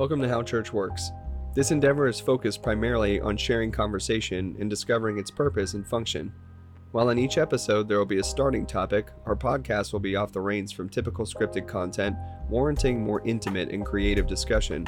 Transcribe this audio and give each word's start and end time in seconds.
Welcome 0.00 0.22
to 0.22 0.28
How 0.30 0.42
Church 0.42 0.72
Works. 0.72 1.12
This 1.54 1.72
endeavor 1.72 2.08
is 2.08 2.18
focused 2.18 2.62
primarily 2.62 3.20
on 3.20 3.36
sharing 3.36 3.70
conversation 3.70 4.56
and 4.58 4.70
discovering 4.70 5.18
its 5.18 5.30
purpose 5.30 5.74
and 5.74 5.86
function. 5.86 6.32
While 6.92 7.10
in 7.10 7.18
each 7.18 7.36
episode 7.36 7.86
there 7.86 7.98
will 7.98 8.06
be 8.06 8.18
a 8.18 8.24
starting 8.24 8.64
topic, 8.64 9.10
our 9.26 9.36
podcast 9.36 9.92
will 9.92 10.00
be 10.00 10.16
off 10.16 10.32
the 10.32 10.40
reins 10.40 10.72
from 10.72 10.88
typical 10.88 11.26
scripted 11.26 11.68
content, 11.68 12.16
warranting 12.48 13.04
more 13.04 13.20
intimate 13.26 13.72
and 13.72 13.84
creative 13.84 14.26
discussion. 14.26 14.86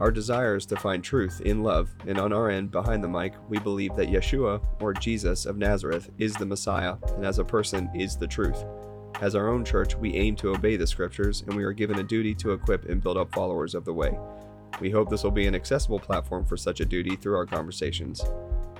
Our 0.00 0.10
desire 0.10 0.56
is 0.56 0.66
to 0.66 0.76
find 0.76 1.04
truth 1.04 1.40
in 1.42 1.62
love, 1.62 1.88
and 2.08 2.18
on 2.18 2.32
our 2.32 2.50
end, 2.50 2.72
behind 2.72 3.04
the 3.04 3.08
mic, 3.08 3.34
we 3.48 3.60
believe 3.60 3.94
that 3.94 4.10
Yeshua, 4.10 4.60
or 4.80 4.92
Jesus 4.94 5.46
of 5.46 5.58
Nazareth, 5.58 6.10
is 6.18 6.34
the 6.34 6.44
Messiah, 6.44 6.96
and 7.14 7.24
as 7.24 7.38
a 7.38 7.44
person 7.44 7.88
is 7.94 8.16
the 8.16 8.26
truth. 8.26 8.64
As 9.20 9.34
our 9.36 9.48
own 9.48 9.64
church, 9.64 9.94
we 9.94 10.14
aim 10.14 10.34
to 10.36 10.50
obey 10.50 10.76
the 10.76 10.86
scriptures, 10.86 11.42
and 11.42 11.54
we 11.54 11.62
are 11.62 11.72
given 11.72 11.98
a 11.98 12.02
duty 12.02 12.34
to 12.36 12.52
equip 12.52 12.88
and 12.88 13.02
build 13.02 13.16
up 13.16 13.32
followers 13.32 13.76
of 13.76 13.84
the 13.84 13.92
way. 13.92 14.18
We 14.78 14.90
hope 14.90 15.10
this 15.10 15.24
will 15.24 15.30
be 15.30 15.46
an 15.46 15.54
accessible 15.54 15.98
platform 15.98 16.44
for 16.44 16.56
such 16.56 16.80
a 16.80 16.84
duty 16.84 17.16
through 17.16 17.36
our 17.36 17.46
conversations. 17.46 18.22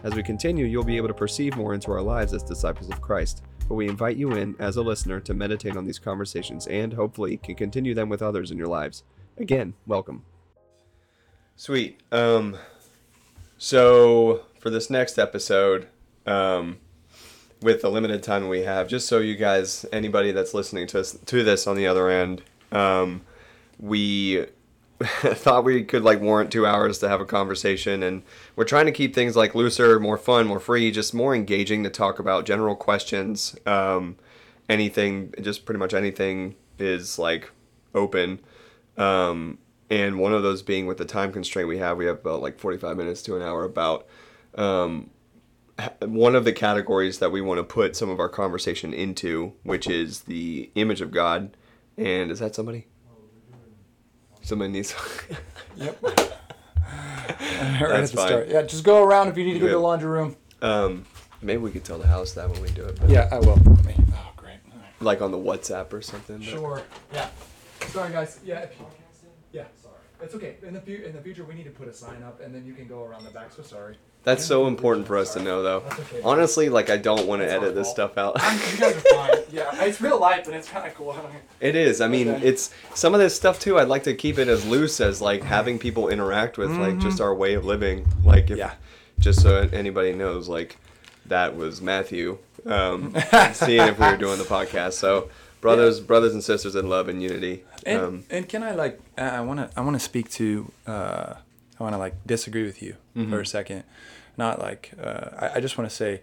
As 0.03 0.15
we 0.15 0.23
continue, 0.23 0.67
you'll 0.67 0.85
be 0.85 0.97
able 0.97 1.09
to 1.09 1.15
perceive 1.15 1.57
more 1.57 1.75
into 1.75 1.91
our 1.91 2.01
lives 2.01 2.33
as 2.33 2.43
disciples 2.43 2.89
of 2.91 3.01
Christ, 3.01 3.43
but 3.69 3.75
we 3.75 3.89
invite 3.89 4.17
you 4.17 4.33
in 4.33 4.57
as 4.59 4.77
a 4.77 4.83
listener 4.83 5.21
to 5.21 5.35
meditate 5.35 5.77
on 5.77 5.85
these 5.85 5.99
conversations 5.99 6.67
and 6.69 6.93
hopefully 6.93 7.37
can 7.37 7.55
continue 7.55 7.95
them 7.95 8.09
with 8.09 8.23
others 8.23 8.51
in 8.51 8.59
your 8.59 8.69
lives. 8.69 9.05
Again, 9.37 9.75
welcome. 9.87 10.25
Sweet. 11.57 12.01
Um 12.13 12.57
so 13.59 14.47
for 14.59 14.71
this 14.71 14.89
next 14.89 15.19
episode, 15.19 15.89
um 16.27 16.79
with 17.63 17.83
the 17.83 17.91
limited 17.91 18.23
time 18.23 18.49
we 18.49 18.63
have, 18.63 18.89
just 18.89 19.07
so 19.07 19.19
you 19.19 19.37
guys, 19.37 19.85
anybody 19.93 20.33
that's 20.33 20.55
listening 20.55 20.87
to 20.89 21.01
us 21.01 21.19
to 21.27 21.45
this 21.45 21.67
on 21.67 21.77
the 21.77 21.87
other 21.87 22.09
end, 22.09 22.43
um, 22.73 23.23
we 23.79 24.47
thought 25.05 25.65
we 25.65 25.83
could 25.83 26.03
like 26.03 26.21
warrant 26.21 26.53
two 26.53 26.67
hours 26.67 26.99
to 26.99 27.09
have 27.09 27.21
a 27.21 27.25
conversation, 27.25 28.03
and 28.03 28.23
we're 28.55 28.65
trying 28.65 28.87
to 28.87 28.93
keep 28.93 29.15
things 29.15 29.35
like 29.35 29.55
looser, 29.55 29.99
more 29.99 30.19
fun, 30.19 30.47
more 30.47 30.61
free, 30.61 30.91
just 30.91 31.15
more 31.15 31.35
engaging 31.35 31.83
to 31.85 31.91
talk 31.91 32.19
about 32.19 32.45
general 32.45 32.77
questions. 32.77 33.57
Um, 33.65 34.17
anything, 34.69 35.33
just 35.41 35.65
pretty 35.65 35.79
much 35.79 35.95
anything 35.95 36.55
is 36.79 37.19
like 37.19 37.51
open. 37.95 38.41
Um, 38.99 39.59
and 39.89 40.19
one 40.19 40.35
of 40.35 40.43
those 40.43 40.63
being 40.63 40.87
with 40.87 40.99
the 40.99 41.07
time 41.07 41.33
constraint 41.33 41.69
we 41.69 41.79
have, 41.79 41.97
we 41.97 42.05
have 42.05 42.19
about 42.19 42.43
like 42.43 42.59
45 42.59 42.97
minutes 42.97 43.23
to 43.23 43.37
an 43.37 43.43
hour 43.43 43.65
about 43.65 44.07
um, 44.55 45.11
one 46.01 46.35
of 46.35 46.45
the 46.45 46.53
categories 46.53 47.19
that 47.21 47.33
we 47.33 47.41
want 47.41 47.59
to 47.59 47.65
put 47.65 47.97
some 47.97 48.11
of 48.11 48.21
our 48.21 48.29
conversation 48.29 48.93
into, 48.93 49.55
which 49.63 49.89
is 49.89 50.21
the 50.23 50.71
image 50.75 51.01
of 51.01 51.11
God. 51.11 51.57
And 51.97 52.31
is 52.31 52.39
that 52.41 52.55
somebody? 52.55 52.87
Somebody 54.43 54.73
needs. 54.73 54.95
Yep. 55.77 56.03
right 56.03 56.19
at 56.19 57.79
That's 57.81 58.11
the 58.11 58.17
fine. 58.17 58.27
start. 58.29 58.49
Yeah, 58.49 58.63
just 58.63 58.85
go 58.85 59.03
around 59.05 59.29
if 59.29 59.39
you 59.39 59.45
need 59.45 59.55
to 59.55 59.61
go 59.61 59.67
to 59.67 59.73
the 59.73 59.79
laundry 59.79 60.11
room. 60.11 60.37
um, 60.63 61.07
maybe 61.41 61.59
we 61.63 61.71
could 61.71 61.85
tell 61.85 61.99
the 61.99 62.07
house 62.09 62.33
that 62.33 62.51
when 62.51 62.61
we 62.61 62.69
do 62.71 62.85
it. 62.85 62.99
but- 63.01 63.09
Yeah, 63.09 63.29
I 63.31 63.39
will. 63.39 63.55
Let 63.57 63.85
me. 63.87 63.95
Oh, 64.13 64.33
great. 64.37 64.59
All 64.73 64.79
right. 64.79 64.85
Like 65.01 65.23
on 65.23 65.31
the 65.31 65.39
WhatsApp 65.39 65.93
or 65.93 66.03
something. 66.03 66.39
but- 66.39 66.45
Sure. 66.45 66.83
Yeah. 67.15 67.29
Sorry, 67.89 68.13
guys. 68.13 68.41
Yeah. 68.45 68.61
If 68.61 68.79
you, 68.79 68.87
yeah. 69.53 69.65
It's 70.23 70.35
okay. 70.35 70.57
In 70.67 70.75
the 70.75 70.81
fu- 70.81 71.03
in 71.05 71.13
the 71.15 71.21
future, 71.23 71.45
we 71.45 71.55
need 71.55 71.65
to 71.65 71.71
put 71.71 71.89
a 71.89 71.93
sign 71.93 72.23
up, 72.23 72.41
and 72.43 72.55
then 72.55 72.65
you 72.67 72.73
can 72.75 72.87
go 72.87 73.05
around 73.05 73.25
the 73.25 73.31
back. 73.31 73.53
So 73.53 73.63
sorry. 73.63 73.97
That's 74.23 74.45
so 74.45 74.67
important 74.67 75.07
for 75.07 75.17
us 75.17 75.33
to 75.33 75.43
know, 75.43 75.63
though. 75.63 75.81
That's 75.81 76.01
okay. 76.01 76.21
Honestly, 76.23 76.69
like 76.69 76.91
I 76.91 76.99
don't 76.99 77.27
want 77.27 77.41
to 77.41 77.51
our 77.51 77.57
edit 77.57 77.75
this 77.75 77.87
fault. 77.87 77.97
stuff 77.97 78.19
out. 78.19 78.37
I'm, 78.39 78.59
you 78.73 78.79
guys 78.79 78.97
are 78.97 79.01
fine. 79.01 79.31
Yeah, 79.53 79.83
it's 79.85 80.01
real 80.01 80.21
life, 80.21 80.47
and 80.47 80.55
it's 80.55 80.69
kind 80.69 80.87
of 80.87 80.95
cool. 80.95 81.17
It 81.61 81.75
is. 81.75 82.01
I 82.01 82.07
mean, 82.09 82.29
Okay. 82.29 82.47
it's 82.47 82.73
some 82.95 83.15
of 83.15 83.21
this 83.21 83.35
stuff 83.35 83.59
too. 83.59 83.79
I'd 83.79 83.89
like 83.89 84.05
to 84.05 84.15
keep 84.15 84.39
it 84.39 84.47
as 84.49 84.65
loose 84.67 85.01
as 85.01 85.21
like 85.21 85.43
having 85.43 85.79
people 85.79 86.09
interact 86.09 86.57
with 86.59 86.71
like 86.77 86.99
just 86.99 87.21
our 87.21 87.35
way 87.35 87.55
of 87.55 87.65
living. 87.65 88.07
Like, 88.25 88.51
if, 88.51 88.59
Yeah. 88.59 88.75
just 89.19 89.41
so 89.43 89.69
anybody 89.73 90.13
knows, 90.13 90.49
like 90.49 90.77
that 91.27 91.57
was 91.57 91.81
Matthew. 91.81 92.39
Um, 92.67 93.15
seeing 93.55 93.89
if 93.89 93.99
we 93.99 94.07
were 94.07 94.17
doing 94.17 94.39
the 94.39 94.45
podcast. 94.45 94.93
So, 94.93 95.31
brothers, 95.61 96.01
brothers 96.01 96.33
and 96.35 96.43
sisters 96.43 96.75
in 96.75 96.89
love 96.89 97.09
and 97.09 97.23
unity. 97.23 97.65
And, 97.87 98.01
Um, 98.01 98.25
and 98.31 98.49
can 98.49 98.63
I 98.63 98.73
like 98.75 99.01
I 99.19 99.41
want 99.41 99.61
to 99.61 99.71
I 99.79 99.83
want 99.83 99.95
to 99.97 100.01
speak 100.01 100.31
to 100.33 100.71
uh, 100.87 101.35
I 101.79 101.83
want 101.83 101.95
to 101.95 101.99
like 101.99 102.15
disagree 102.27 102.65
with 102.65 102.83
you 102.83 102.97
Mm-hmm. 103.17 103.31
for 103.33 103.41
a 103.41 103.47
second, 103.47 103.83
not 104.37 104.59
like 104.61 104.93
uh, 105.03 105.31
I, 105.39 105.51
I 105.57 105.61
just 105.61 105.77
want 105.77 105.91
to 105.91 105.97
say 105.97 106.23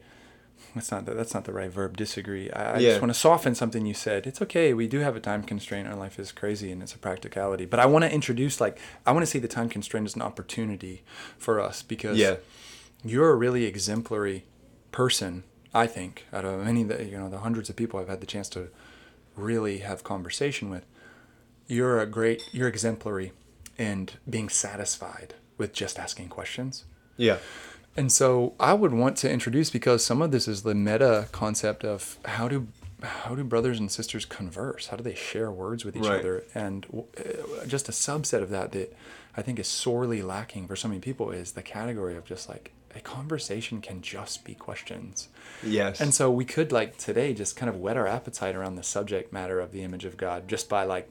that's 0.76 0.92
not 0.92 1.06
the, 1.06 1.14
that's 1.14 1.34
not 1.34 1.44
the 1.46 1.52
right 1.53 1.70
verb 1.72 1.97
disagree. 1.97 2.50
I, 2.52 2.76
I 2.76 2.80
Yeah. 2.80 2.90
just 2.90 3.02
want 3.02 3.14
to 3.14 3.20
soften 3.20 3.56
something 3.56 3.86
you 3.86 3.94
said. 3.94 4.26
It's 4.28 4.42
okay. 4.42 4.74
We 4.74 4.88
do 4.88 5.00
have 5.00 5.16
a 5.16 5.20
time 5.20 5.44
constraint. 5.44 5.88
Our 5.88 5.96
life 5.96 6.18
is 6.20 6.31
crazy 6.31 6.72
and 6.72 6.81
it's 6.84 6.94
a 6.96 6.97
practicality. 6.97 7.66
But 7.66 7.80
I 7.80 7.86
want 7.86 8.03
to 8.06 8.12
introduce 8.14 8.62
like 8.62 8.80
I 9.06 9.12
want 9.12 9.24
to 9.24 9.30
see 9.34 9.40
the 9.40 9.47
time 9.47 9.70
constraint 9.70 10.06
as 10.06 10.16
an 10.16 10.22
opportunity 10.22 11.03
for 11.38 11.59
us 11.59 11.81
because 11.84 12.18
Yeah. 12.18 12.36
you're 13.03 13.30
a 13.31 13.36
really 13.36 13.66
exemplary 13.66 14.46
person. 14.92 15.44
I 15.74 15.86
think 15.88 16.26
out 16.34 16.46
of 16.46 16.66
any 16.68 16.81
of 16.84 16.88
the 16.90 17.03
you 17.03 17.18
know 17.18 17.30
the 17.30 17.40
hundreds 17.40 17.70
of 17.70 17.76
people 17.76 18.00
I've 18.00 18.08
had 18.09 18.22
the 18.22 18.26
chance 18.28 18.50
to 18.50 18.70
really 19.38 19.80
have 19.80 20.03
conversation 20.03 20.70
with 20.70 20.86
you're 21.68 22.00
a 22.00 22.06
great 22.06 22.42
you're 22.52 22.68
exemplary 22.68 23.31
and 23.78 24.14
being 24.30 24.50
satisfied 24.50 25.36
with 25.58 25.74
just 25.74 26.00
asking 26.00 26.28
questions 26.30 26.86
yeah. 27.18 27.38
and 27.96 28.12
so 28.12 28.53
i 28.59 28.74
would 28.74 28.94
want 28.94 29.16
to 29.18 29.30
introduce 29.31 29.70
because 29.70 30.03
some 30.03 30.22
of 30.22 30.31
this 30.31 30.47
is 30.47 30.64
the 30.64 30.76
meta 30.76 31.28
concept 31.31 31.84
of 31.84 32.18
how 32.26 32.47
do 32.47 32.68
how 33.03 33.36
do 33.36 33.44
brothers 33.44 33.80
and 33.80 33.92
sisters 33.92 34.26
converse 34.26 34.88
how 34.88 34.97
do 34.97 35.03
they 35.03 35.14
share 35.16 35.52
words 35.52 35.86
with 35.86 35.96
each 35.96 36.03
Right. 36.06 36.20
other 36.20 36.44
and 36.56 36.86
uh, 36.94 37.66
just 37.68 37.88
a 37.88 37.92
subset 37.92 38.42
of 38.42 38.50
that 38.50 38.72
that 38.72 38.96
i 39.36 39.42
think 39.42 39.59
is 39.59 39.68
sorely 39.68 40.22
lacking 40.24 40.68
for 40.68 40.76
so 40.76 40.88
many 40.88 41.00
people 41.00 41.30
is 41.31 41.52
the 41.52 41.62
category 41.62 42.16
of 42.18 42.26
just 42.26 42.50
like 42.50 42.72
a 42.97 43.02
conversation 43.02 43.80
can 43.81 44.02
just 44.02 44.44
be 44.44 44.53
questions 44.56 45.30
Yes. 45.63 46.02
and 46.02 46.13
so 46.13 46.30
we 46.31 46.46
could 46.46 46.72
like 46.72 46.97
today 46.97 47.34
just 47.34 47.56
kind 47.56 47.69
of 47.69 47.75
whet 47.78 47.96
our 47.97 48.08
appetite 48.08 48.56
around 48.56 48.75
the 48.75 48.84
subject 48.84 49.31
matter 49.31 49.59
of 49.59 49.72
the 49.72 49.81
image 49.84 50.06
of 50.06 50.18
God 50.18 50.47
just 50.47 50.68
by 50.69 50.84
like 50.84 51.08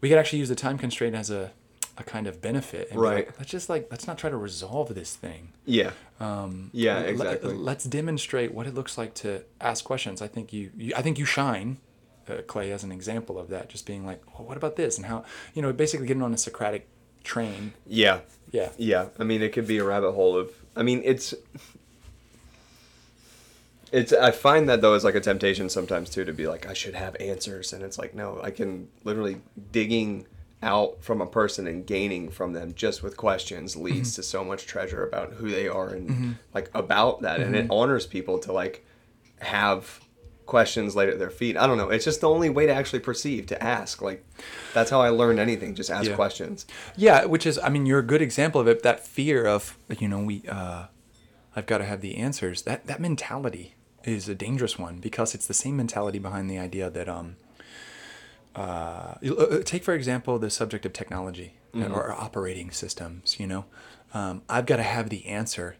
we 0.00 0.08
could 0.08 0.18
actually 0.18 0.40
use 0.40 0.48
the 0.48 0.54
time 0.54 0.78
constraint 0.78 1.14
as 1.14 1.30
a 1.30 1.52
a 1.96 2.02
kind 2.02 2.26
of 2.26 2.42
benefit 2.42 2.88
and 2.90 3.00
Right. 3.00 3.26
like, 3.26 3.38
let's 3.38 3.50
just 3.52 3.68
like 3.68 3.86
let's 3.90 4.06
not 4.08 4.18
try 4.18 4.28
to 4.28 4.36
resolve 4.36 4.92
this 4.96 5.14
thing. 5.14 5.52
yeah. 5.64 5.92
Um, 6.18 6.70
Yeah, 6.72 6.96
let- 6.98 7.08
exactly. 7.08 7.54
let's 7.54 7.84
demonstrate 7.84 8.52
what 8.52 8.66
it 8.66 8.74
looks 8.74 8.98
like 8.98 9.14
to 9.22 9.44
ask 9.60 9.84
questions. 9.84 10.20
I 10.20 10.26
think 10.26 10.52
you, 10.52 10.70
you 10.76 10.92
I 10.96 11.02
think 11.02 11.18
you 11.20 11.24
shine, 11.24 11.78
uh, 12.28 12.38
Clay, 12.48 12.72
as 12.72 12.82
an 12.82 12.90
example 12.90 13.38
of 13.38 13.48
that. 13.50 13.68
Just 13.68 13.86
being 13.86 14.04
like, 14.04 14.20
well, 14.36 14.46
what 14.48 14.56
about 14.56 14.74
this 14.74 14.96
and 14.96 15.06
how 15.06 15.24
you 15.54 15.62
know 15.62 15.72
basically 15.72 16.06
getting 16.08 16.22
on 16.22 16.34
a 16.34 16.36
Socratic 16.38 16.88
train. 17.24 17.72
Yeah. 17.86 18.20
Yeah. 18.52 18.70
Yeah, 18.76 19.08
I 19.18 19.24
mean, 19.24 19.42
it 19.42 19.52
could 19.52 19.66
be 19.66 19.78
a 19.78 19.84
rabbit 19.84 20.12
hole 20.12 20.36
of. 20.36 20.50
I 20.76 20.82
mean, 20.82 21.02
it's. 21.04 21.34
It's. 23.90 24.12
I 24.12 24.30
find 24.30 24.68
that 24.68 24.80
though 24.80 24.94
is 24.94 25.02
like 25.02 25.16
a 25.16 25.20
temptation 25.20 25.68
sometimes 25.68 26.10
too 26.10 26.24
to 26.24 26.32
be 26.32 26.46
like 26.46 26.66
I 26.66 26.72
should 26.72 26.94
have 26.94 27.16
answers, 27.18 27.72
and 27.72 27.82
it's 27.82 27.98
like 27.98 28.14
no, 28.14 28.40
I 28.42 28.50
can 28.50 28.88
literally 29.02 29.40
digging 29.72 30.26
out 30.62 31.02
from 31.02 31.20
a 31.20 31.26
person 31.26 31.66
and 31.66 31.86
gaining 31.86 32.30
from 32.30 32.52
them 32.52 32.74
just 32.74 33.02
with 33.02 33.16
questions 33.16 33.74
mm-hmm. 33.74 33.84
leads 33.84 34.14
to 34.14 34.22
so 34.22 34.42
much 34.42 34.66
treasure 34.66 35.06
about 35.06 35.34
who 35.34 35.50
they 35.50 35.68
are 35.68 35.90
and 35.90 36.08
mm-hmm. 36.08 36.32
like 36.54 36.70
about 36.74 37.22
that, 37.22 37.40
and 37.40 37.54
it 37.54 37.64
mm-hmm. 37.64 37.72
honors 37.72 38.06
people 38.06 38.38
to 38.38 38.52
like 38.52 38.84
have 39.40 40.00
questions 40.46 40.94
laid 40.94 41.08
at 41.08 41.18
their 41.18 41.30
feet. 41.30 41.56
I 41.56 41.66
don't 41.66 41.78
know. 41.78 41.88
It's 41.90 42.04
just 42.04 42.20
the 42.20 42.28
only 42.28 42.50
way 42.50 42.66
to 42.66 42.72
actually 42.74 43.00
perceive 43.00 43.46
to 43.46 43.62
ask. 43.62 44.02
Like 44.02 44.24
that's 44.74 44.90
how 44.90 45.00
I 45.00 45.08
learned 45.08 45.38
anything. 45.38 45.74
Just 45.74 45.90
ask 45.90 46.08
Yeah. 46.10 46.14
questions. 46.16 46.66
Yeah, 46.96 47.24
which 47.24 47.46
is, 47.46 47.58
I 47.58 47.68
mean, 47.68 47.86
you're 47.86 48.00
a 48.00 48.04
good 48.04 48.20
example 48.22 48.60
of 48.60 48.68
it. 48.68 48.82
That 48.82 49.06
fear 49.06 49.46
of, 49.46 49.78
you 49.98 50.08
know, 50.08 50.20
we, 50.20 50.42
uh, 50.48 50.86
I've 51.56 51.66
got 51.66 51.78
to 51.78 51.84
have 51.84 52.00
the 52.00 52.16
answers. 52.16 52.62
That 52.62 52.86
that 52.86 53.00
mentality 53.00 53.74
is 54.04 54.28
a 54.28 54.34
dangerous 54.34 54.78
one 54.78 54.98
because 54.98 55.34
it's 55.34 55.46
the 55.46 55.54
same 55.54 55.76
mentality 55.76 56.18
behind 56.18 56.50
the 56.50 56.58
idea 56.58 56.90
that, 56.90 57.08
um, 57.08 57.36
uh, 58.56 59.14
uh, 59.24 59.62
take 59.64 59.82
for 59.82 59.94
example 59.94 60.38
the 60.38 60.50
subject 60.50 60.86
of 60.86 60.92
technology 60.92 61.54
uh, 61.74 61.86
or 61.86 62.12
operating 62.12 62.70
systems. 62.70 63.40
You 63.40 63.46
know, 63.46 63.64
um, 64.12 64.42
I've 64.48 64.66
got 64.66 64.76
to 64.76 64.82
have 64.84 65.08
the 65.10 65.26
answer. 65.26 65.76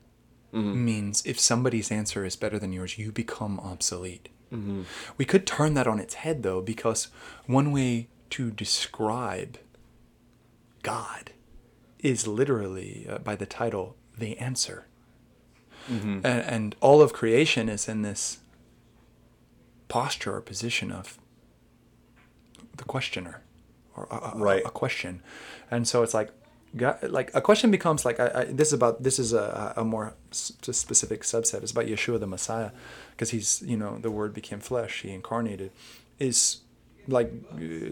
Means 0.52 1.26
if 1.26 1.40
somebody's 1.40 1.90
answer 1.90 2.25
is 2.25 2.37
better 2.37 2.60
than 2.60 2.72
yours, 2.72 2.96
you 2.96 3.10
become 3.10 3.58
obsolete. 3.58 4.28
We 5.18 5.24
could 5.24 5.46
turn 5.46 5.74
that 5.74 5.86
on 5.86 5.98
its 5.98 6.14
head 6.14 6.42
though, 6.42 6.60
because 6.60 7.08
one 7.46 7.72
way 7.72 8.08
to 8.30 8.50
describe 8.50 9.58
God 10.82 11.30
is 12.00 12.26
literally 12.26 13.06
uh, 13.08 13.18
by 13.18 13.34
the 13.36 13.46
title 13.46 13.96
the 14.16 14.38
answer. 14.38 14.86
And, 15.86 16.24
and 16.24 16.76
all 16.80 17.02
of 17.02 17.12
creation 17.12 17.68
is 17.68 17.88
in 17.88 18.02
this 18.02 18.38
posture 19.88 20.34
or 20.36 20.40
position 20.40 20.90
of 20.90 21.18
the 22.76 22.84
questioner 22.84 23.42
or 23.96 24.06
a, 24.10 24.16
a- 24.34 24.38
Right. 24.38 24.62
a 24.64 24.70
question. 24.70 25.22
And 25.70 25.86
so 25.86 26.02
it's 26.02 26.14
like, 26.14 26.30
God, 26.76 27.02
like 27.04 27.30
a 27.34 27.40
question 27.40 27.70
becomes 27.70 28.04
like 28.04 28.18
I, 28.18 28.30
I, 28.34 28.44
this 28.44 28.68
is 28.68 28.72
about 28.72 29.02
this 29.02 29.18
is 29.18 29.32
a, 29.32 29.74
a 29.76 29.84
more 29.84 30.14
specific 30.30 31.22
subset. 31.22 31.62
It's 31.62 31.72
about 31.72 31.86
Yeshua 31.86 32.18
the 32.18 32.26
Messiah, 32.26 32.70
because 33.10 33.30
he's 33.30 33.62
you 33.62 33.76
know 33.76 33.98
the 33.98 34.10
Word 34.10 34.34
became 34.34 34.60
flesh, 34.60 35.02
he 35.02 35.10
incarnated. 35.10 35.70
Is 36.18 36.60
like 37.06 37.32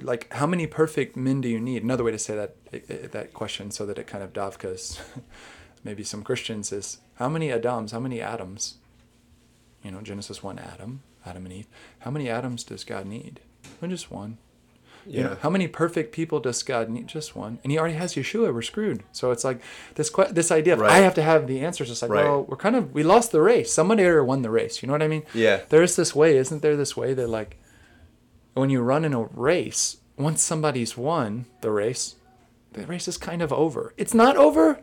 like 0.02 0.32
how 0.32 0.46
many 0.46 0.67
perfect 0.67 1.17
men 1.17 1.40
do 1.40 1.49
you 1.49 1.61
need 1.61 1.82
another 1.82 2.05
way 2.05 2.12
to 2.12 2.19
say 2.19 2.34
that 2.34 3.12
that 3.12 3.34
question 3.34 3.70
so 3.70 3.84
that 3.87 3.99
it 3.99 4.06
kind 4.06 4.25
of 4.25 4.32
davkas 4.32 5.00
maybe 5.84 6.02
some 6.02 6.23
christians 6.23 6.73
is 6.73 6.99
how 7.17 7.29
many 7.29 7.52
adams 7.52 7.93
how 7.93 8.00
many 8.00 8.20
adams 8.20 8.76
you 9.82 9.90
know 9.90 10.00
genesis 10.00 10.43
1 10.43 10.58
adam 10.58 11.02
adam 11.26 11.44
and 11.44 11.55
eve 11.55 11.67
how 12.00 12.11
many 12.11 12.29
adams 12.29 12.64
does 12.64 12.84
god 12.84 13.06
need 13.06 13.40
well, 13.81 13.90
just 13.90 14.11
one 14.11 14.38
you 15.07 15.23
know, 15.23 15.37
how 15.41 15.51
many 15.51 15.67
perfect 15.69 16.13
people 16.13 16.39
does 16.41 16.63
God 16.63 16.89
need? 16.89 17.07
Just 17.09 17.35
one, 17.37 17.59
and 17.63 17.71
He 17.73 17.79
already 17.79 17.95
has 17.95 18.15
Yeshua. 18.15 18.53
We're 18.55 18.63
screwed. 18.63 19.03
So 19.13 19.31
it's 19.31 19.45
like 19.45 19.61
this 19.97 20.11
que- 20.11 20.33
this 20.33 20.51
idea 20.51 20.75
of 20.75 20.81
Right. 20.81 20.93
I 20.93 20.99
have 20.99 21.15
to 21.15 21.23
have 21.23 21.47
the 21.47 21.61
answers. 21.61 21.91
It's 21.91 22.03
like, 22.03 22.11
Right. 22.11 22.25
well, 22.25 22.43
we're 22.45 22.57
kind 22.57 22.77
of 22.77 22.93
we 22.95 23.03
lost 23.03 23.33
the 23.33 23.41
race. 23.41 23.73
Somebody 23.73 24.05
already 24.05 24.27
won 24.27 24.43
the 24.43 24.51
race. 24.51 24.83
You 24.83 24.87
know 24.87 24.93
what 24.95 25.03
I 25.03 25.09
mean? 25.09 25.25
Yeah. 25.35 25.61
There 25.69 25.83
is 25.83 25.97
this 25.97 26.15
way, 26.15 26.37
isn't 26.37 26.63
there? 26.63 26.77
This 26.77 26.97
way 26.97 27.15
that 27.15 27.29
like 27.29 27.59
when 28.55 28.71
you 28.71 28.83
run 28.83 29.05
in 29.05 29.13
a 29.15 29.23
race, 29.25 29.97
once 30.17 30.43
somebody's 30.43 30.97
won 30.97 31.47
the 31.63 31.71
race, 31.71 32.17
the 32.73 32.87
race 32.87 33.09
is 33.09 33.17
kind 33.17 33.43
of 33.43 33.53
over. 33.53 33.95
It's 33.97 34.15
not 34.15 34.37
over, 34.37 34.81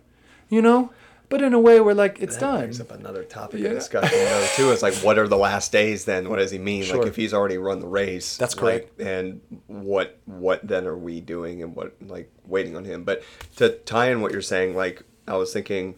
you 0.49 0.61
know, 0.61 0.91
but 1.29 1.41
in 1.43 1.53
a 1.53 1.59
way 1.59 1.79
where 1.79 1.93
like 1.93 2.19
it's 2.19 2.35
That 2.35 2.41
done. 2.41 2.59
brings 2.61 2.81
up 2.81 2.91
another 2.91 3.23
topic 3.23 3.61
Yeah. 3.61 3.69
of 3.69 3.75
discussion 3.75 4.17
though 4.17 4.47
too. 4.55 4.71
It's 4.71 4.81
like 4.81 4.95
what 4.95 5.17
are 5.17 5.27
the 5.27 5.37
last 5.37 5.71
days 5.71 6.05
then? 6.05 6.29
What 6.29 6.37
does 6.39 6.51
he 6.51 6.57
mean? 6.57 6.83
Sure. 6.83 6.97
Like 6.97 7.07
if 7.07 7.15
he's 7.15 7.33
already 7.33 7.57
run 7.57 7.79
the 7.79 7.87
race. 7.87 8.35
That's 8.37 8.55
like, 8.59 8.95
correct. 8.97 8.99
and 8.99 9.41
what 9.67 10.19
what 10.25 10.67
then 10.67 10.87
are 10.87 10.97
we 10.97 11.21
doing 11.21 11.61
and 11.63 11.75
what 11.75 11.95
like 12.01 12.31
waiting 12.45 12.75
on 12.75 12.83
him? 12.85 13.03
But 13.03 13.23
to 13.57 13.69
tie 13.69 14.09
in 14.11 14.21
what 14.21 14.31
you're 14.31 14.41
saying, 14.41 14.75
like 14.75 15.03
I 15.27 15.35
was 15.37 15.53
thinking 15.53 15.95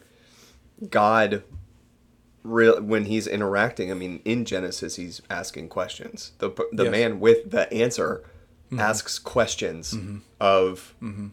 God 0.90 1.44
real 2.44 2.82
when 2.82 3.06
he's 3.06 3.28
interacting, 3.28 3.90
I 3.92 3.94
mean 3.94 4.22
in 4.26 4.46
Genesis 4.46 4.98
he's 4.98 5.22
asking 5.30 5.70
questions. 5.70 6.34
The 6.40 6.50
the 6.74 6.84
Yes. 6.86 6.92
man 6.92 7.20
with 7.20 7.52
the 7.52 7.72
answer 7.74 8.24
mm-hmm. 8.68 8.80
asks 8.80 9.20
questions 9.20 9.94
mm-hmm. 9.94 10.18
of 10.40 10.94
mm-hmm. 11.02 11.28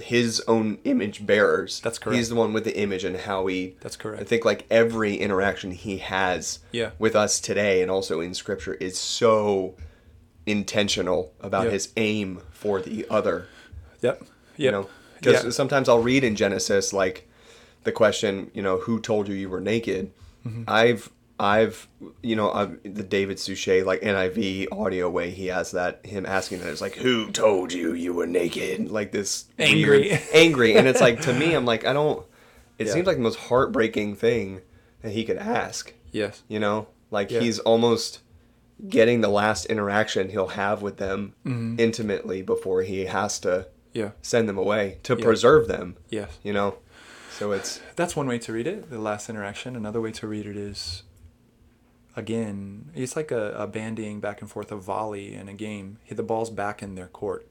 His 0.00 0.40
own 0.48 0.78
image 0.84 1.26
bearers. 1.26 1.80
That's 1.80 1.98
correct. 1.98 2.16
He's 2.16 2.28
the 2.28 2.34
one 2.34 2.52
with 2.52 2.64
the 2.64 2.76
image 2.78 3.04
and 3.04 3.16
how 3.16 3.46
he. 3.46 3.76
That's 3.80 3.96
correct. 3.96 4.20
I 4.22 4.24
think 4.24 4.44
like 4.44 4.64
every 4.70 5.14
interaction 5.16 5.70
he 5.72 5.98
has 5.98 6.60
Yeah. 6.72 6.90
with 6.98 7.14
us 7.16 7.40
today 7.40 7.82
and 7.82 7.90
also 7.90 8.20
in 8.20 8.34
Scripture 8.34 8.74
is 8.74 8.96
so 8.98 9.74
intentional 10.46 11.32
about 11.40 11.64
Yeah. 11.66 11.70
his 11.72 11.92
aim 11.96 12.40
for 12.50 12.80
the 12.80 13.06
other. 13.10 13.46
Yep. 14.00 14.20
Yep. 14.22 14.26
You 14.56 14.70
know, 14.70 14.88
because 15.20 15.44
Yeah. 15.44 15.50
sometimes 15.50 15.88
I'll 15.88 16.02
read 16.02 16.24
in 16.24 16.36
Genesis 16.36 16.92
like 16.92 17.28
the 17.84 17.92
question, 17.92 18.50
you 18.54 18.62
know, 18.62 18.78
who 18.78 19.00
told 19.00 19.28
you 19.28 19.34
you 19.34 19.48
were 19.48 19.60
naked? 19.60 20.10
Mm-hmm. 20.46 20.62
I've 20.68 21.10
I've 21.40 21.88
you 22.22 22.34
know 22.34 22.50
I've, 22.52 22.82
the 22.82 23.02
David 23.04 23.38
Suchet 23.38 23.84
like 23.84 24.00
NIV 24.00 24.68
audio 24.72 25.08
way 25.08 25.30
he 25.30 25.46
has 25.46 25.70
that 25.72 26.04
him 26.04 26.26
asking 26.26 26.60
that 26.60 26.68
it's 26.68 26.80
like 26.80 26.96
who 26.96 27.30
told 27.30 27.72
you 27.72 27.92
you 27.94 28.12
were 28.12 28.26
naked 28.26 28.90
like 28.90 29.12
this 29.12 29.46
Angry. 29.58 30.08
weird- 30.08 30.20
angry 30.34 30.76
and 30.76 30.88
it's 30.88 31.00
like 31.00 31.20
to 31.22 31.32
me 31.32 31.54
I'm 31.54 31.64
like 31.64 31.84
I 31.86 31.92
don't 31.92 32.24
it 32.78 32.86
Yeah. 32.88 32.92
seems 32.92 33.06
like 33.06 33.16
the 33.16 33.22
most 33.22 33.38
heartbreaking 33.38 34.16
thing 34.16 34.62
that 35.02 35.12
he 35.12 35.24
could 35.24 35.36
ask 35.38 35.92
Yes. 36.10 36.42
you 36.48 36.58
know 36.58 36.88
like 37.12 37.30
Yeah. 37.30 37.40
he's 37.40 37.60
almost 37.60 38.18
getting 38.88 39.20
the 39.20 39.28
last 39.28 39.66
interaction 39.66 40.30
he'll 40.30 40.48
have 40.48 40.82
with 40.82 40.96
them 40.96 41.34
Mm-hmm. 41.46 41.76
intimately 41.78 42.42
before 42.42 42.82
he 42.82 43.04
has 43.04 43.38
to 43.40 43.68
Yeah. 43.92 44.10
send 44.22 44.48
them 44.48 44.58
away 44.58 44.98
to 45.04 45.14
Yeah. 45.16 45.24
preserve 45.24 45.68
them 45.68 45.96
Yes. 46.10 46.36
you 46.42 46.52
know 46.52 46.78
so 47.30 47.52
it's 47.52 47.80
That's 47.94 48.16
one 48.16 48.26
way 48.26 48.38
to 48.40 48.52
read 48.52 48.66
it, 48.66 48.90
the 48.90 48.98
last 48.98 49.30
interaction. 49.30 49.76
Another 49.76 50.00
way 50.00 50.10
to 50.10 50.26
read 50.26 50.44
it 50.46 50.56
is, 50.56 51.04
again, 52.18 52.90
it's 52.96 53.14
like 53.14 53.30
a, 53.30 53.52
a 53.52 53.68
bandying 53.68 54.20
back 54.20 54.40
and 54.40 54.50
forth, 54.50 54.72
a 54.72 54.76
volley 54.76 55.34
in 55.34 55.48
a 55.48 55.54
game. 55.54 55.98
Hit 56.02 56.16
the 56.16 56.24
ball's 56.24 56.50
back 56.50 56.82
in 56.82 56.96
their 56.96 57.06
court. 57.06 57.46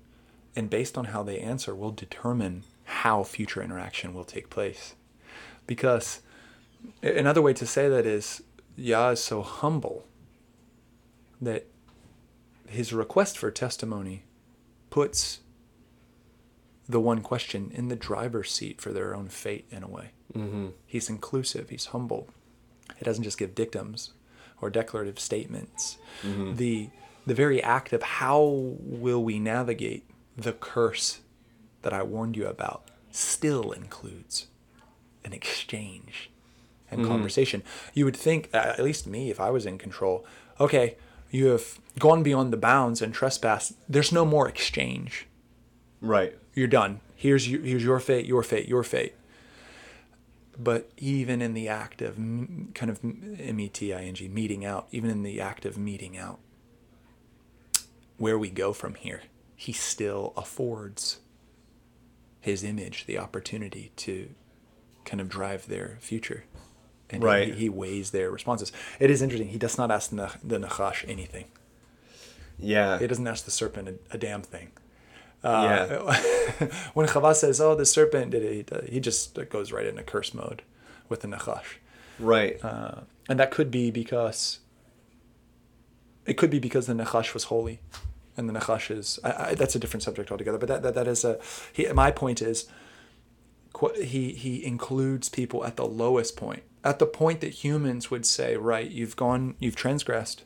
And 0.58 0.70
based 0.70 0.98
on 0.98 1.06
how 1.06 1.24
they 1.24 1.40
answer, 1.40 1.74
will 1.74 1.92
determine 1.92 2.64
how 2.84 3.24
future 3.24 3.64
interaction 3.64 4.14
will 4.14 4.26
take 4.26 4.50
place. 4.50 4.96
Because 5.66 6.22
another 7.02 7.42
way 7.42 7.54
to 7.54 7.66
say 7.66 7.88
that 7.88 8.06
is, 8.06 8.44
Yah 8.76 9.12
is 9.12 9.24
so 9.24 9.42
humble 9.42 10.06
that 11.40 11.68
his 12.68 12.92
request 12.92 13.38
for 13.38 13.50
testimony 13.50 14.26
puts 14.90 15.40
the 16.90 17.00
one 17.00 17.22
question 17.22 17.72
in 17.74 17.88
the 17.88 17.96
driver's 17.96 18.52
seat 18.52 18.82
for 18.82 18.92
their 18.92 19.16
own 19.16 19.30
fate 19.30 19.66
in 19.72 19.82
a 19.84 19.88
way. 19.88 20.10
mm-hmm. 20.34 20.68
He's 20.86 21.10
inclusive. 21.10 21.70
He's 21.70 21.88
humble. 21.88 22.28
He 22.98 23.06
doesn't 23.06 23.24
just 23.24 23.38
give 23.38 23.56
dictums 23.56 24.12
or 24.62 24.70
declarative 24.70 25.20
statements. 25.20 25.98
Mm-hmm. 26.24 26.56
The 26.56 26.90
the 27.26 27.36
very 27.36 27.62
act 27.62 27.92
of 27.92 28.02
how 28.02 28.40
will 28.40 29.22
we 29.22 29.38
navigate 29.38 30.10
the 30.38 30.54
curse 30.54 31.20
that 31.82 31.92
I 31.92 32.02
warned 32.02 32.38
you 32.38 32.48
about 32.48 32.90
still 33.12 33.72
includes 33.72 34.48
an 35.26 35.34
exchange 35.34 36.30
and 36.90 37.02
mm-hmm. 37.02 37.10
conversation. 37.10 37.64
You 37.94 38.06
would 38.06 38.16
think, 38.16 38.50
at 38.54 38.82
least 38.82 39.08
me, 39.08 39.30
if 39.30 39.42
I 39.42 39.50
was 39.50 39.66
in 39.66 39.78
control, 39.78 40.26
okay, 40.58 40.96
you 41.30 41.48
have 41.48 41.80
gone 42.00 42.24
beyond 42.24 42.54
the 42.54 42.58
bounds 42.58 43.02
and 43.02 43.14
trespassed. 43.14 43.74
There's 43.90 44.14
no 44.14 44.24
more 44.24 44.48
exchange 44.48 45.28
right 46.00 46.38
you're 46.58 46.68
done. 46.68 47.02
Here's 47.16 47.48
your, 47.48 47.62
here's 47.62 47.84
your 47.84 48.00
fate, 48.00 48.26
your 48.26 48.42
fate, 48.42 48.68
your 48.68 48.84
fate. 48.84 49.14
But 50.60 50.90
even 50.98 51.42
in 51.42 51.54
the 51.54 51.68
act 51.68 52.02
of 52.02 52.16
kind 52.16 52.90
of 52.90 53.00
M 53.04 53.60
E 53.60 53.70
T 53.70 53.94
I 53.94 54.02
N 54.04 54.16
G 54.16 54.28
meeting 54.28 54.66
out, 54.66 54.88
even 54.92 55.10
in 55.12 55.22
the 55.24 55.40
act 55.40 55.66
of 55.66 55.78
meeting 55.78 56.18
out, 56.18 56.40
where 58.18 58.38
we 58.40 58.50
go 58.50 58.74
from 58.74 58.96
here, 58.96 59.22
he 59.56 59.72
still 59.72 60.34
affords 60.36 61.20
his 62.42 62.64
image 62.64 63.06
the 63.06 63.18
opportunity 63.20 63.92
to 63.98 64.30
kind 65.06 65.22
of 65.22 65.30
drive 65.30 65.68
their 65.68 65.98
future. 66.00 66.46
And 67.10 67.22
he- 67.24 67.28
Right. 67.28 67.54
he, 67.56 67.70
weighs 67.70 68.12
their 68.12 68.30
responses. 68.32 68.72
It 69.00 69.10
is 69.12 69.22
interesting. 69.22 69.50
He 69.50 69.58
does 69.58 69.78
not 69.78 69.92
ask 69.92 70.10
the, 70.10 70.32
the 70.44 70.58
Nachash 70.60 71.08
anything. 71.08 71.46
yeah 72.60 72.98
He 73.00 73.08
doesn't 73.08 73.28
ask 73.28 73.46
the 73.46 73.52
serpent 73.52 73.88
a, 73.90 74.16
a 74.16 74.18
damn 74.18 74.42
thing. 74.42 74.72
Yeah 75.48 75.84
Uh, 76.08 76.66
when 76.94 77.08
Chava 77.08 77.36
says, 77.36 77.62
"Oh, 77.62 77.76
the 77.76 77.86
serpent 77.86 78.32
did 78.32 78.44
it," 78.44 78.90
he 78.90 79.00
just 79.00 79.38
goes 79.50 79.72
right 79.72 79.86
into 79.86 80.04
curse 80.04 80.34
mode 80.34 80.62
with 81.10 81.22
the 81.22 81.28
Nachash, 81.28 81.78
right 82.20 82.64
uh, 82.64 83.02
and 83.30 83.40
that 83.40 83.52
could 83.52 83.72
be 83.72 83.92
because 83.92 84.60
it 86.26 86.36
could 86.38 86.50
be 86.50 86.60
because 86.60 86.88
the 86.88 86.94
Nachash 86.94 87.34
was 87.34 87.46
holy, 87.46 87.80
and 88.36 88.50
the 88.50 88.54
Nachash 88.54 88.92
is 88.92 89.20
I, 89.24 89.32
I, 89.32 89.56
that's 89.56 89.76
a 89.76 89.80
different 89.80 90.04
subject 90.04 90.32
altogether. 90.32 90.58
But 90.58 90.68
that 90.68 90.84
that, 90.84 90.96
that 90.96 91.08
is 91.08 91.24
a 91.24 91.40
he, 91.72 91.88
my 91.94 92.12
point 92.12 92.42
is 92.42 92.66
he 93.96 94.34
he 94.34 94.66
includes 94.66 95.30
people 95.30 95.64
at 95.66 95.76
the 95.76 95.86
lowest 95.86 96.36
point, 96.36 96.64
at 96.84 97.00
the 97.00 97.06
point 97.06 97.42
that 97.42 97.64
humans 97.64 98.10
would 98.12 98.26
say, 98.26 98.58
"Right, 98.58 98.90
you've 98.90 99.16
gone, 99.16 99.56
you've 99.60 99.76
transgressed. 99.76 100.44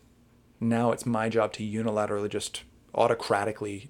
Now 0.60 0.92
it's 0.92 1.06
my 1.06 1.30
job 1.30 1.54
to 1.54 1.64
unilaterally 1.64 2.30
just." 2.30 2.64
Autocratically 2.94 3.90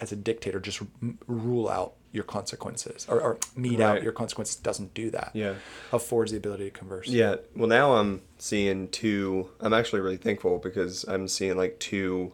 as 0.00 0.12
a 0.12 0.16
dictator 0.16 0.58
just 0.60 0.80
rule 1.26 1.68
out 1.68 1.94
your 2.10 2.24
consequences 2.24 3.06
or, 3.08 3.20
or 3.20 3.38
mete 3.56 3.80
out 3.80 4.02
your 4.02 4.12
consequences 4.12 4.56
doesn't 4.56 4.92
do 4.94 5.10
that 5.10 5.30
Yeah. 5.34 5.54
affords 5.92 6.32
the 6.32 6.36
ability 6.38 6.64
to 6.64 6.70
converse 6.70 7.08
Yeah. 7.08 7.36
Well, 7.56 7.68
now 7.68 7.92
I'm 7.94 8.22
seeing 8.38 8.88
two. 8.88 9.48
I'm 9.60 9.72
actually 9.72 10.00
really 10.00 10.16
thankful 10.18 10.58
because 10.58 11.04
I'm 11.08 11.26
seeing 11.28 11.56
like 11.56 11.78
two, 11.78 12.32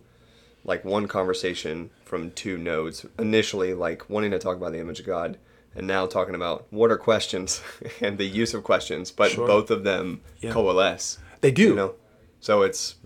like 0.65 0.85
one 0.85 1.07
conversation 1.07 1.91
from 2.05 2.31
two 2.33 2.57
nodes. 2.59 3.07
Initially, 3.19 3.75
like 3.75 4.09
wanting 4.11 4.31
to 4.33 4.39
talk 4.39 4.57
about 4.57 4.73
the 4.73 4.81
image 4.81 4.99
of 5.01 5.07
God, 5.07 5.39
and 5.77 5.87
now 5.87 6.07
talking 6.07 6.35
about 6.35 6.67
what 6.71 6.91
are 6.91 6.97
questions 6.99 7.63
and 8.01 8.19
the 8.19 8.25
use 8.25 8.55
of 8.55 8.65
questions. 8.65 9.13
But 9.13 9.31
Sure. 9.33 9.47
both 9.47 9.71
of 9.71 9.85
them 9.85 10.23
Yeah. 10.41 10.53
coalesce. 10.53 11.19
They 11.41 11.53
do. 11.53 11.69
You 11.69 11.75
know, 11.77 11.95
so 12.41 12.63
it's 12.63 12.97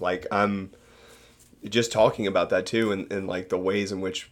like 0.00 0.26
I'm 0.30 0.70
just 1.68 1.92
talking 1.92 2.26
about 2.26 2.50
that 2.50 2.66
too, 2.66 2.92
and, 2.92 3.10
and 3.12 3.26
like 3.26 3.48
the 3.48 3.58
ways 3.58 3.92
in 3.92 4.00
which 4.00 4.30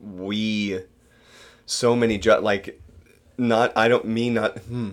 we 0.00 0.80
so 1.66 1.94
many 1.94 2.18
ju- 2.18 2.38
like 2.38 2.80
not 3.38 3.72
I 3.76 3.88
don't 3.88 4.04
mean 4.06 4.34
not 4.34 4.58
hmm, 4.58 4.90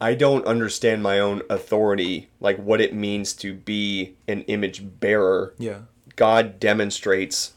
I 0.00 0.14
don't 0.14 0.44
understand 0.46 1.02
my 1.02 1.18
own 1.20 1.42
authority 1.50 2.28
like 2.40 2.56
what 2.58 2.80
it 2.80 2.94
means 2.94 3.32
to 3.34 3.54
be 3.54 4.16
an 4.26 4.42
image 4.42 4.82
bearer. 5.00 5.54
yeah 5.58 5.80
God 6.16 6.58
demonstrates 6.60 7.52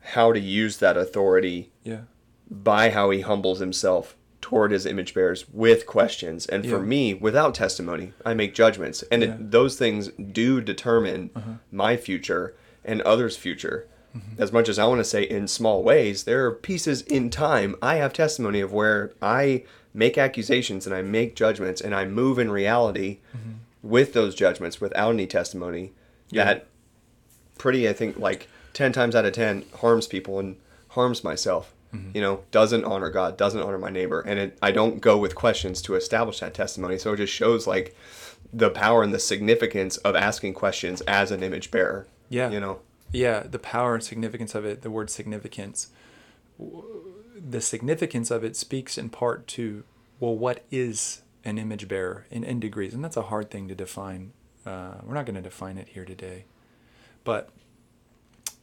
how 0.00 0.32
to 0.32 0.40
use 0.40 0.76
that 0.78 0.96
authority 0.96 1.70
yeah 1.82 2.02
by 2.50 2.90
how 2.90 3.08
he 3.10 3.20
humbles 3.22 3.60
himself 3.60 4.14
toward 4.42 4.72
his 4.72 4.84
image 4.84 5.14
bearers 5.14 5.46
with 5.50 5.86
questions. 5.86 6.44
And 6.46 6.64
for 6.64 6.76
Yeah. 6.78 6.82
me, 6.82 7.14
without 7.14 7.54
testimony, 7.54 8.12
I 8.26 8.34
make 8.34 8.54
judgments. 8.54 9.02
And 9.10 9.22
Yeah. 9.22 9.28
Uh-huh. 9.30 9.38
it, 9.40 9.50
those 9.52 9.78
things 9.78 10.08
do 10.08 10.60
determine 10.60 11.30
my 11.70 11.96
future 11.96 12.54
and 12.84 13.00
others' 13.02 13.36
future. 13.36 13.86
Mm-hmm. 14.16 14.42
As 14.42 14.52
much 14.52 14.68
as 14.68 14.78
I 14.78 14.86
want 14.86 15.00
to 15.00 15.04
say 15.04 15.22
in 15.22 15.48
small 15.48 15.82
ways, 15.82 16.24
there 16.24 16.44
are 16.46 16.52
pieces 16.52 17.02
in 17.02 17.30
time. 17.30 17.76
I 17.80 17.96
have 17.96 18.12
testimony 18.12 18.60
of 18.60 18.72
where 18.72 19.12
I 19.22 19.64
make 19.94 20.18
accusations 20.18 20.86
and 20.86 20.94
I 20.94 21.02
make 21.02 21.36
judgments 21.36 21.80
and 21.80 21.94
I 21.94 22.04
move 22.04 22.38
in 22.38 22.50
reality 22.50 23.18
with 23.82 24.12
those 24.12 24.34
judgments 24.34 24.80
without 24.80 25.12
any 25.12 25.26
testimony. 25.26 25.86
Mm-hmm. 25.86 26.36
Yeah. 26.36 26.44
That 26.44 26.66
pretty, 27.58 27.88
I 27.88 27.92
think, 27.92 28.18
like 28.18 28.48
10 28.74 28.92
times 28.92 29.14
out 29.14 29.24
of 29.24 29.32
10 29.32 29.64
harms 29.76 30.06
people 30.06 30.38
and 30.38 30.56
harms 30.88 31.24
myself. 31.24 31.72
You 32.14 32.22
know, 32.22 32.40
doesn't 32.50 32.86
honor 32.86 33.10
God, 33.10 33.36
doesn't 33.36 33.60
honor 33.60 33.76
my 33.76 33.90
neighbor. 33.90 34.22
And 34.22 34.38
it, 34.38 34.58
I 34.62 34.70
don't 34.72 35.02
go 35.02 35.18
with 35.18 35.34
questions 35.34 35.82
to 35.82 35.94
establish 35.94 36.40
that 36.40 36.54
testimony. 36.54 36.96
So 36.96 37.12
it 37.12 37.18
just 37.18 37.34
shows 37.34 37.66
like 37.66 37.94
the 38.50 38.70
power 38.70 39.02
and 39.02 39.12
the 39.12 39.18
significance 39.18 39.98
of 39.98 40.16
asking 40.16 40.54
questions 40.54 41.02
as 41.02 41.30
an 41.30 41.42
image 41.42 41.70
bearer. 41.70 42.06
Yeah. 42.32 42.50
You 42.50 42.60
know, 42.60 42.80
Yeah, 43.12 43.40
the 43.40 43.58
power 43.58 43.94
and 43.94 44.02
significance 44.02 44.54
of 44.54 44.64
it, 44.64 44.82
the 44.82 44.90
word 44.90 45.10
significance. 45.10 45.88
The 46.58 47.60
significance 47.60 48.30
of 48.30 48.42
it 48.42 48.56
speaks 48.56 48.96
in 48.96 49.10
part 49.10 49.46
to, 49.48 49.84
well, 50.18 50.34
what 50.34 50.64
is 50.70 51.22
an 51.44 51.58
image 51.58 51.88
bearer 51.88 52.26
in, 52.30 52.42
in 52.44 52.58
degrees? 52.60 52.94
And 52.94 53.04
that's 53.04 53.16
a 53.16 53.22
hard 53.22 53.50
thing 53.50 53.68
to 53.68 53.74
define. 53.74 54.32
Uh, 54.64 54.94
we're 55.02 55.14
not 55.14 55.26
going 55.26 55.34
to 55.36 55.42
define 55.42 55.76
it 55.76 55.88
here 55.88 56.04
today. 56.04 56.44
But 57.24 57.50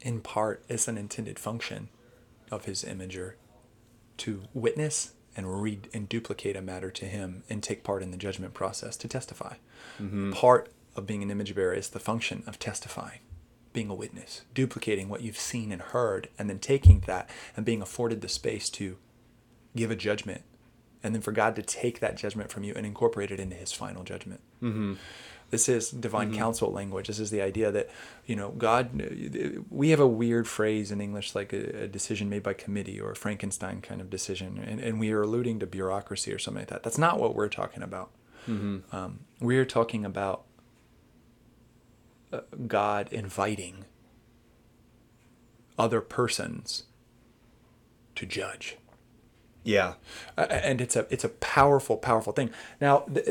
in 0.02 0.22
part, 0.22 0.64
it's 0.68 0.88
an 0.88 0.98
intended 0.98 1.38
function 1.38 1.90
of 2.50 2.66
his 2.66 2.84
imager 2.84 3.34
to 4.18 4.44
witness 4.54 5.14
and 5.38 5.62
read 5.62 5.90
and 5.94 6.10
duplicate 6.10 6.56
a 6.56 6.62
matter 6.62 6.90
to 6.90 7.06
him 7.06 7.44
and 7.50 7.62
take 7.62 7.84
part 7.84 8.02
in 8.02 8.10
the 8.12 8.18
judgment 8.18 8.54
process 8.54 8.98
to 8.98 9.08
testify. 9.08 9.56
Part 10.34 10.70
of 10.96 11.06
being 11.06 11.22
an 11.22 11.30
image 11.32 11.54
bearer 11.54 11.74
is 11.74 11.90
the 11.90 12.00
function 12.00 12.44
of 12.48 12.58
testifying, 12.60 13.20
being 13.72 13.90
a 13.90 13.94
witness, 13.94 14.42
duplicating 14.54 15.10
what 15.10 15.22
you've 15.22 15.38
seen 15.38 15.72
and 15.72 15.82
heard, 15.82 16.30
and 16.38 16.50
then 16.50 16.60
taking 16.60 17.02
that 17.02 17.30
and 17.56 17.66
being 17.66 17.82
afforded 17.82 18.22
the 18.22 18.30
space 18.30 18.70
to 18.70 18.98
give 19.76 19.92
a 19.92 19.96
judgment, 19.96 20.42
and 21.04 21.14
then 21.14 21.22
for 21.22 21.32
God 21.32 21.56
to 21.56 21.62
take 21.62 22.00
that 22.00 22.18
judgment 22.18 22.52
from 22.52 22.64
you 22.64 22.74
and 22.76 22.86
incorporate 22.86 23.32
it 23.32 23.40
into 23.40 23.56
His 23.56 23.72
final 23.72 24.04
judgment. 24.04 24.42
Mm-hmm. 24.62 24.94
This 25.52 25.68
is 25.68 25.90
divine 25.90 26.32
counsel 26.36 26.72
language. 26.72 27.08
This 27.08 27.20
is 27.20 27.32
the 27.32 27.42
idea 27.42 27.72
that, 27.72 27.90
you 28.28 28.36
know, 28.36 28.50
God, 28.50 29.66
we 29.72 29.90
have 29.90 30.00
a 30.00 30.08
weird 30.08 30.48
phrase 30.48 30.92
in 30.92 31.02
English 31.02 31.34
like 31.34 31.54
a, 31.54 31.86
a 31.86 31.88
decision 31.88 32.30
made 32.30 32.44
by 32.44 32.54
committee 32.54 33.00
or 33.00 33.12
a 33.12 33.16
Frankenstein 33.16 33.82
kind 33.82 34.00
of 34.00 34.12
decision, 34.12 34.64
and, 34.64 34.80
and 34.80 35.00
we 35.00 35.12
are 35.12 35.24
alluding 35.24 35.60
to 35.60 35.66
bureaucracy 35.66 36.32
or 36.32 36.38
something 36.38 36.62
like 36.62 36.70
that. 36.70 36.84
That's 36.84 37.00
not 37.00 37.20
what 37.20 37.34
we're 37.36 37.50
talking 37.50 37.82
about. 37.82 38.12
Um, 38.92 39.20
we're 39.40 39.66
talking 39.66 40.06
about 40.06 40.46
God 42.67 43.12
inviting 43.12 43.86
other 45.77 46.01
persons 46.01 46.83
to 48.15 48.25
judge. 48.25 48.77
yeah. 49.63 49.93
Uh, 50.38 50.41
and 50.50 50.81
it's 50.81 50.95
a 50.95 51.07
it's 51.09 51.24
a 51.24 51.29
powerful 51.29 51.98
powerful 51.98 52.33
thing 52.33 52.50
now 52.81 53.00
th- 53.13 53.25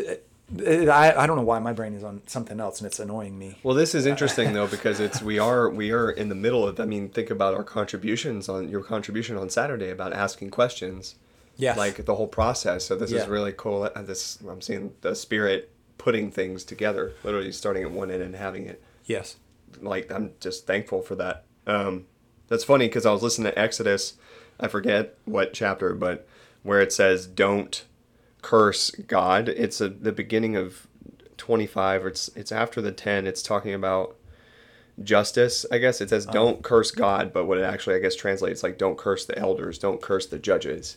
th- 0.56 0.88
I, 0.88 1.14
I 1.24 1.26
don't 1.26 1.36
know 1.36 1.42
why 1.42 1.58
my 1.58 1.72
brain 1.74 1.92
is 1.92 2.02
on 2.02 2.22
something 2.26 2.58
else 2.58 2.80
and 2.80 2.86
it's 2.86 2.98
annoying 2.98 3.38
me 3.38 3.58
Well, 3.62 3.74
this 3.74 3.94
is 3.94 4.06
interesting 4.06 4.52
though 4.54 4.66
because 4.66 4.98
it's 5.00 5.20
we 5.20 5.38
are 5.38 5.68
we 5.68 5.90
are 5.92 6.10
in 6.10 6.28
the 6.30 6.34
middle 6.34 6.66
of. 6.66 6.80
I 6.80 6.84
mean, 6.86 7.08
think 7.10 7.28
about 7.30 7.54
our 7.54 7.64
contributions 7.64 8.48
on 8.48 8.68
your 8.68 8.82
contribution 8.82 9.36
on 9.36 9.50
Saturday 9.50 9.90
about 9.90 10.12
asking 10.14 10.50
questions. 10.50 11.16
Yes. 11.56 11.76
Like 11.76 12.04
the 12.06 12.14
whole 12.14 12.28
process. 12.28 12.84
So 12.86 12.94
this 12.94 13.10
Yeah. 13.10 13.22
is 13.22 13.26
really 13.28 13.52
cool. 13.56 13.82
Uh, 13.94 14.02
This 14.02 14.38
I'm 14.48 14.60
seeing 14.60 14.92
the 15.02 15.14
spirit 15.14 15.70
putting 15.98 16.30
things 16.30 16.62
together, 16.64 17.12
literally 17.24 17.50
starting 17.52 17.82
at 17.82 17.90
one 17.90 18.10
end 18.10 18.22
and 18.22 18.36
having 18.36 18.64
it. 18.66 18.80
Yes 19.08 19.36
Like 19.80 20.12
I'm 20.12 20.32
just 20.38 20.66
thankful 20.66 21.02
for 21.02 21.16
that. 21.16 21.44
Um, 21.66 22.06
that's 22.48 22.64
funny 22.64 22.86
because 22.86 23.04
I 23.04 23.12
was 23.12 23.22
listening 23.22 23.52
to 23.52 23.58
Exodus. 23.58 24.14
I 24.60 24.68
forget 24.68 25.16
what 25.24 25.52
chapter, 25.52 25.94
but 25.94 26.26
where 26.62 26.80
it 26.80 26.92
says 26.92 27.26
don't 27.26 27.84
curse 28.42 28.90
God. 28.90 29.48
It's 29.48 29.80
a, 29.80 29.88
the 29.88 30.12
beginning 30.12 30.56
of 30.56 30.86
25 31.36 32.04
or 32.04 32.08
it's 32.08 32.28
it's 32.36 32.52
after 32.52 32.80
the 32.80 32.92
10. 32.92 33.26
It's 33.26 33.42
talking 33.42 33.74
about 33.74 34.16
justice, 35.02 35.64
I 35.70 35.78
guess. 35.78 36.00
It 36.00 36.08
says 36.10 36.26
don't 36.26 36.62
curse 36.62 36.90
God, 36.90 37.32
but 37.32 37.46
what 37.46 37.58
it 37.58 37.64
actually 37.64 37.96
I 37.96 38.00
guess 38.00 38.16
translates 38.16 38.62
like 38.62 38.78
don't 38.78 38.98
curse 38.98 39.26
the 39.26 39.38
elders, 39.38 39.78
don't 39.78 40.00
curse 40.00 40.26
the 40.26 40.38
judges. 40.38 40.96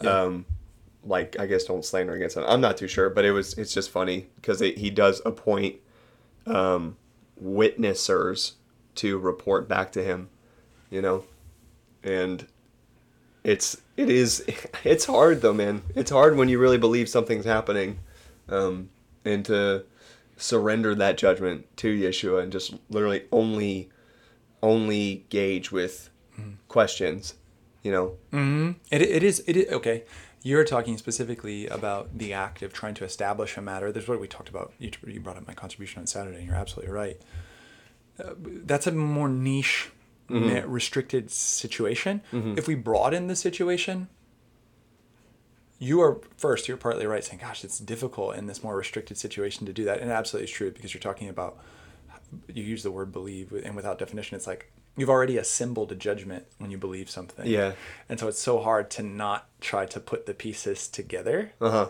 Um 0.00 0.46
like 1.04 1.38
I 1.38 1.46
guess 1.46 1.64
don't 1.64 1.84
slander 1.84 2.14
against 2.14 2.34
them. 2.34 2.44
I'm 2.46 2.60
not 2.60 2.76
too 2.76 2.88
sure, 2.88 3.10
but 3.10 3.24
it 3.24 3.32
was 3.32 3.54
it's 3.54 3.72
just 3.72 3.90
funny 3.90 4.26
because 4.36 4.60
he 4.60 4.90
does 4.90 5.22
appoint 5.24 5.76
um 6.46 6.96
witnessers 7.42 8.52
to 8.96 9.18
report 9.18 9.68
back 9.68 9.92
to 9.92 10.02
him, 10.02 10.28
you 10.90 11.02
know. 11.02 11.24
And 12.02 12.46
it's 13.42 13.80
it 13.96 14.10
is 14.10 14.44
it's 14.84 15.06
hard 15.06 15.42
though 15.42 15.54
man. 15.54 15.82
It's 15.94 16.10
hard 16.10 16.36
when 16.36 16.48
you 16.48 16.58
really 16.58 16.78
believe 16.78 17.08
something's 17.08 17.44
happening 17.44 17.98
um, 18.48 18.90
and 19.24 19.44
to 19.46 19.84
surrender 20.36 20.94
that 20.96 21.16
judgment 21.16 21.64
to 21.76 21.96
yeshua 21.96 22.42
and 22.42 22.50
just 22.50 22.74
literally 22.90 23.22
only 23.30 23.88
only 24.62 25.24
gauge 25.28 25.70
with 25.70 26.10
questions 26.66 27.34
you 27.84 27.92
know? 27.92 28.16
It, 28.90 29.02
it 29.02 29.22
is 29.22 29.44
it 29.46 29.56
is 29.56 29.72
okay 29.72 30.02
you're 30.44 30.62
talking 30.62 30.98
specifically 30.98 31.66
about 31.66 32.18
the 32.18 32.32
act 32.34 32.62
of 32.62 32.72
trying 32.72 32.94
to 32.94 33.04
establish 33.04 33.56
a 33.56 33.62
matter. 33.62 33.90
There's 33.90 34.06
what 34.06 34.20
we 34.20 34.28
talked 34.28 34.50
about. 34.50 34.74
You, 34.78 34.90
you 35.06 35.18
brought 35.18 35.38
up 35.38 35.46
my 35.48 35.54
contribution 35.54 36.00
on 36.00 36.06
saturday 36.06 36.36
and 36.36 36.46
you're 36.46 36.54
absolutely 36.54 36.92
right. 36.92 37.20
Uh, 38.22 38.34
that's 38.38 38.86
a 38.86 38.92
more 38.92 39.28
niche 39.28 39.90
na- 40.28 40.62
restricted 40.66 41.30
situation. 41.30 42.20
If 42.56 42.68
we 42.68 42.76
broaden 42.76 43.26
the 43.26 43.34
situation 43.34 44.08
you 45.80 46.00
are 46.00 46.20
first 46.36 46.68
you're 46.68 46.76
partly 46.76 47.04
right 47.04 47.24
saying 47.24 47.40
gosh 47.40 47.64
it's 47.64 47.78
difficult 47.78 48.36
in 48.36 48.46
this 48.46 48.62
more 48.62 48.76
restricted 48.76 49.18
situation 49.18 49.66
to 49.66 49.72
do 49.72 49.84
that. 49.84 50.00
And 50.00 50.10
it 50.10 50.14
absolutely 50.14 50.44
is 50.44 50.54
true 50.54 50.70
because 50.70 50.94
you're 50.94 51.00
talking 51.00 51.28
about 51.28 51.58
you 52.52 52.62
use 52.62 52.82
the 52.82 52.90
word 52.90 53.12
believe 53.12 53.52
and 53.52 53.74
without 53.74 53.98
definition 53.98 54.36
it's 54.36 54.46
like 54.46 54.70
you've 54.96 55.10
already 55.10 55.36
assembled 55.38 55.90
a 55.92 55.94
judgment 55.94 56.46
when 56.58 56.70
you 56.70 56.78
believe 56.78 57.10
something 57.10 57.46
Yeah. 57.46 57.72
and 58.08 58.18
so 58.20 58.28
it's 58.28 58.40
so 58.40 58.60
hard 58.60 58.90
to 58.92 59.02
not 59.02 59.48
try 59.60 59.86
to 59.86 59.98
put 60.00 60.26
the 60.26 60.34
pieces 60.34 60.88
together 60.88 61.52
uh-huh 61.60 61.88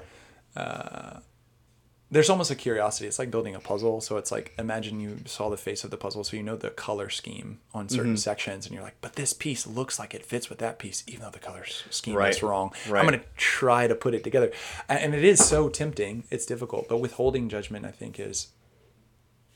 there's 2.10 2.30
almost 2.30 2.50
a 2.50 2.54
curiosity. 2.54 3.08
It's 3.08 3.18
like 3.18 3.30
building 3.32 3.56
a 3.56 3.60
puzzle. 3.60 4.00
So 4.00 4.18
it's 4.18 4.30
like 4.30 4.54
imagine 4.56 5.00
you 5.00 5.18
saw 5.24 5.48
the 5.50 5.56
face 5.56 5.82
of 5.82 5.90
the 5.90 5.96
puzzle, 5.96 6.22
so 6.22 6.36
you 6.36 6.44
know 6.44 6.54
the 6.54 6.70
color 6.70 7.10
scheme 7.10 7.58
on 7.72 7.88
certain 7.88 8.12
Mm-hmm. 8.12 8.16
sections, 8.18 8.66
and 8.66 8.74
you're 8.74 8.84
like, 8.84 8.94
but 9.00 9.14
this 9.14 9.32
piece 9.32 9.66
looks 9.66 9.98
like 9.98 10.14
it 10.14 10.24
fits 10.24 10.48
with 10.48 10.58
that 10.58 10.78
piece, 10.78 11.02
even 11.08 11.22
though 11.24 11.30
the 11.30 11.40
color 11.40 11.64
scheme 11.90 12.14
Right. 12.14 12.30
is 12.30 12.40
wrong. 12.42 12.72
Right. 12.88 13.00
I'm 13.00 13.06
gonna 13.10 13.24
try 13.36 13.88
to 13.88 13.96
put 13.96 14.14
it 14.14 14.22
together, 14.22 14.52
and 14.88 15.12
it 15.12 15.24
is 15.24 15.44
so 15.44 15.68
tempting. 15.68 16.22
It's 16.30 16.46
difficult, 16.46 16.88
but 16.88 16.98
withholding 16.98 17.48
judgment, 17.48 17.84
I 17.84 17.90
think, 17.90 18.20
is 18.20 18.48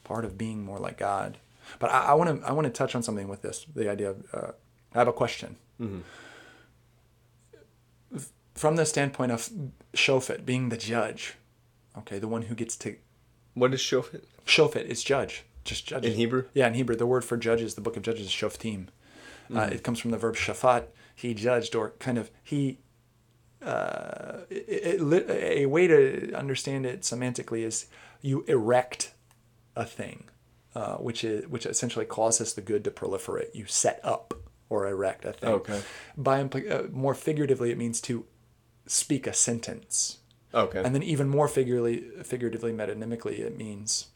part 0.02 0.24
of 0.24 0.36
being 0.36 0.64
more 0.64 0.78
like 0.80 0.98
God. 0.98 1.38
But 1.78 1.90
I 1.90 2.14
want 2.14 2.40
to 2.40 2.48
I 2.48 2.52
want 2.52 2.66
to 2.66 2.70
touch 2.72 2.94
on 2.94 3.02
something 3.02 3.28
with 3.28 3.42
this. 3.42 3.66
The 3.74 3.90
idea 3.90 4.10
of 4.10 4.24
uh, 4.32 4.52
I 4.94 4.98
have 4.98 5.08
a 5.08 5.12
question. 5.12 5.56
From 8.54 8.74
the 8.76 8.84
standpoint 8.84 9.30
of 9.30 9.48
Shofet 9.94 10.44
being 10.44 10.70
the 10.70 10.76
judge, 10.76 11.34
okay, 11.96 12.18
the 12.18 12.26
one 12.26 12.42
who 12.42 12.54
gets 12.54 12.76
to 12.78 12.96
what 13.54 13.72
is 13.72 13.80
shofet 13.80 14.24
Shofet 14.46 14.86
is 14.86 15.04
judge, 15.04 15.44
just 15.64 15.86
judge. 15.86 16.04
In 16.04 16.14
Hebrew? 16.14 16.44
Yeah, 16.54 16.66
in 16.66 16.74
Hebrew, 16.74 16.96
the 16.96 17.06
word 17.06 17.24
for 17.24 17.36
judges, 17.36 17.74
the 17.74 17.80
book 17.80 17.96
of 17.96 18.02
Judges 18.02 18.26
is 18.26 18.32
shoftim. 18.32 18.88
Uh, 19.54 19.68
it 19.72 19.82
comes 19.82 19.98
from 19.98 20.10
the 20.10 20.18
verb 20.18 20.36
shafat. 20.36 20.84
He 21.14 21.34
judged, 21.34 21.74
or 21.74 21.90
kind 21.98 22.18
of 22.18 22.30
he. 22.42 22.78
Uh, 23.62 24.40
it, 24.50 25.00
it, 25.00 25.30
a 25.62 25.66
way 25.66 25.86
to 25.86 26.32
understand 26.34 26.86
it 26.86 27.00
semantically 27.02 27.64
is 27.64 27.86
you 28.20 28.44
erect 28.46 29.14
a 29.74 29.84
thing, 29.84 30.24
uh, 30.78 30.96
which 30.98 31.24
is 31.24 31.44
which 31.48 31.66
essentially 31.66 32.04
causes 32.04 32.54
the 32.54 32.60
good 32.60 32.84
to 32.84 32.90
proliferate. 32.92 33.52
You 33.52 33.66
set 33.66 33.98
up 34.04 34.32
or 34.68 34.86
erect 34.86 35.24
a 35.24 35.32
thing. 35.32 35.50
Okay. 35.50 35.80
By 36.16 36.40
uh, 36.42 36.84
more 36.92 37.16
figuratively, 37.16 37.72
it 37.72 37.78
means 37.78 38.00
to 38.02 38.26
speak 38.86 39.26
a 39.26 39.32
sentence. 39.32 40.18
okay 40.54 40.80
And 40.84 40.94
then 40.94 41.02
even 41.02 41.28
more 41.28 41.48
figuratively, 41.48 42.22
figuratively, 42.22 42.72
metonymically, 42.72 43.40
it 43.40 43.58
means 43.58 44.08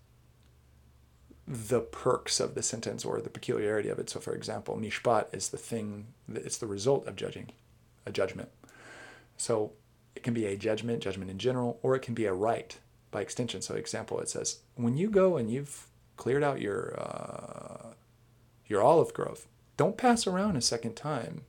the 1.48 1.80
perks 1.80 2.38
of 2.38 2.54
the 2.54 2.62
sentence 2.62 3.04
or 3.04 3.20
the 3.20 3.28
peculiarity 3.28 3.88
of 3.88 3.98
it. 3.98 4.08
So, 4.08 4.20
for 4.20 4.32
example, 4.32 4.76
mishpat 4.76 5.34
is 5.34 5.48
the 5.48 5.58
thing, 5.58 6.14
it's 6.32 6.58
the 6.58 6.68
result 6.68 7.08
of 7.08 7.16
judging, 7.16 7.50
a 8.06 8.12
judgment. 8.12 8.50
So, 9.36 9.72
it 10.14 10.22
can 10.22 10.32
be 10.32 10.46
a 10.46 10.56
judgment, 10.56 11.02
judgment 11.02 11.28
in 11.28 11.38
general, 11.38 11.80
or 11.82 11.96
it 11.96 12.02
can 12.02 12.14
be 12.14 12.26
a 12.26 12.32
right 12.32 12.78
by 13.10 13.20
extension. 13.20 13.62
So, 13.62 13.74
example, 13.74 14.20
it 14.20 14.28
says, 14.28 14.60
when 14.76 14.96
you 14.96 15.10
go 15.10 15.36
and 15.36 15.50
you've 15.50 15.88
cleared 16.22 16.44
out 16.44 16.60
your 16.60 16.94
uh, 17.00 17.94
your 18.68 18.80
olive 18.80 19.12
grove, 19.12 19.48
don't 19.76 19.96
pass 19.96 20.24
around 20.24 20.54
a 20.56 20.60
second 20.60 20.94
time. 20.94 21.42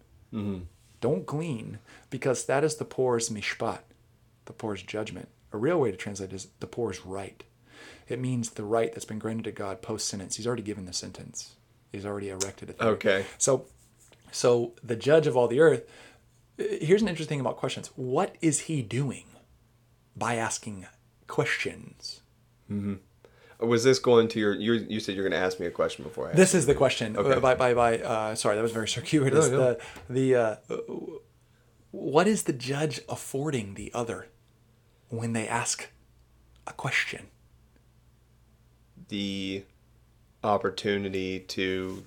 Don't 1.00 1.28
glean, 1.28 1.78
because 2.10 2.46
that 2.46 2.64
is 2.64 2.78
the 2.78 2.86
poor's 2.86 3.30
mishpat, 3.30 3.82
the 4.46 4.54
poor's 4.54 4.82
judgment. 4.82 5.28
A 5.52 5.58
real 5.58 5.80
way 5.80 5.92
to 5.92 5.98
translate 5.98 6.32
it 6.32 6.36
is 6.36 6.48
the 6.60 6.66
poor's 6.66 7.06
right. 7.06 7.44
It 8.08 8.20
means 8.20 8.50
the 8.50 8.64
right 8.64 8.92
that's 8.92 9.06
been 9.06 9.20
granted 9.20 9.44
to 9.44 9.52
God 9.52 9.84
post 9.84 10.08
sentence. 10.08 10.38
He's 10.38 10.48
already 10.48 10.64
given 10.64 10.88
the 10.88 10.94
sentence. 10.94 11.56
He's 11.92 12.06
already 12.06 12.30
erected 12.30 12.72
a 12.72 12.74
thing. 12.74 12.88
Okay. 12.88 13.26
So, 13.38 13.68
so 14.32 14.74
the 14.84 14.96
judge 14.96 15.28
of 15.28 15.38
all 15.38 15.48
the 15.48 15.60
earth. 15.60 15.84
Here's 16.58 17.04
an 17.04 17.08
interesting 17.08 17.38
thing 17.38 17.42
about 17.42 17.58
questions. 17.58 17.92
What 17.96 18.36
is 18.42 18.62
he 18.62 18.82
doing 18.82 19.26
by 20.16 20.36
asking 20.36 20.88
questions? 21.28 22.22
Was 23.60 23.84
this 23.84 24.00
going 24.00 24.28
to 24.30 24.40
your? 24.40 24.54
You 24.54 24.74
you 24.74 25.00
said 25.00 25.16
you're 25.16 25.28
going 25.28 25.40
to 25.40 25.46
ask 25.46 25.60
me 25.60 25.66
a 25.66 25.72
question 25.72 26.04
before 26.04 26.30
I. 26.30 26.34
This 26.34 26.54
is 26.54 26.66
the 26.66 26.76
question. 26.76 27.16
Okay. 27.18 27.34
Uh, 27.34 27.40
By 27.40 27.56
by 27.56 27.74
by. 27.74 28.00
Uh, 28.00 28.36
sorry, 28.36 28.56
that 28.56 28.62
was 28.62 28.72
very 28.72 28.88
circuitous. 28.88 29.50
No, 29.50 29.58
no. 29.58 29.78
The 30.10 30.34
the 30.34 30.36
uh, 30.36 30.56
what 31.92 32.28
is 32.28 32.44
the 32.44 32.54
judge 32.54 33.02
affording 33.08 33.76
the 33.76 33.92
other 33.94 34.28
when 35.10 35.34
they 35.34 35.48
ask 35.48 35.90
a 36.68 36.74
question? 36.74 37.28
the 39.10 39.64
opportunity 40.44 41.40
to 41.40 42.04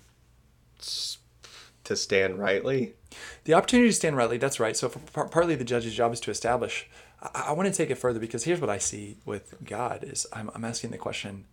s- 0.81 1.19
to 1.85 1.95
stand 1.95 2.39
rightly. 2.39 2.95
The 3.45 3.55
opportunity 3.55 3.91
to 3.91 3.95
stand 3.95 4.17
rightly. 4.17 4.39
That's 4.39 4.59
right. 4.59 4.77
So, 4.77 4.89
for, 4.89 5.29
partly 5.29 5.55
the 5.55 5.63
judge's 5.65 5.95
job 5.95 6.13
is 6.13 6.21
to 6.21 6.31
establish. 6.33 6.89
I, 7.23 7.47
I 7.49 7.53
want 7.53 7.67
to 7.69 7.75
take 7.75 7.91
it 7.91 7.97
further 7.97 8.19
because 8.21 8.45
here's 8.45 8.61
what 8.61 8.71
I 8.71 8.79
see 8.79 9.17
with 9.25 9.55
God: 9.65 10.05
is 10.05 10.27
I'm, 10.33 10.51
I'm 10.55 10.65
asking 10.65 10.91
the 10.91 10.99
question. 10.99 11.47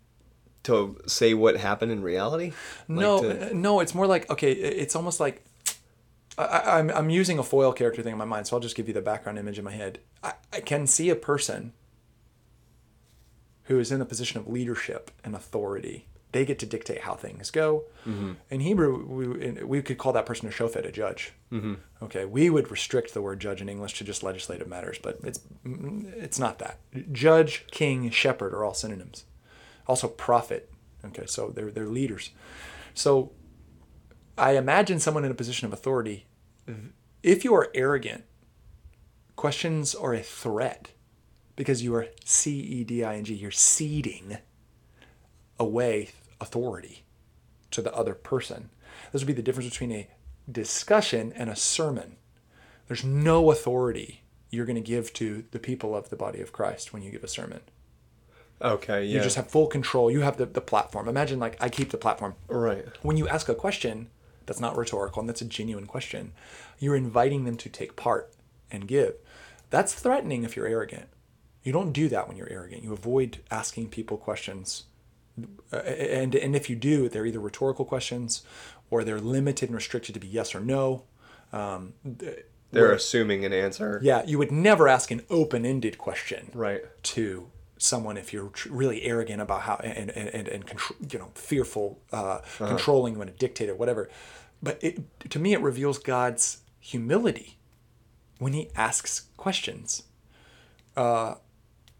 To 0.63 0.97
say 1.07 1.33
what 1.33 1.57
happened 1.57 1.91
in 1.91 2.01
reality. 2.01 2.53
Like 2.87 2.99
no, 2.99 3.21
to- 3.21 3.49
uh, 3.49 3.53
no, 3.53 3.81
it's 3.81 3.93
more 3.93 4.07
like 4.07 4.29
okay. 4.29 4.51
It's 4.53 4.95
almost 4.95 5.19
like 5.19 5.43
I, 6.37 6.43
I- 6.45 6.79
I'm 6.79 6.89
I'm 6.91 7.09
using 7.09 7.37
a 7.37 7.43
foil 7.43 7.73
character 7.73 8.01
thing 8.01 8.13
in 8.13 8.17
my 8.17 8.23
mind, 8.25 8.47
so 8.47 8.55
I'll 8.55 8.61
just 8.61 8.75
give 8.77 8.87
you 8.87 8.93
the 8.93 9.01
background 9.01 9.37
image 9.37 9.57
in 9.59 9.65
my 9.65 9.73
head. 9.73 9.99
I, 10.23 10.33
I 10.53 10.61
can 10.61 10.87
see 10.87 11.09
a 11.09 11.15
person 11.17 11.73
who 13.63 13.77
is 13.79 13.91
in 13.91 13.99
a 14.01 14.05
position 14.05 14.39
of 14.39 14.47
leadership 14.47 15.11
and 15.23 15.35
authority. 15.35 16.07
They 16.33 16.45
get 16.45 16.59
to 16.59 16.65
dictate 16.65 17.01
how 17.01 17.13
things 17.13 17.51
go. 17.51 17.83
Mm-hmm. 18.07 18.33
In 18.49 18.59
Hebrew, 18.59 19.05
we, 19.05 19.63
we 19.63 19.81
could 19.83 19.99
call 19.99 20.13
that 20.13 20.25
person 20.25 20.49
a 20.49 20.51
shofet, 20.51 20.85
a 20.85 20.91
judge. 20.91 21.31
Mm-hmm. 21.51 21.75
Okay, 22.01 22.25
we 22.25 22.49
would 22.49 22.71
restrict 22.71 23.13
the 23.13 23.21
word 23.21 23.39
judge 23.39 23.61
in 23.61 23.69
English 23.69 23.93
to 23.99 24.03
just 24.03 24.23
legislative 24.23 24.67
matters, 24.67 24.97
but 25.01 25.19
it's 25.23 25.39
it's 25.63 26.39
not 26.39 26.57
that. 26.59 26.79
Judge, 27.11 27.65
king, 27.71 28.09
shepherd 28.09 28.53
are 28.53 28.65
all 28.65 28.73
synonyms. 28.73 29.25
Also, 29.87 30.07
prophet. 30.07 30.71
Okay, 31.05 31.27
so 31.27 31.49
they're 31.49 31.71
they're 31.71 31.87
leaders. 31.87 32.31
So 32.93 33.31
I 34.37 34.57
imagine 34.57 34.99
someone 34.99 35.25
in 35.25 35.31
a 35.31 35.35
position 35.35 35.67
of 35.67 35.73
authority, 35.73 36.25
if 37.21 37.43
you 37.43 37.53
are 37.53 37.69
arrogant, 37.75 38.23
questions 39.35 39.93
are 39.93 40.15
a 40.15 40.23
threat 40.23 40.89
because 41.55 41.83
you 41.83 41.93
are 41.93 42.07
C 42.25 42.59
E 42.59 42.83
D 42.83 43.03
I 43.03 43.17
N 43.17 43.23
G. 43.23 43.35
You're 43.35 43.51
ceding 43.51 44.37
away 45.59 46.09
authority 46.43 47.03
to 47.71 47.81
the 47.81 47.93
other 47.95 48.13
person. 48.13 48.69
This 49.11 49.21
would 49.21 49.27
be 49.27 49.33
the 49.33 49.41
difference 49.41 49.69
between 49.69 49.91
a 49.91 50.09
discussion 50.51 51.33
and 51.35 51.49
a 51.49 51.55
sermon. 51.55 52.17
There's 52.87 53.03
no 53.03 53.51
authority 53.51 54.21
you're 54.51 54.65
going 54.65 54.75
to 54.75 54.81
give 54.81 55.13
to 55.13 55.45
the 55.51 55.59
people 55.59 55.95
of 55.95 56.09
the 56.09 56.15
body 56.15 56.41
of 56.41 56.51
Christ 56.51 56.93
when 56.93 57.01
you 57.01 57.09
give 57.09 57.23
a 57.23 57.27
sermon. 57.27 57.61
Okay. 58.61 59.05
Yeah. 59.05 59.17
You 59.17 59.23
just 59.23 59.35
have 59.35 59.49
full 59.49 59.67
control. 59.67 60.11
You 60.11 60.21
have 60.21 60.37
the, 60.37 60.45
the 60.45 60.61
platform. 60.61 61.07
Imagine 61.07 61.39
like 61.39 61.57
I 61.59 61.69
keep 61.69 61.89
the 61.89 61.97
platform 61.97 62.35
right. 62.47 62.85
when 63.01 63.17
you 63.17 63.27
ask 63.27 63.49
a 63.49 63.55
question 63.55 64.09
that's 64.45 64.59
not 64.59 64.77
rhetorical 64.77 65.21
and 65.21 65.29
that's 65.29 65.41
a 65.41 65.45
genuine 65.45 65.87
question, 65.87 66.33
you're 66.77 66.95
inviting 66.95 67.45
them 67.45 67.57
to 67.57 67.69
take 67.69 67.95
part 67.95 68.33
and 68.71 68.87
give. 68.87 69.15
That's 69.69 69.93
threatening 69.93 70.43
if 70.43 70.55
you're 70.55 70.67
arrogant. 70.67 71.07
You 71.63 71.71
don't 71.71 71.93
do 71.93 72.09
that 72.09 72.27
when 72.27 72.37
you're 72.37 72.51
arrogant. 72.51 72.83
You 72.83 72.93
avoid 72.93 73.39
asking 73.49 73.89
people 73.89 74.17
questions. 74.17 74.83
Uh, 75.71 75.77
and, 75.77 76.35
and 76.35 76.55
if 76.55 76.69
you 76.69 76.75
do, 76.75 77.09
they're 77.09 77.25
either 77.25 77.39
rhetorical 77.39 77.85
questions 77.85 78.43
or 78.91 79.03
they're 79.03 79.19
limited 79.19 79.69
and 79.69 79.75
restricted 79.75 80.13
to 80.13 80.19
be 80.19 80.27
yes 80.27 80.53
or 80.53 80.59
no. 80.59 81.03
Um, 81.51 81.93
They're 82.03 82.43
where- 82.71 82.91
assuming 82.91 83.43
an 83.45 83.53
answer. 83.53 83.99
yeah, 84.03 84.23
you 84.25 84.37
would 84.37 84.51
never 84.51 84.87
ask 84.87 85.11
an 85.11 85.21
open 85.29 85.65
ended 85.65 85.97
question 85.97 86.49
Right. 86.53 86.81
to 87.03 87.49
someone 87.77 88.17
if 88.17 88.31
you're 88.33 88.49
tr- 88.49 88.69
really 88.71 89.03
arrogant 89.03 89.41
about 89.41 89.61
how 89.63 89.75
and 89.83 90.09
and 90.11 90.29
and, 90.29 90.47
and 90.47 90.65
contr- 90.67 91.11
you 91.13 91.19
know 91.19 91.29
fearful, 91.35 91.99
uh, 92.11 92.39
controlling, 92.57 93.13
you 93.13 93.19
want 93.19 93.31
to 93.31 93.35
dictate 93.37 93.69
or 93.69 93.75
whatever. 93.75 94.09
But 94.61 94.81
it, 94.83 95.01
to 95.31 95.39
me, 95.39 95.53
it 95.53 95.61
reveals 95.61 95.97
God's 95.99 96.59
humility 96.79 97.57
when 98.39 98.53
He 98.53 98.69
asks 98.75 99.23
questions. 99.37 100.03
Uh, 100.95 101.35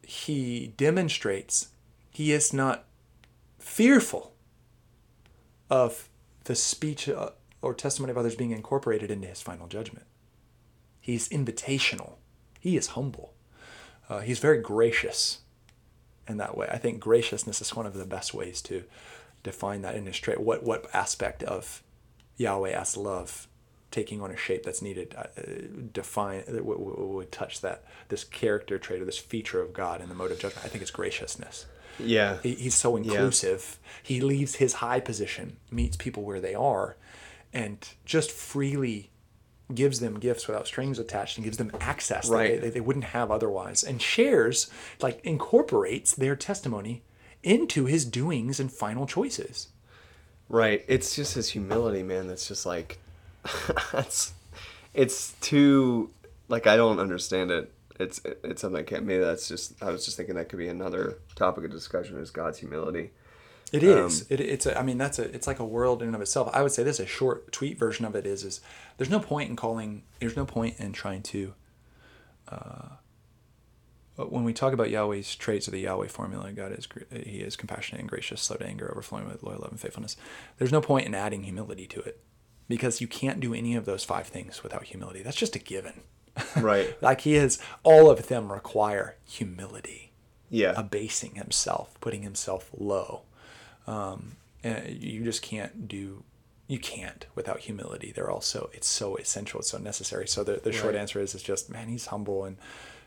he 0.01 0.73
demonstrates 0.77 1.69
He 2.12 2.31
is 2.31 2.53
not 2.53 2.86
fearful 3.63 4.34
of 5.69 6.10
the 6.43 6.56
speech 6.56 7.08
uh, 7.10 7.30
or 7.62 7.73
testimony 7.73 8.12
of 8.12 8.17
others 8.17 8.36
being 8.36 8.52
incorporated 8.52 9.10
into 9.10 9.28
His 9.28 9.41
final 9.41 9.67
judgment. 9.67 10.06
He's 10.99 11.30
invitational. 11.30 12.13
He 12.60 12.78
is 12.78 12.88
humble. 12.88 13.34
Uh, 14.10 14.19
he's 14.19 14.39
very 14.39 14.62
gracious 14.62 15.39
in 16.28 16.38
that 16.38 16.58
way. 16.58 16.67
I 16.71 16.78
think 16.78 16.99
graciousness 16.99 17.62
is 17.62 17.76
one 17.76 17.86
of 17.86 17.93
the 17.93 18.06
best 18.06 18.34
ways 18.34 18.62
to 18.63 18.84
define 19.43 19.82
that 19.82 19.95
in 19.95 20.06
his 20.06 20.17
trait. 20.17 20.39
What 20.39 20.63
what 20.63 20.88
aspect 20.93 21.43
of 21.43 21.84
Yahweh 22.38 22.71
as 22.71 22.95
love 22.95 23.47
taking 23.91 24.21
on 24.21 24.32
a 24.32 24.38
shape 24.38 24.63
that's 24.63 24.82
needed 24.82 25.13
uh, 25.17 25.26
define 25.91 26.43
that 26.47 26.65
would, 26.65 27.32
touch 27.32 27.62
that 27.62 27.84
this 28.10 28.23
character 28.23 28.80
trait 28.80 29.02
or 29.02 29.06
this 29.06 29.17
feature 29.17 29.62
of 29.62 29.71
God 29.71 30.02
in 30.02 30.10
the 30.10 30.15
mode 30.15 30.32
of 30.32 30.39
judgment. 30.39 30.65
I 30.65 30.69
think 30.69 30.82
it's 30.82 30.91
graciousness. 30.91 31.65
Yeah. 31.99 32.38
He- 32.43 32.56
He's 32.56 32.75
so 32.75 32.95
inclusive. 32.95 33.79
He 34.01 34.21
leaves 34.21 34.56
his 34.56 34.73
high 34.75 34.99
position, 34.99 35.58
meets 35.71 35.95
people 35.97 36.23
where 36.23 36.41
they 36.41 36.56
are, 36.56 36.95
and 37.53 37.77
just 38.06 38.32
freely 38.32 39.10
gives 39.73 39.99
them 39.99 40.19
gifts 40.19 40.47
without 40.47 40.67
strings 40.67 40.99
attached 40.99 41.38
and 41.38 41.45
gives 41.45 41.58
them 41.58 41.71
access 41.79 42.27
that 42.29 42.36
Right. 42.36 42.62
they, 42.62 42.69
they 42.69 42.82
wouldn't 42.82 43.06
have 43.06 43.32
otherwise 43.32 43.82
and 43.84 44.01
shares 44.01 44.69
like 45.01 45.19
incorporates 45.23 46.13
their 46.13 46.36
testimony 46.36 47.01
into 47.41 47.86
his 47.86 48.06
doings 48.06 48.60
and 48.60 48.71
final 48.71 49.08
choices 49.08 49.69
Right. 50.49 50.84
It's 50.88 51.15
just 51.15 51.34
his 51.36 51.49
humility, 51.49 52.03
man. 52.03 52.27
That's 52.27 52.47
just 52.47 52.65
like, 52.65 52.99
that's, 53.91 54.34
it's 54.93 55.34
too, 55.41 56.12
like, 56.49 56.67
I 56.67 56.75
don't 56.75 56.99
understand 56.99 57.49
it. 57.49 57.71
It's, 57.99 58.21
it's 58.43 58.62
something 58.62 58.82
I 58.82 58.84
can't, 58.84 59.06
maybe 59.06 59.23
that's 59.23 59.47
just, 59.47 59.82
I 59.82 59.91
was 59.91 60.06
just 60.06 60.17
thinking 60.17 60.36
that 60.36 60.49
could 60.49 60.60
be 60.60 60.67
another 60.67 61.19
topic 61.36 61.65
of 61.65 61.71
discussion 61.71 62.17
is 62.17 62.32
God's 62.32 62.60
humility. 62.60 63.12
It 63.71 63.82
is. 63.82 64.27
it, 64.29 64.39
it's. 64.39 64.67
A, 64.67 64.77
I 64.77 64.84
mean, 64.84 64.99
that's 64.99 65.17
a. 65.17 65.23
It's 65.34 65.47
like 65.47 65.58
a 65.58 65.65
world 65.65 66.03
in 66.03 66.10
and 66.10 66.15
of 66.15 66.21
itself. 66.21 66.47
I 66.53 66.62
would 66.62 66.71
say 66.71 66.84
this. 66.84 66.99
A 66.99 67.08
short 67.08 67.51
tweet 67.51 67.79
version 67.79 68.06
of 68.06 68.15
it 68.15 68.27
is. 68.27 68.43
Is 68.43 68.62
there's 68.97 69.10
no 69.10 69.19
point 69.19 69.49
in 69.49 69.56
calling. 69.56 70.03
There's 70.19 70.36
no 70.36 70.45
point 70.45 70.75
in 70.79 70.93
trying 70.93 71.23
to. 71.23 71.56
Uh, 72.47 72.89
when 74.15 74.43
we 74.43 74.53
talk 74.53 74.73
about 74.73 74.91
Yahweh's 74.91 75.36
traits 75.36 75.67
of 75.67 75.73
the 75.73 75.79
Yahweh 75.79 76.10
formula, 76.10 76.51
God 76.51 76.71
is 76.71 76.88
He 77.12 77.39
is 77.39 77.56
compassionate 77.56 78.01
and 78.01 78.08
gracious, 78.08 78.43
slow 78.43 78.58
to 78.58 78.65
anger, 78.65 78.91
overflowing 78.91 79.27
with 79.27 79.41
loyal 79.41 79.62
love 79.62 79.71
and 79.71 79.79
faithfulness. 79.79 80.17
There's 80.60 80.71
no 80.71 80.82
point 80.82 81.08
in 81.08 81.15
adding 81.15 81.41
humility 81.41 81.88
to 81.88 82.01
it, 82.01 82.21
because 82.67 83.01
you 83.01 83.08
can't 83.08 83.39
do 83.39 83.56
any 83.56 83.73
of 83.75 83.86
those 83.86 84.03
five 84.03 84.27
things 84.27 84.62
without 84.62 84.84
humility. 84.84 85.23
That's 85.23 85.36
just 85.36 85.56
a 85.56 85.60
given. 85.60 86.01
Right. 86.57 86.95
like 87.01 87.21
He 87.21 87.35
is. 87.35 87.59
All 87.83 88.09
of 88.09 88.27
them 88.27 88.51
require 88.51 89.15
humility 89.25 90.11
Yeah. 90.49 90.73
abasing 90.75 91.35
himself, 91.35 91.95
putting 92.01 92.23
himself 92.23 92.69
low. 92.77 93.21
Um, 93.87 94.37
and 94.63 95.01
you 95.03 95.23
just 95.23 95.41
can't 95.41 95.87
do, 95.87 96.23
you 96.67 96.79
can't 96.79 97.25
without 97.35 97.59
humility. 97.61 98.11
They're 98.15 98.31
also, 98.31 98.69
it's 98.73 98.87
so 98.87 99.15
essential, 99.17 99.59
it's 99.59 99.69
so 99.69 99.77
necessary. 99.77 100.27
So 100.27 100.43
the, 100.43 100.53
the 100.63 100.71
short 100.71 100.93
Right. 100.93 101.01
answer 101.01 101.19
is, 101.19 101.35
is 101.35 101.43
just, 101.43 101.69
man, 101.69 101.89
he's 101.89 102.05
humble. 102.07 102.45
And 102.45 102.57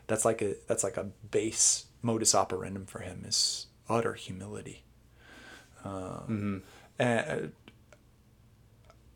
that's 0.05 0.23
like 0.23 0.41
a, 0.41 0.55
that's 0.67 0.83
like 0.83 0.97
a 0.97 1.05
base 1.31 1.85
modus 2.03 2.33
operandum 2.33 2.87
for 2.87 2.99
him 2.99 3.23
is 3.27 3.67
utter 3.89 4.13
humility. 4.13 4.83
Um, 5.83 6.63
And 6.99 7.51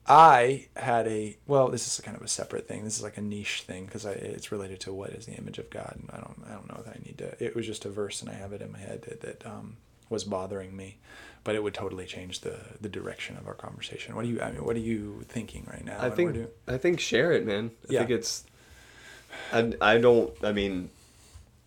I 0.07 0.67
had 0.75 1.07
a 1.07 1.37
well. 1.47 1.69
This 1.69 1.87
is 1.87 1.99
kind 2.03 2.17
of 2.17 2.23
a 2.23 2.27
separate 2.27 2.67
thing. 2.67 2.83
This 2.83 2.97
is 2.97 3.03
like 3.03 3.17
a 3.17 3.21
niche 3.21 3.63
thing 3.67 3.85
because 3.85 4.05
it's 4.05 4.51
related 4.51 4.79
to 4.81 4.93
what 4.93 5.11
is 5.11 5.25
the 5.27 5.33
image 5.33 5.59
of 5.59 5.69
God. 5.69 5.95
And 5.99 6.09
I 6.11 6.17
don't. 6.17 6.43
I 6.49 6.53
don't 6.53 6.67
know 6.69 6.81
that 6.83 6.95
I 6.95 6.99
need 7.05 7.17
to. 7.19 7.43
It 7.43 7.55
was 7.55 7.65
just 7.67 7.85
a 7.85 7.89
verse, 7.89 8.21
and 8.21 8.29
I 8.29 8.33
have 8.33 8.51
it 8.51 8.61
in 8.61 8.71
my 8.71 8.79
head 8.79 9.03
that, 9.03 9.21
that 9.21 9.45
um, 9.45 9.77
was 10.09 10.23
bothering 10.23 10.75
me, 10.75 10.97
but 11.43 11.53
it 11.55 11.61
would 11.63 11.73
totally 11.75 12.05
change 12.05 12.41
the 12.41 12.57
the 12.81 12.89
direction 12.89 13.37
of 13.37 13.47
our 13.47 13.53
conversation. 13.53 14.15
What 14.15 14.23
do 14.25 14.29
you? 14.31 14.41
I 14.41 14.51
mean, 14.51 14.65
what 14.65 14.75
are 14.75 14.79
you 14.79 15.23
thinking 15.29 15.67
right 15.71 15.85
now? 15.85 15.97
I 16.01 16.09
think 16.09 16.35
I 16.67 16.77
think 16.77 16.99
share 16.99 17.31
it, 17.31 17.45
man. 17.45 17.71
I 17.89 17.93
Yeah. 17.93 17.99
think 17.99 18.11
it's. 18.11 18.43
I 19.53 19.71
I 19.79 19.97
don't. 19.99 20.33
I 20.43 20.51
mean, 20.51 20.89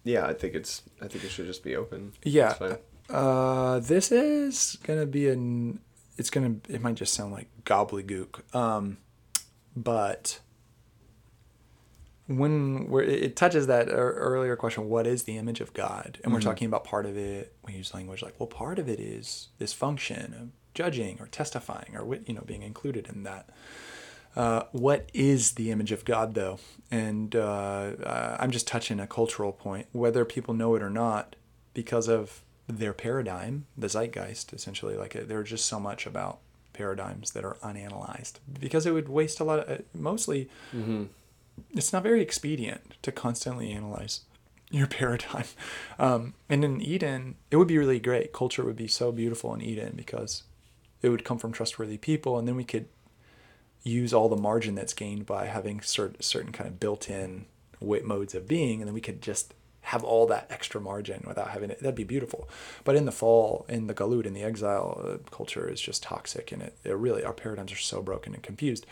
yeah. 0.02 0.26
I 0.26 0.34
think 0.34 0.54
it's. 0.54 0.82
I 1.00 1.06
think 1.06 1.22
it 1.24 1.30
should 1.30 1.46
just 1.46 1.62
be 1.62 1.76
open. 1.76 2.12
Yeah. 2.24 2.54
Uh, 3.08 3.78
this 3.78 4.10
is 4.10 4.76
gonna 4.82 5.06
be 5.06 5.28
an. 5.28 5.78
It's 6.16 6.30
gonna. 6.30 6.56
It 6.68 6.80
might 6.80 6.94
just 6.94 7.14
sound 7.14 7.32
like 7.32 7.48
gobbledygook. 7.64 8.54
Um, 8.54 8.98
but 9.76 10.40
when 12.26 12.88
we're, 12.88 13.02
it 13.02 13.36
touches 13.36 13.66
that 13.66 13.88
earlier 13.90 14.56
question, 14.56 14.88
what 14.88 15.06
is 15.06 15.24
the 15.24 15.36
image 15.36 15.60
of 15.60 15.74
God? 15.74 16.18
And 16.24 16.32
we're 16.32 16.40
talking 16.40 16.66
about 16.66 16.84
part 16.84 17.04
of 17.04 17.16
it. 17.16 17.54
We 17.66 17.74
use 17.74 17.92
language 17.92 18.22
like, 18.22 18.38
well, 18.38 18.46
part 18.46 18.78
of 18.78 18.88
it 18.88 18.98
is 18.98 19.48
this 19.58 19.72
function 19.72 20.34
of 20.34 20.48
judging 20.74 21.18
or 21.20 21.26
testifying 21.26 21.96
or 21.96 22.16
you 22.26 22.34
know 22.34 22.42
being 22.46 22.62
included 22.62 23.08
in 23.08 23.24
that. 23.24 23.50
Uh, 24.36 24.64
what 24.72 25.08
is 25.14 25.52
the 25.52 25.70
image 25.70 25.92
of 25.92 26.04
God, 26.04 26.34
though? 26.34 26.58
And 26.90 27.36
uh, 27.36 27.92
uh, 28.02 28.36
I'm 28.40 28.50
just 28.50 28.66
touching 28.66 28.98
a 28.98 29.06
cultural 29.06 29.52
point, 29.52 29.86
whether 29.92 30.24
people 30.24 30.54
know 30.54 30.74
it 30.74 30.82
or 30.82 30.90
not, 30.90 31.36
because 31.72 32.08
of 32.08 32.42
their 32.66 32.92
paradigm, 32.92 33.66
the 33.76 33.88
zeitgeist, 33.88 34.52
essentially, 34.52 34.96
like 34.96 35.14
uh, 35.14 35.20
there's 35.26 35.50
just 35.50 35.66
so 35.66 35.78
much 35.78 36.06
about 36.06 36.38
paradigms 36.72 37.32
that 37.32 37.44
are 37.44 37.56
unanalyzed 37.62 38.34
because 38.58 38.84
it 38.86 38.92
would 38.92 39.08
waste 39.08 39.38
a 39.40 39.44
lot 39.44 39.60
of, 39.60 39.80
uh, 39.80 39.82
mostly, 39.94 40.48
it's 41.72 41.92
not 41.92 42.02
very 42.02 42.20
expedient 42.20 42.94
to 43.02 43.12
constantly 43.12 43.70
analyze 43.70 44.22
your 44.70 44.86
paradigm. 44.86 45.44
Um, 45.98 46.34
and 46.48 46.64
in 46.64 46.80
Eden, 46.80 47.36
it 47.50 47.56
would 47.56 47.68
be 47.68 47.78
really 47.78 48.00
great. 48.00 48.32
Culture 48.32 48.64
would 48.64 48.76
be 48.76 48.88
so 48.88 49.12
beautiful 49.12 49.54
in 49.54 49.60
Eden 49.62 49.92
because 49.94 50.42
it 51.02 51.10
would 51.10 51.24
come 51.24 51.38
from 51.38 51.52
trustworthy 51.52 51.98
people, 51.98 52.38
and 52.38 52.48
then 52.48 52.56
we 52.56 52.64
could 52.64 52.86
use 53.82 54.14
all 54.14 54.30
the 54.30 54.36
margin 54.36 54.74
that's 54.74 54.94
gained 54.94 55.26
by 55.26 55.44
having 55.46 55.82
certain 55.82 56.20
certain 56.22 56.50
kind 56.52 56.66
of 56.66 56.80
built-in 56.80 57.44
modes 57.80 58.34
of 58.34 58.48
being, 58.48 58.80
and 58.80 58.88
then 58.88 58.94
we 58.94 59.00
could 59.02 59.20
just 59.20 59.52
have 59.84 60.02
all 60.02 60.26
that 60.26 60.46
extra 60.48 60.80
margin 60.80 61.22
without 61.26 61.50
having 61.50 61.70
it. 61.70 61.78
That'd 61.80 61.94
be 61.94 62.04
beautiful. 62.04 62.48
But 62.84 62.96
in 62.96 63.04
the 63.04 63.12
fall, 63.12 63.66
in 63.68 63.86
the 63.86 63.94
galut, 63.94 64.24
in 64.24 64.32
the 64.32 64.42
exile, 64.42 65.00
uh, 65.04 65.30
culture 65.30 65.68
is 65.68 65.80
just 65.80 66.02
toxic, 66.02 66.52
and 66.52 66.62
it, 66.62 66.76
it 66.84 66.96
really 66.96 67.22
our 67.22 67.34
paradigms 67.34 67.70
are 67.70 67.76
so 67.76 68.00
broken 68.00 68.32
and 68.32 68.42
confused. 68.42 68.86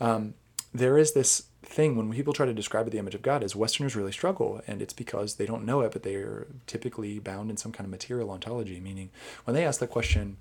Um, 0.00 0.34
there 0.72 0.96
is 0.96 1.12
this 1.12 1.44
thing 1.62 1.94
when 1.94 2.10
people 2.12 2.32
try 2.32 2.46
to 2.46 2.54
describe 2.54 2.90
the 2.90 2.98
image 2.98 3.14
of 3.14 3.20
God 3.20 3.42
as 3.44 3.54
Westerners 3.54 3.94
really 3.94 4.12
struggle, 4.12 4.62
and 4.66 4.80
it's 4.80 4.94
because 4.94 5.34
they 5.34 5.44
don't 5.44 5.66
know 5.66 5.82
it, 5.82 5.92
but 5.92 6.04
they 6.04 6.14
are 6.14 6.46
typically 6.66 7.18
bound 7.18 7.50
in 7.50 7.58
some 7.58 7.72
kind 7.72 7.84
of 7.84 7.90
material 7.90 8.30
ontology. 8.30 8.80
Meaning, 8.80 9.10
when 9.44 9.54
they 9.54 9.66
ask 9.66 9.78
the 9.78 9.86
question, 9.86 10.38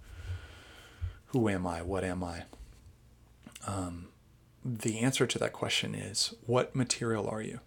"Who 1.27 1.49
am 1.49 1.67
I? 1.67 1.81
What 1.81 2.05
am 2.05 2.23
I?" 2.23 2.43
Um, 3.67 4.07
the 4.63 4.99
answer 4.99 5.27
to 5.27 5.38
that 5.39 5.51
question 5.51 5.93
is, 5.93 6.35
"What 6.45 6.73
material 6.73 7.27
are 7.27 7.41
you? 7.41 7.59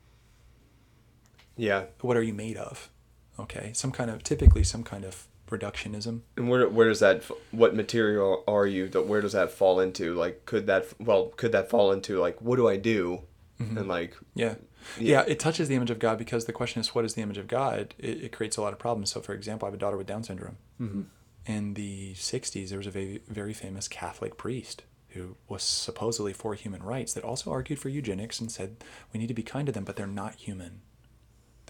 Yeah. 1.57 1.85
What 2.01 2.17
are 2.17 2.23
you 2.23 2.35
made 2.35 2.57
of?" 2.57 2.91
Okay, 3.39 3.73
some 3.75 3.93
kind 3.93 4.11
of 4.11 4.23
typically 4.23 4.65
some 4.65 4.83
kind 4.85 5.05
of 5.05 5.27
reductionism. 5.49 6.23
And 6.37 6.49
where 6.49 6.69
where 6.69 6.89
does 6.89 7.01
that 7.01 7.25
what 7.51 7.75
material 7.75 8.43
are 8.49 8.67
you? 8.67 8.89
That 8.89 9.07
where 9.07 9.21
does 9.21 9.33
that 9.33 9.51
fall 9.51 9.81
into? 9.81 10.15
Like 10.15 10.45
could 10.47 10.67
that 10.67 10.87
well 10.99 11.27
could 11.37 11.53
that 11.53 11.69
fall 11.71 11.93
into 11.93 12.19
like 12.19 12.41
what 12.41 12.57
do 12.57 12.69
I 12.69 12.77
do? 12.77 13.23
Mm-hmm. 13.61 13.79
And 13.79 13.89
like 13.89 14.17
Yeah. 14.35 14.55
yeah. 14.99 15.25
it 15.29 15.39
touches 15.39 15.69
the 15.69 15.75
image 15.75 15.91
of 15.91 15.99
God 15.99 16.19
because 16.19 16.47
the 16.47 16.53
question 16.53 16.81
is, 16.81 16.95
what 16.95 17.05
is 17.05 17.15
the 17.15 17.23
image 17.23 17.39
of 17.39 17.47
God? 17.47 17.95
It, 17.99 18.25
it 18.25 18.33
creates 18.33 18.57
a 18.57 18.63
lot 18.63 18.73
of 18.73 18.79
problems. 18.79 19.11
So, 19.11 19.21
for 19.21 19.35
example, 19.35 19.67
I 19.67 19.69
have 19.69 19.75
a 19.75 19.79
daughter 19.79 19.97
with 19.97 20.07
Down 20.07 20.25
syndrome. 20.25 20.57
Mm-hmm. 20.81 21.03
In 21.47 21.75
the 21.75 22.15
60s, 22.15 22.69
there 22.71 22.79
was 22.79 22.87
a 22.87 22.91
very, 22.91 23.21
very 23.29 23.53
famous 23.53 23.89
Catholic 23.89 24.37
priest 24.37 24.83
who 25.11 25.37
was 25.49 25.63
supposedly 25.63 26.33
for 26.33 26.55
human 26.55 26.83
rights 26.83 27.13
that 27.13 27.25
also 27.25 27.51
argued 27.53 27.79
for 27.79 27.89
eugenics 27.89 28.41
and 28.41 28.51
said 28.51 28.77
we 29.13 29.21
need 29.21 29.27
to 29.29 29.35
be 29.35 29.43
kind 29.43 29.67
to 29.67 29.73
them, 29.73 29.85
but 29.85 29.97
they're 29.97 30.07
not 30.07 30.37
human. 30.37 30.81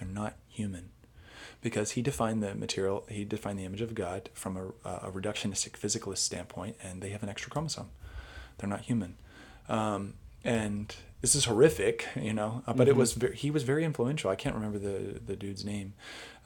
They're 0.03 0.13
not 0.13 0.35
human. 0.49 0.91
Because 1.61 1.93
he 1.93 2.03
defined 2.03 2.43
the 2.43 2.55
material, 2.57 3.05
he 3.09 3.25
defined 3.25 3.59
the 3.59 3.65
image 3.65 3.81
of 3.81 3.95
God 3.95 4.31
from 4.35 4.57
a, 4.57 4.89
a 4.89 5.13
reductionistic 5.13 5.79
physicalist 5.79 6.19
standpoint, 6.19 6.77
and 6.83 7.01
they 7.01 7.11
have 7.11 7.23
an 7.23 7.29
extra 7.29 7.51
chromosome. 7.51 7.91
They're 8.59 8.69
not 8.69 8.81
human. 8.81 9.17
Um, 9.69 10.15
and 10.45 10.95
this 11.21 11.37
is 11.37 11.45
horrific, 11.45 12.09
you 12.17 12.33
know. 12.33 12.65
Uh, 12.67 12.73
but 12.73 12.89
it 12.89 12.97
was 12.97 13.13
ve- 13.13 13.37
he 13.37 13.53
was 13.53 13.63
very 13.63 13.85
influential. 13.85 14.29
I 14.29 14.35
can't 14.35 14.57
remember 14.57 14.79
the 14.79 15.21
the 15.21 15.37
dude's 15.37 15.65
name, 15.65 15.95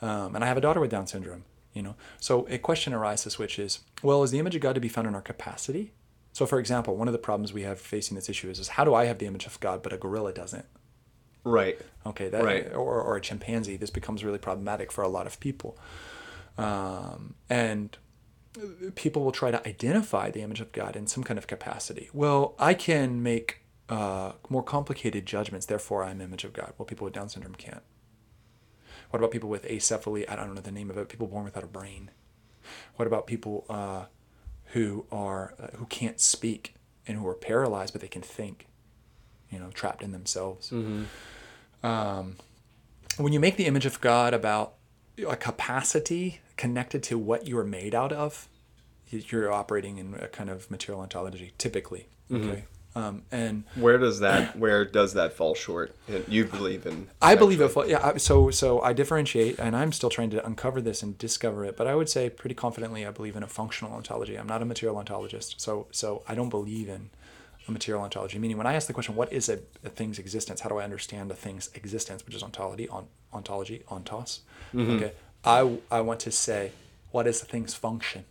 um, 0.02 0.34
and 0.34 0.44
I 0.44 0.48
have 0.48 0.58
a 0.58 0.60
daughter 0.60 0.80
with 0.80 0.90
Down 0.90 1.06
syndrome, 1.06 1.44
you 1.72 1.82
know. 1.82 1.94
So 2.20 2.46
a 2.50 2.58
question 2.58 2.92
arises, 2.92 3.38
which 3.38 3.58
is, 3.58 3.80
well, 4.02 4.22
is 4.22 4.32
the 4.32 4.38
image 4.38 4.54
of 4.54 4.60
God 4.60 4.74
to 4.74 4.82
be 4.82 4.88
found 4.88 5.06
in 5.06 5.14
our 5.14 5.22
capacity? 5.22 5.92
So, 6.34 6.44
for 6.44 6.58
example, 6.58 6.94
one 6.94 7.08
of 7.08 7.12
the 7.12 7.18
problems 7.18 7.54
we 7.54 7.62
have 7.62 7.80
facing 7.80 8.16
this 8.16 8.28
issue 8.28 8.50
is, 8.50 8.58
is 8.58 8.68
how 8.68 8.84
do 8.84 8.92
I 8.94 9.06
have 9.06 9.16
the 9.16 9.26
image 9.26 9.46
of 9.46 9.58
God 9.60 9.82
but 9.82 9.94
a 9.94 9.96
gorilla 9.96 10.34
doesn't? 10.34 10.66
Right. 11.46 11.78
Okay, 12.04 12.28
that 12.28 12.44
Right. 12.44 12.72
or 12.74 13.00
or 13.00 13.16
a 13.16 13.20
chimpanzee. 13.20 13.76
This 13.76 13.90
becomes 13.90 14.22
really 14.24 14.38
problematic 14.38 14.92
for 14.92 15.02
a 15.02 15.08
lot 15.08 15.26
of 15.26 15.40
people, 15.40 15.78
um, 16.58 17.34
and 17.48 17.96
people 18.94 19.22
will 19.24 19.32
try 19.32 19.50
to 19.50 19.66
identify 19.68 20.30
the 20.30 20.40
image 20.42 20.60
of 20.60 20.72
God 20.72 20.96
in 20.96 21.06
some 21.06 21.22
kind 21.24 21.38
of 21.38 21.46
capacity. 21.46 22.08
Well, 22.12 22.54
I 22.58 22.74
can 22.74 23.22
make 23.22 23.60
uh, 23.88 24.32
more 24.48 24.62
complicated 24.62 25.26
judgments, 25.26 25.66
therefore 25.66 26.04
I'm 26.04 26.20
image 26.20 26.44
of 26.44 26.52
God. 26.52 26.72
Well, 26.76 26.86
people 26.86 27.04
with 27.04 27.14
Down 27.14 27.28
syndrome 27.28 27.54
can't. 27.54 27.82
What 29.10 29.18
about 29.20 29.30
people 29.30 29.48
with 29.48 29.64
acephaly? 29.68 30.28
I 30.28 30.34
don't 30.36 30.54
know 30.54 30.60
the 30.60 30.72
name 30.72 30.90
of 30.90 30.98
it. 30.98 31.08
People 31.08 31.26
born 31.28 31.44
without 31.44 31.62
a 31.64 31.68
brain. 31.68 32.10
What 32.96 33.06
about 33.06 33.26
people 33.26 33.64
uh, 33.68 34.06
who 34.72 35.06
are 35.12 35.54
uh, 35.60 35.76
who 35.76 35.86
can't 35.86 36.18
speak 36.18 36.74
and 37.06 37.18
who 37.18 37.26
are 37.28 37.34
paralyzed 37.34 37.92
but 37.92 38.00
they 38.02 38.08
can 38.08 38.22
think? 38.22 38.66
You 39.50 39.60
know, 39.60 39.70
trapped 39.70 40.02
in 40.02 40.10
themselves. 40.10 40.72
Um, 41.82 42.36
when 43.16 43.32
you 43.32 43.40
make 43.40 43.56
the 43.56 43.66
image 43.66 43.86
of 43.86 44.00
God 44.00 44.34
about 44.34 44.74
a 45.26 45.36
capacity 45.36 46.40
connected 46.56 47.02
to 47.04 47.18
what 47.18 47.46
you 47.46 47.58
are 47.58 47.64
made 47.64 47.94
out 47.94 48.12
of, 48.12 48.48
you're 49.10 49.52
operating 49.52 49.98
in 49.98 50.14
a 50.14 50.28
kind 50.28 50.50
of 50.50 50.70
material 50.70 51.00
ontology, 51.02 51.52
typically. 51.58 52.08
Okay. 52.32 52.64
Um, 52.96 53.22
and 53.30 53.64
Where 53.74 53.98
does 53.98 54.20
that 54.20 54.58
where 54.58 54.86
does 54.86 55.12
that 55.12 55.34
fall 55.34 55.54
short? 55.54 55.94
You 56.28 56.46
believe 56.46 56.86
in 56.86 57.08
I 57.20 57.34
believe 57.34 57.60
it. 57.60 57.70
Yeah. 57.88 58.00
I- 58.02 58.16
So 58.16 58.50
so 58.50 58.80
I 58.80 58.94
differentiate, 58.94 59.58
and 59.58 59.76
I'm 59.76 59.92
still 59.92 60.08
trying 60.08 60.30
to 60.30 60.44
uncover 60.46 60.80
this 60.80 61.02
and 61.02 61.16
discover 61.18 61.66
it. 61.66 61.76
But 61.76 61.86
I 61.86 61.94
would 61.94 62.08
say 62.08 62.30
pretty 62.30 62.54
confidently, 62.54 63.04
I 63.06 63.10
believe 63.10 63.36
in 63.36 63.42
a 63.42 63.46
functional 63.46 63.92
ontology. 63.92 64.36
I'm 64.36 64.46
not 64.46 64.62
a 64.62 64.64
material 64.64 64.96
ontologist, 65.02 65.56
so 65.58 65.88
so 65.90 66.22
I 66.26 66.34
don't 66.34 66.48
believe 66.48 66.88
in 66.88 67.10
a 67.68 67.72
material 67.72 68.02
ontology. 68.02 68.38
Meaning, 68.38 68.56
when 68.56 68.66
I 68.66 68.74
ask 68.74 68.86
the 68.86 68.92
question, 68.92 69.14
"What 69.14 69.32
is 69.32 69.48
a, 69.48 69.60
a 69.84 69.88
thing's 69.88 70.18
existence?" 70.18 70.60
How 70.60 70.68
do 70.68 70.78
I 70.78 70.84
understand 70.84 71.30
a 71.30 71.34
thing's 71.34 71.70
existence, 71.74 72.24
which 72.24 72.34
is 72.34 72.42
ontology, 72.42 72.88
on, 72.88 73.06
ontology, 73.32 73.82
ontos? 73.88 74.40
Mm-hmm. 74.74 74.90
Okay. 74.96 75.12
I 75.44 75.78
I 75.90 76.00
want 76.00 76.20
to 76.20 76.32
say, 76.32 76.72
what 77.10 77.26
is 77.26 77.42
a 77.42 77.44
thing's 77.44 77.74
function? 77.74 78.24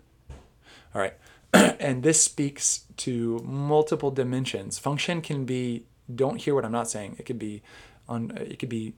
All 0.94 1.02
right. 1.02 1.14
and 1.54 2.04
this 2.04 2.22
speaks 2.22 2.86
to 2.98 3.40
multiple 3.40 4.12
dimensions. 4.12 4.80
Function 4.80 5.22
can 5.22 5.46
be 5.46 5.86
don't 6.14 6.38
hear 6.38 6.54
what 6.54 6.66
I'm 6.66 6.72
not 6.72 6.90
saying. 6.90 7.16
It 7.18 7.26
could 7.26 7.40
be 7.40 7.62
on 8.08 8.32
it 8.38 8.60
could 8.60 8.70
be 8.70 8.94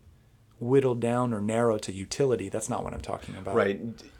whittled 0.59 0.99
down 0.99 1.33
or 1.33 1.41
narrowed 1.41 1.83
to 1.83 1.91
utility. 1.91 2.49
That's 2.49 2.69
not 2.69 2.83
what 2.83 2.93
I'm 2.93 3.01
talking 3.01 3.35
about. 3.35 3.55
right. 3.55 3.79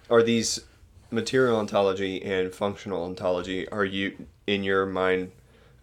Are 0.09 0.23
these 0.23 0.61
material 1.09 1.57
ontology 1.57 2.21
and 2.21 2.53
functional 2.53 3.03
ontology 3.03 3.67
are 3.69 3.85
you 3.85 4.27
in 4.45 4.63
your 4.63 4.85
mind 4.85 5.31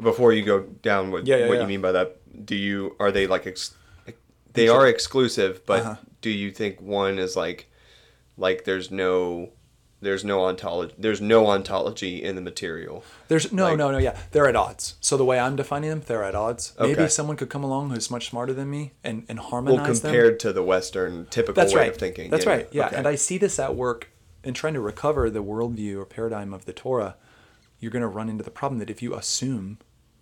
before 0.00 0.32
you 0.32 0.42
go 0.44 0.62
down 0.82 1.10
with 1.10 1.26
Yeah, 1.26 1.36
yeah, 1.36 1.48
what 1.48 1.54
yeah. 1.54 1.60
you 1.62 1.68
mean 1.68 1.80
by 1.80 1.92
that 1.92 2.16
do 2.46 2.54
you 2.56 2.96
are 2.98 3.12
they 3.12 3.26
like 3.26 3.46
ex, 3.46 3.74
they 4.52 4.68
are 4.68 4.86
exclusive 4.86 5.64
but 5.66 5.80
Uh-huh. 5.80 5.96
do 6.20 6.30
you 6.30 6.50
think 6.50 6.80
one 6.80 7.18
is 7.18 7.36
like 7.36 7.70
like 8.36 8.64
there's 8.64 8.90
no 8.90 9.50
there's 10.00 10.24
no 10.24 10.44
ontology 10.44 10.94
there's 10.98 11.20
no 11.20 11.46
ontology 11.46 12.22
in 12.22 12.34
the 12.34 12.40
material 12.42 13.02
There's 13.28 13.52
no, 13.52 13.64
Like- 13.68 13.78
no, 13.78 13.90
no. 13.90 13.96
Yeah, 13.98 14.18
they're 14.32 14.46
at 14.48 14.54
odds. 14.56 14.96
So 15.00 15.16
the 15.16 15.24
way 15.24 15.38
I'm 15.38 15.56
defining 15.56 15.88
them, 15.88 16.02
they're 16.04 16.24
at 16.24 16.34
odds. 16.34 16.74
Maybe 16.78 16.92
Okay. 16.92 17.08
someone 17.08 17.36
could 17.38 17.48
come 17.48 17.64
along 17.64 17.88
who's 17.90 18.10
much 18.10 18.28
smarter 18.28 18.52
than 18.52 18.68
me 18.68 18.92
and 19.02 19.24
and 19.30 19.38
well 19.38 19.48
harmonize 19.48 20.02
them. 20.02 20.10
compared 20.12 20.40
to 20.40 20.52
the 20.52 20.62
western 20.62 21.26
typical 21.30 21.54
That's 21.54 21.72
way 21.72 21.82
right. 21.82 21.90
of 21.90 21.96
thinking 21.96 22.30
That's 22.30 22.44
right. 22.44 22.68
Yeah, 22.70 22.88
okay. 22.88 22.96
and 22.96 23.06
I 23.06 23.14
see 23.14 23.38
this 23.38 23.58
at 23.58 23.74
work 23.76 24.10
in 24.42 24.52
trying 24.52 24.74
to 24.74 24.80
recover 24.80 25.30
the 25.30 25.42
worldview 25.42 25.96
or 25.96 26.04
paradigm 26.04 26.52
of 26.52 26.66
the 26.66 26.74
Torah. 26.74 27.14
You're 27.84 27.90
going 27.90 28.00
to 28.00 28.08
run 28.08 28.30
into 28.30 28.42
the 28.42 28.50
problem 28.50 28.78
that 28.78 28.88
if 28.88 29.02
you 29.02 29.14
assume 29.14 29.78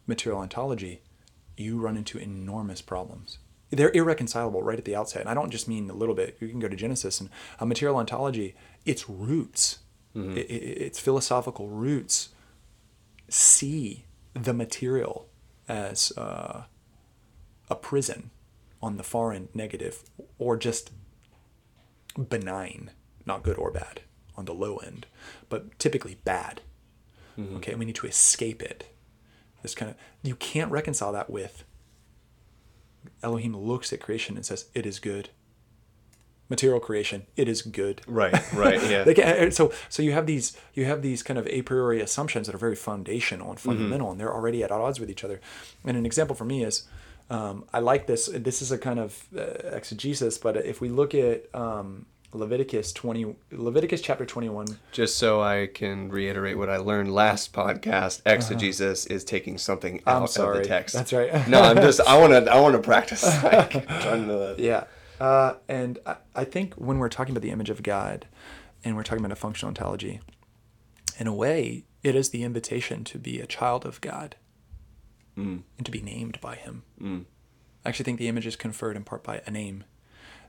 material 0.09 0.41
ontology, 0.41 1.01
you 1.57 1.79
run 1.81 1.97
into 1.97 2.19
enormous 2.19 2.83
problems. 2.83 3.39
They're 3.71 3.93
irreconcilable 3.95 4.65
right 4.65 4.77
at 4.81 4.85
the 4.85 4.97
outset. 4.97 5.21
And 5.21 5.31
I 5.31 5.35
don't 5.35 5.51
just 5.53 5.69
mean 5.69 5.89
a 5.89 5.95
little 5.95 6.17
bit. 6.17 6.37
You 6.41 6.49
can 6.49 6.59
go 6.59 6.67
to 6.67 6.75
Genesis 6.75 7.21
and 7.21 7.31
a 7.61 7.65
material 7.65 7.99
ontology, 7.99 8.57
its 8.85 9.09
roots, 9.09 9.79
Mm-hmm. 10.17 10.33
i- 10.37 10.41
i- 10.41 10.79
its 10.89 10.99
philosophical 10.99 11.69
roots, 11.69 12.31
see 13.29 14.07
the 14.35 14.53
material 14.53 15.29
as 15.69 16.13
uh, 16.19 16.65
a 17.71 17.77
prison 17.77 18.31
on 18.83 18.97
the 18.97 19.05
far 19.05 19.33
end 19.33 19.49
negative 19.55 20.03
or 20.37 20.57
just 20.57 20.91
benign, 22.29 22.91
not 23.25 23.43
good 23.43 23.57
or 23.57 23.71
bad 23.71 24.01
on 24.37 24.45
the 24.47 24.53
low 24.55 24.77
end, 24.79 25.07
but 25.49 25.79
typically 25.79 26.17
bad. 26.25 26.61
Okay, 27.57 27.75
we 27.75 27.85
need 27.85 27.97
to 27.97 28.07
escape 28.07 28.63
it. 28.63 28.85
This 29.63 29.75
kind 29.75 29.91
of 29.91 29.97
you 30.23 30.37
can't 30.37 30.71
reconcile 30.71 31.13
that 31.13 31.31
with 31.31 31.65
Elohim 33.23 33.57
looks 33.57 33.93
at 33.93 34.01
creation 34.01 34.37
and 34.37 34.45
says 34.45 34.67
it 34.75 34.87
is 34.87 34.99
good. 34.99 35.31
Material 36.49 36.81
creation, 36.81 37.23
it 37.37 37.49
is 37.49 37.63
good. 37.63 38.03
right 38.07 38.35
right 38.53 38.83
yeah 38.91 39.13
can, 39.15 39.51
so 39.53 39.73
so 39.89 40.03
you 40.03 40.13
have 40.13 40.27
these 40.27 40.55
you 40.75 40.85
have 40.85 41.01
these 41.01 41.23
kind 41.23 41.39
of 41.39 41.47
a 41.47 41.63
priori 41.63 42.01
assumptions 42.03 42.47
that 42.47 42.55
are 42.55 42.59
very 42.59 42.77
foundational 42.77 43.51
and 43.51 43.59
fundamental, 43.59 44.11
and 44.11 44.21
they're 44.21 44.35
already 44.35 44.63
at 44.63 44.71
odds 44.71 45.01
with 45.01 45.09
each 45.11 45.25
other. 45.25 45.41
And 45.85 45.97
an 45.97 46.05
example 46.05 46.37
for 46.37 46.45
me 46.45 46.63
is 46.65 46.87
um, 47.31 47.65
I 47.73 47.79
like 47.79 48.07
this. 48.07 48.27
This 48.27 48.61
is 48.61 48.71
a 48.71 48.77
kind 48.77 48.99
of 48.99 49.25
uh, 49.35 49.41
exegesis, 49.75 50.37
but 50.37 50.57
if 50.59 50.83
we 50.83 50.91
look 50.91 51.15
at 51.15 51.53
um, 51.55 52.05
Leviticus 52.33 52.93
twenty, 52.93 53.37
Leviticus 53.51 54.01
chapter 54.01 54.25
twenty 54.25 54.49
one. 54.49 54.79
Just 54.91 55.19
so 55.19 55.43
I 55.43 55.69
can 55.73 56.09
reiterate 56.09 56.57
what 56.57 56.71
I 56.71 56.79
learned 56.79 57.13
last 57.13 57.53
podcast, 57.53 58.23
exegesis 58.25 59.07
is 59.07 59.23
taking 59.25 59.59
something 59.59 59.97
out 60.07 60.23
Uh-huh. 60.23 60.43
I'm 60.43 60.57
of 60.57 60.63
the 60.63 60.69
text. 60.69 60.95
That's 60.95 61.13
right. 61.13 61.47
no, 61.49 61.61
I'm 61.61 61.77
just 61.77 62.01
I 62.01 62.19
want 62.19 62.33
to 62.47 62.51
I 62.53 62.59
want 62.61 62.75
to 62.75 62.81
practice. 62.81 63.23
Like, 63.43 63.71
to 63.73 64.55
Yeah. 64.59 64.85
Uh, 65.21 65.55
and 65.69 65.99
I, 66.07 66.17
I 66.35 66.45
think 66.45 66.75
when 66.75 66.99
we're 66.99 67.09
talking 67.09 67.33
about 67.33 67.43
the 67.43 67.51
image 67.51 67.71
of 67.71 67.83
God, 67.83 68.27
and 68.85 68.97
we're 68.97 69.05
talking 69.05 69.25
about 69.25 69.31
a 69.33 69.37
functional 69.41 69.69
ontology, 69.69 70.21
in 71.19 71.27
a 71.29 71.35
way, 71.35 71.85
it 72.03 72.17
is 72.17 72.31
the 72.31 72.43
invitation 72.43 73.05
to 73.05 73.19
be 73.19 73.41
a 73.41 73.47
child 73.47 73.85
of 73.87 74.01
God 74.01 74.37
Mm. 75.39 75.63
and 75.79 75.87
to 75.87 75.91
be 75.91 76.03
named 76.03 76.39
by 76.43 76.57
Him. 76.57 76.83
Mm. 77.01 77.25
I 77.85 77.89
actually 77.89 78.05
think 78.05 78.19
the 78.19 78.29
image 78.29 78.47
is 78.47 78.55
conferred 78.55 78.97
in 78.97 79.05
part 79.05 79.23
by 79.25 79.41
a 79.47 79.51
name, 79.51 79.85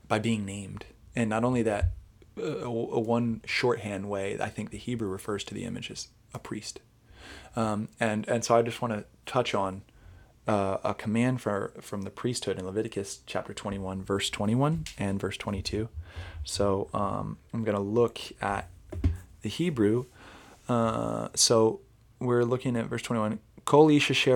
by 0.09 0.19
being 0.19 0.43
named. 0.45 0.85
And 1.15 1.29
not 1.29 1.43
only 1.43 1.61
that, 1.63 1.91
uh, 2.37 2.69
one 2.69 3.41
shorthand 3.45 4.09
way, 4.09 4.37
I 4.39 4.49
think 4.49 4.71
the 4.71 4.77
Hebrew 4.77 5.07
refers 5.07 5.43
to 5.45 5.53
the 5.53 5.65
image 5.65 5.91
as 5.91 6.07
a 6.33 6.39
priest. 6.39 6.79
Um, 7.55 7.89
and, 7.99 8.27
and 8.27 8.43
so 8.43 8.55
I 8.57 8.61
just 8.63 8.81
want 8.81 8.93
to 8.93 9.05
touch 9.25 9.53
on 9.53 9.83
uh, 10.47 10.77
a 10.83 10.93
command 10.93 11.41
for, 11.41 11.73
from 11.81 12.01
the 12.01 12.09
priesthood 12.09 12.57
in 12.57 12.65
Leviticus 12.65 13.21
chapter 13.25 13.53
21, 13.53 14.01
verse 14.01 14.29
21 14.29 14.85
and 14.97 15.19
verse 15.19 15.37
22. 15.37 15.89
So 16.43 16.89
um, 16.93 17.37
I'm 17.53 17.63
going 17.63 17.77
to 17.77 17.83
look 17.83 18.19
at 18.41 18.69
the 19.41 19.49
Hebrew. 19.49 20.05
Uh, 20.67 21.29
so 21.35 21.81
we're 22.19 22.43
looking 22.43 22.75
at 22.75 22.85
verse 22.87 23.03
21. 23.03 23.39
Kol 23.65 23.89
ish. 23.89 24.27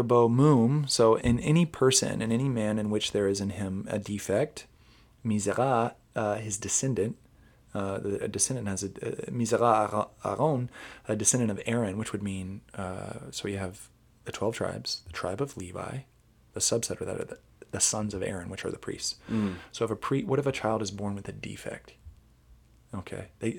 So 0.88 1.16
in 1.16 1.40
any 1.40 1.66
person, 1.66 2.22
in 2.22 2.32
any 2.32 2.48
man 2.50 2.80
in 2.80 2.90
which 2.90 3.12
there 3.12 3.28
is 3.28 3.42
in 3.42 3.52
him 3.52 3.86
a 3.90 4.00
defect, 4.00 4.68
mizera, 5.26 5.94
uh, 6.22 6.36
his 6.36 6.56
descendant, 6.58 7.16
uh, 7.74 8.00
a 8.22 8.28
descendant 8.28 8.68
has 8.68 8.82
a 8.84 8.90
mizera 9.40 10.10
Aaron, 10.26 10.70
a 11.08 11.16
descendant 11.16 11.52
of 11.52 11.60
Aaron, 11.66 11.98
which 12.00 12.12
would 12.12 12.24
mean 12.24 12.62
uh, 12.84 13.32
so 13.32 13.48
you 13.48 13.58
have 13.58 13.76
the 14.26 14.32
twelve 14.32 14.56
tribes, 14.62 14.90
the 15.06 15.14
tribe 15.14 15.42
of 15.46 15.56
Levi, 15.56 16.00
the 16.54 16.60
subset 16.60 17.00
of 17.00 17.08
that 17.08 17.20
are 17.22 17.26
the, 17.26 17.40
the 17.72 17.80
sons 17.80 18.14
of 18.14 18.22
Aaron, 18.24 18.50
which 18.50 18.66
are 18.66 18.72
the 18.72 18.84
priests. 18.88 19.16
So 19.72 19.86
if 19.86 19.92
a 19.92 19.96
pre, 19.96 20.24
what 20.30 20.40
if 20.40 20.48
a 20.48 20.52
child 20.52 20.82
is 20.82 20.92
born 20.92 21.14
with 21.16 21.28
a 21.30 21.38
defect? 21.50 21.94
Okay, 22.96 23.26
they 23.40 23.52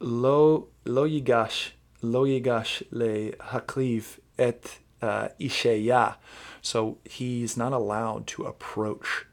lo 0.00 0.68
lo 0.84 1.04
yigash 1.08 1.58
lo 2.02 2.24
yigash 2.24 2.82
le 2.90 3.32
hakliv 3.52 4.18
et 4.38 4.78
uh, 5.02 5.28
isheya. 5.40 6.16
So 6.62 6.98
he's 7.04 7.56
not 7.56 7.72
allowed 7.72 8.26
to 8.28 8.44
approach 8.44 9.26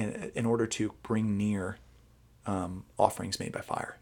in, 0.00 0.32
in 0.34 0.46
order 0.46 0.66
to 0.66 0.94
bring 1.02 1.36
near 1.36 1.78
um, 2.46 2.84
offerings 2.98 3.38
made 3.38 3.52
by 3.52 3.60
fire. 3.60 3.96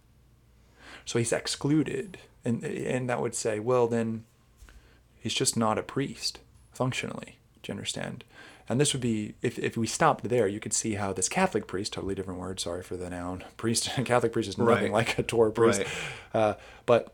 So 1.05 1.19
he's 1.19 1.33
excluded, 1.33 2.19
and 2.45 2.63
and 2.65 3.09
that 3.09 3.21
would 3.21 3.35
say, 3.35 3.59
well, 3.61 3.87
then 3.89 4.25
he's 5.17 5.35
just 5.35 5.57
not 5.57 5.79
a 5.79 5.83
priest 5.83 6.39
functionally. 6.73 7.39
Do 7.63 7.71
you 7.71 7.75
understand? 7.75 8.25
And 8.71 8.79
this 8.79 8.93
would 8.93 9.01
be 9.01 9.35
if, 9.41 9.59
if 9.59 9.79
we 9.79 9.87
stopped 9.87 10.29
there, 10.29 10.47
you 10.47 10.61
could 10.61 10.75
see 10.75 10.95
how 10.95 11.15
this 11.15 11.29
Catholic 11.29 11.67
priest, 11.67 11.95
totally 11.95 12.15
different 12.15 12.39
word. 12.39 12.61
Sorry 12.61 12.83
for 12.83 12.99
the 12.99 13.09
noun. 13.09 13.43
Priest, 13.57 13.89
Catholic 14.05 14.31
priest 14.35 14.51
is 14.51 14.59
nothing 14.59 14.93
Right. 14.93 14.93
like 14.93 15.19
a 15.19 15.23
Torah 15.23 15.51
priest, 15.51 15.81
Right. 15.81 15.89
uh, 16.43 16.55
but 16.85 17.11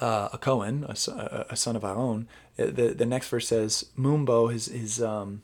uh, 0.00 0.30
a 0.32 0.38
Cohen, 0.38 0.84
a, 0.88 1.46
a 1.50 1.56
son 1.56 1.76
of 1.76 1.84
Aaron. 1.84 2.28
uh, 2.58 2.66
The 2.66 2.94
the 2.94 3.04
next 3.06 3.28
verse 3.28 3.46
says, 3.48 3.90
"Mum 3.94 4.24
bo, 4.24 4.48
his 4.48 4.66
his 4.66 5.02
um, 5.02 5.42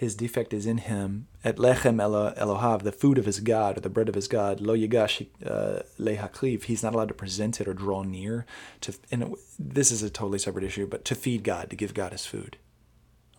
his 0.00 0.14
defect 0.14 0.54
is 0.54 0.64
in 0.64 0.78
him. 0.78 1.26
Et 1.44 1.56
lechem 1.56 1.96
Elohav, 2.00 2.84
the 2.84 2.90
food 2.90 3.18
of 3.18 3.26
his 3.26 3.38
God 3.38 3.76
or 3.76 3.80
the 3.80 3.90
bread 3.90 4.08
of 4.08 4.14
his 4.14 4.28
God. 4.28 4.58
Lo 4.58 4.74
yigash 4.74 5.26
uh, 5.44 5.82
le 5.98 6.16
hakliv. 6.16 6.62
He's 6.62 6.82
not 6.82 6.94
allowed 6.94 7.08
to 7.08 7.14
present 7.14 7.60
it 7.60 7.68
or 7.68 7.74
draw 7.74 8.02
near 8.02 8.46
to. 8.80 8.94
And 9.10 9.34
this 9.58 9.92
is 9.92 10.02
a 10.02 10.08
totally 10.08 10.38
separate 10.38 10.64
issue, 10.64 10.86
but 10.86 11.04
to 11.04 11.14
feed 11.14 11.44
God, 11.44 11.68
to 11.68 11.76
give 11.76 11.92
God 11.92 12.12
his 12.12 12.24
food. 12.24 12.56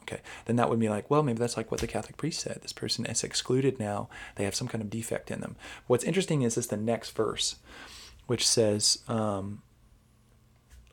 Okay, 0.04 0.22
then 0.46 0.56
that 0.58 0.70
would 0.70 0.78
be 0.78 0.88
like, 0.88 1.10
well, 1.10 1.24
maybe 1.24 1.40
that's 1.40 1.58
like 1.58 1.72
what 1.72 1.80
the 1.80 1.88
Catholic 1.88 2.18
priest 2.18 2.42
said. 2.42 2.60
This 2.62 2.74
person 2.74 3.08
is 3.08 3.24
excluded 3.24 3.80
now. 3.80 4.08
They 4.36 4.44
have 4.44 4.54
some 4.54 4.68
kind 4.68 4.84
of 4.84 4.92
defect 4.92 5.32
in 5.32 5.42
them. 5.42 5.56
What's 5.88 6.04
interesting 6.04 6.44
is 6.44 6.54
this 6.54 6.68
the 6.68 6.78
next 6.78 7.10
verse, 7.16 7.56
which 8.28 8.48
says, 8.48 9.00
um, 9.08 9.64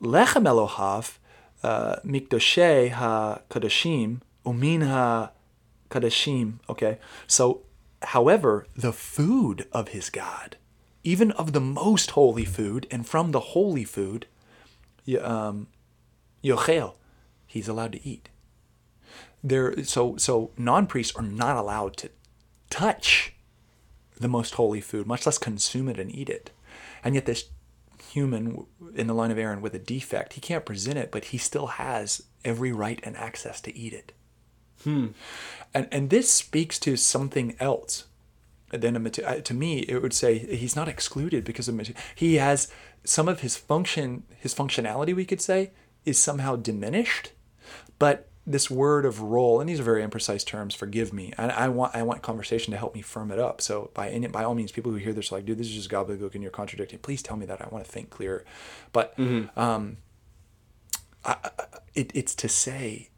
Lechem 0.01 0.45
Elohav, 0.45 1.19
uh, 1.63 1.97
Mikdoshe 2.07 2.93
ha 2.93 3.41
Kadashim, 3.51 4.23
Umin 4.47 4.89
ha 4.89 5.33
Kadashim. 5.91 6.55
Okay, 6.69 6.99
so, 7.27 7.63
however, 8.03 8.67
the 8.77 8.93
food 8.93 9.67
of 9.73 9.89
his 9.89 10.11
God, 10.11 10.57
even 11.05 11.31
of 11.33 11.53
the 11.53 11.61
most 11.61 12.13
holy 12.13 12.45
food, 12.45 12.87
and 12.91 13.07
from 13.07 13.33
the 13.33 13.41
holy 13.41 13.85
food, 13.85 14.27
um, 15.21 15.69
Yochel, 16.43 16.95
he's 17.47 17.69
allowed 17.69 17.93
to 17.93 18.07
eat. 18.07 18.29
There, 19.43 19.85
so 19.85 20.17
so 20.17 20.51
non-priests 20.59 21.15
are 21.17 21.23
not 21.23 21.57
allowed 21.57 21.97
to 21.99 22.11
touch 22.71 23.35
the 24.19 24.29
most 24.29 24.55
holy 24.55 24.81
food, 24.81 25.07
much 25.07 25.27
less 25.27 25.39
consume 25.39 25.89
it 25.89 25.99
and 25.99 26.13
eat 26.15 26.29
it. 26.29 26.51
And 27.05 27.15
yet, 27.15 27.27
this 27.27 27.45
human 28.11 28.67
in 28.95 29.07
the 29.07 29.15
line 29.15 29.31
of 29.31 29.39
Aaron 29.39 29.61
with 29.61 29.75
a 29.75 29.79
defect, 29.79 30.33
he 30.35 30.41
can't 30.41 30.65
present 30.65 30.99
it, 30.99 31.11
but 31.11 31.27
he 31.27 31.39
still 31.39 31.67
has 31.67 32.23
every 32.45 32.73
right 32.73 33.01
and 33.03 33.17
access 33.17 33.61
to 33.63 33.77
eat 33.77 33.93
it. 33.93 34.13
And 34.85 35.15
and 35.75 36.11
this 36.11 36.33
speaks 36.33 36.79
to 36.81 36.97
something 36.97 37.57
else. 37.61 38.05
Than 38.71 38.97
a 38.97 38.99
mate- 38.99 39.19
uh, 39.25 39.41
to 39.41 39.55
me, 39.55 39.79
it 39.81 40.03
would 40.03 40.13
say 40.13 40.39
he's 40.39 40.77
not 40.77 40.89
excluded 40.89 41.43
because 41.43 41.69
of 41.69 41.75
mate- 41.75 41.97
he 42.15 42.35
has 42.35 42.69
some 43.03 43.27
of 43.27 43.41
his 43.41 43.57
function, 43.57 44.25
his 44.39 44.55
functionality, 44.55 45.15
we 45.17 45.25
could 45.25 45.41
say, 45.41 45.71
is 46.05 46.19
somehow 46.19 46.55
diminished. 46.57 47.33
But 47.99 48.29
this 48.47 48.71
word 48.71 49.05
of 49.07 49.21
role, 49.21 49.61
and 49.61 49.69
these 49.69 49.81
are 49.81 49.83
very 49.83 50.03
imprecise 50.03 50.45
terms. 50.45 50.75
Forgive 50.75 51.13
me. 51.15 51.33
And 51.39 51.51
I 51.53 51.69
want 51.69 51.95
I 51.95 52.03
want 52.03 52.21
conversation 52.23 52.71
to 52.73 52.79
help 52.79 52.95
me 52.95 53.01
firm 53.03 53.31
it 53.31 53.39
up. 53.39 53.61
So 53.63 53.91
by 53.95 54.09
any, 54.11 54.27
by 54.27 54.45
all 54.45 54.55
means, 54.55 54.73
people 54.73 54.93
who 54.93 54.99
hear 54.99 55.13
this 55.15 55.33
are 55.33 55.37
like, 55.37 55.47
dude, 55.47 55.59
this 55.59 55.69
is 55.69 55.75
just 55.75 55.91
gobbledygook, 55.91 56.35
and 56.35 56.43
you're 56.43 56.51
contradicting. 56.51 56.99
Please 56.99 57.23
tell 57.23 57.37
me 57.39 57.47
that. 57.47 57.63
I 57.63 57.69
want 57.69 57.85
to 57.87 57.91
think 57.91 58.11
clear. 58.11 58.45
But 58.93 59.15
um, 59.57 59.97
I, 61.25 61.37
I, 61.43 61.51
it, 61.95 62.11
it's 62.15 62.35
to 62.37 62.49
say, 62.49 63.09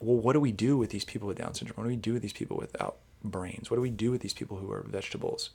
well, 0.00 0.16
what 0.16 0.32
do 0.32 0.40
we 0.40 0.52
do 0.52 0.76
with 0.76 0.90
these 0.90 1.04
people 1.04 1.28
with 1.28 1.38
Down 1.38 1.54
syndrome? 1.54 1.76
What 1.76 1.84
do 1.84 1.90
we 1.90 1.96
do 1.96 2.14
with 2.14 2.22
these 2.22 2.32
people 2.32 2.56
without 2.56 2.96
brains? 3.22 3.70
What 3.70 3.76
do 3.76 3.82
we 3.82 3.90
do 3.90 4.10
with 4.10 4.22
these 4.22 4.32
people 4.32 4.56
who 4.56 4.70
are 4.72 4.84
vegetables? 4.88 5.50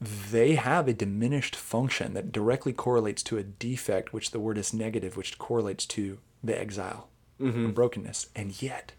They 0.00 0.54
have 0.54 0.88
a 0.88 0.94
diminished 0.94 1.56
function 1.56 2.14
that 2.14 2.32
directly 2.32 2.72
correlates 2.72 3.22
to 3.24 3.38
a 3.38 3.42
defect, 3.42 4.12
which 4.12 4.30
the 4.30 4.40
word 4.40 4.58
is 4.58 4.72
negative, 4.72 5.16
which 5.16 5.38
correlates 5.38 5.84
to 5.86 6.18
the 6.42 6.58
exile 6.58 7.08
mm-hmm. 7.40 7.66
or 7.66 7.68
brokenness. 7.68 8.28
And 8.34 8.60
yet, 8.62 8.92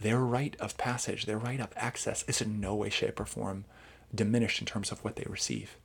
their 0.00 0.20
right 0.20 0.56
of 0.60 0.76
passage, 0.76 1.26
their 1.26 1.38
right 1.38 1.60
of 1.60 1.72
access 1.76 2.24
is 2.24 2.40
in 2.40 2.60
no 2.60 2.74
way, 2.74 2.90
shape, 2.90 3.18
or 3.20 3.26
form 3.26 3.64
diminished 4.14 4.60
in 4.60 4.66
terms 4.66 4.90
of 4.90 5.02
what 5.04 5.16
they 5.16 5.26
receive. 5.28 5.76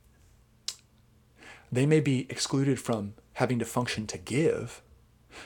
They 1.70 1.86
may 1.86 2.00
be 2.00 2.26
excluded 2.30 2.80
from 2.80 3.14
having 3.34 3.58
to 3.58 3.64
function 3.64 4.06
to 4.08 4.18
give, 4.18 4.82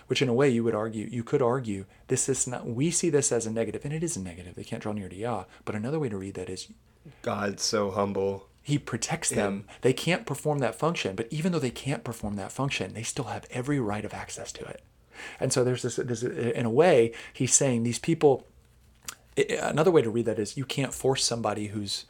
which 0.07 0.23
in 0.23 0.29
a 0.29 0.35
way 0.35 0.49
you 0.49 0.65
would 0.65 0.75
argue, 0.75 1.07
you 1.11 1.23
could 1.25 1.43
argue, 1.43 1.85
this 2.09 2.29
is 2.29 2.47
not, 2.47 2.67
we 2.67 2.91
see 2.91 3.11
this 3.11 3.33
as 3.33 3.47
a 3.47 3.51
negative, 3.51 3.85
and 3.85 3.95
it 3.95 4.03
is 4.03 4.17
a 4.17 4.21
negative. 4.21 4.55
They 4.55 4.65
can't 4.65 4.83
draw 4.83 4.93
near 4.93 5.09
to 5.09 5.17
Yah. 5.17 5.45
But 5.65 5.75
another 5.75 5.99
way 5.99 6.09
to 6.09 6.17
read 6.17 6.35
that 6.35 6.51
is 6.51 6.69
God's 7.23 7.63
so 7.63 7.91
humble. 7.91 8.49
he 8.63 8.79
protects 8.79 9.31
them. 9.31 9.65
They 9.81 9.93
can't 9.93 10.27
perform 10.27 10.59
that 10.59 10.75
function, 10.75 11.17
but 11.17 11.27
even 11.31 11.53
though 11.53 11.59
they 11.59 11.71
can't 11.71 12.05
perform 12.05 12.37
that 12.37 12.53
function, 12.53 12.95
they 12.95 13.03
still 13.03 13.27
have 13.27 13.47
every 13.51 13.81
right 13.81 14.05
of 14.05 14.15
access 14.15 14.53
to 14.53 14.65
it. 14.65 14.83
And 15.39 15.53
so 15.53 15.65
there's 15.65 15.83
this, 15.83 15.97
there's 15.97 16.23
in 16.23 16.67
a 16.67 16.71
way, 16.71 17.13
he's 17.33 17.55
saying 17.55 17.83
these 17.83 17.99
people. 17.99 18.47
Another 19.61 19.91
way 19.91 20.03
to 20.03 20.11
read 20.11 20.27
that 20.27 20.39
is 20.39 20.57
you 20.57 20.65
can't 20.65 20.93
force 20.93 21.25
somebody 21.25 21.69
who's 21.69 22.05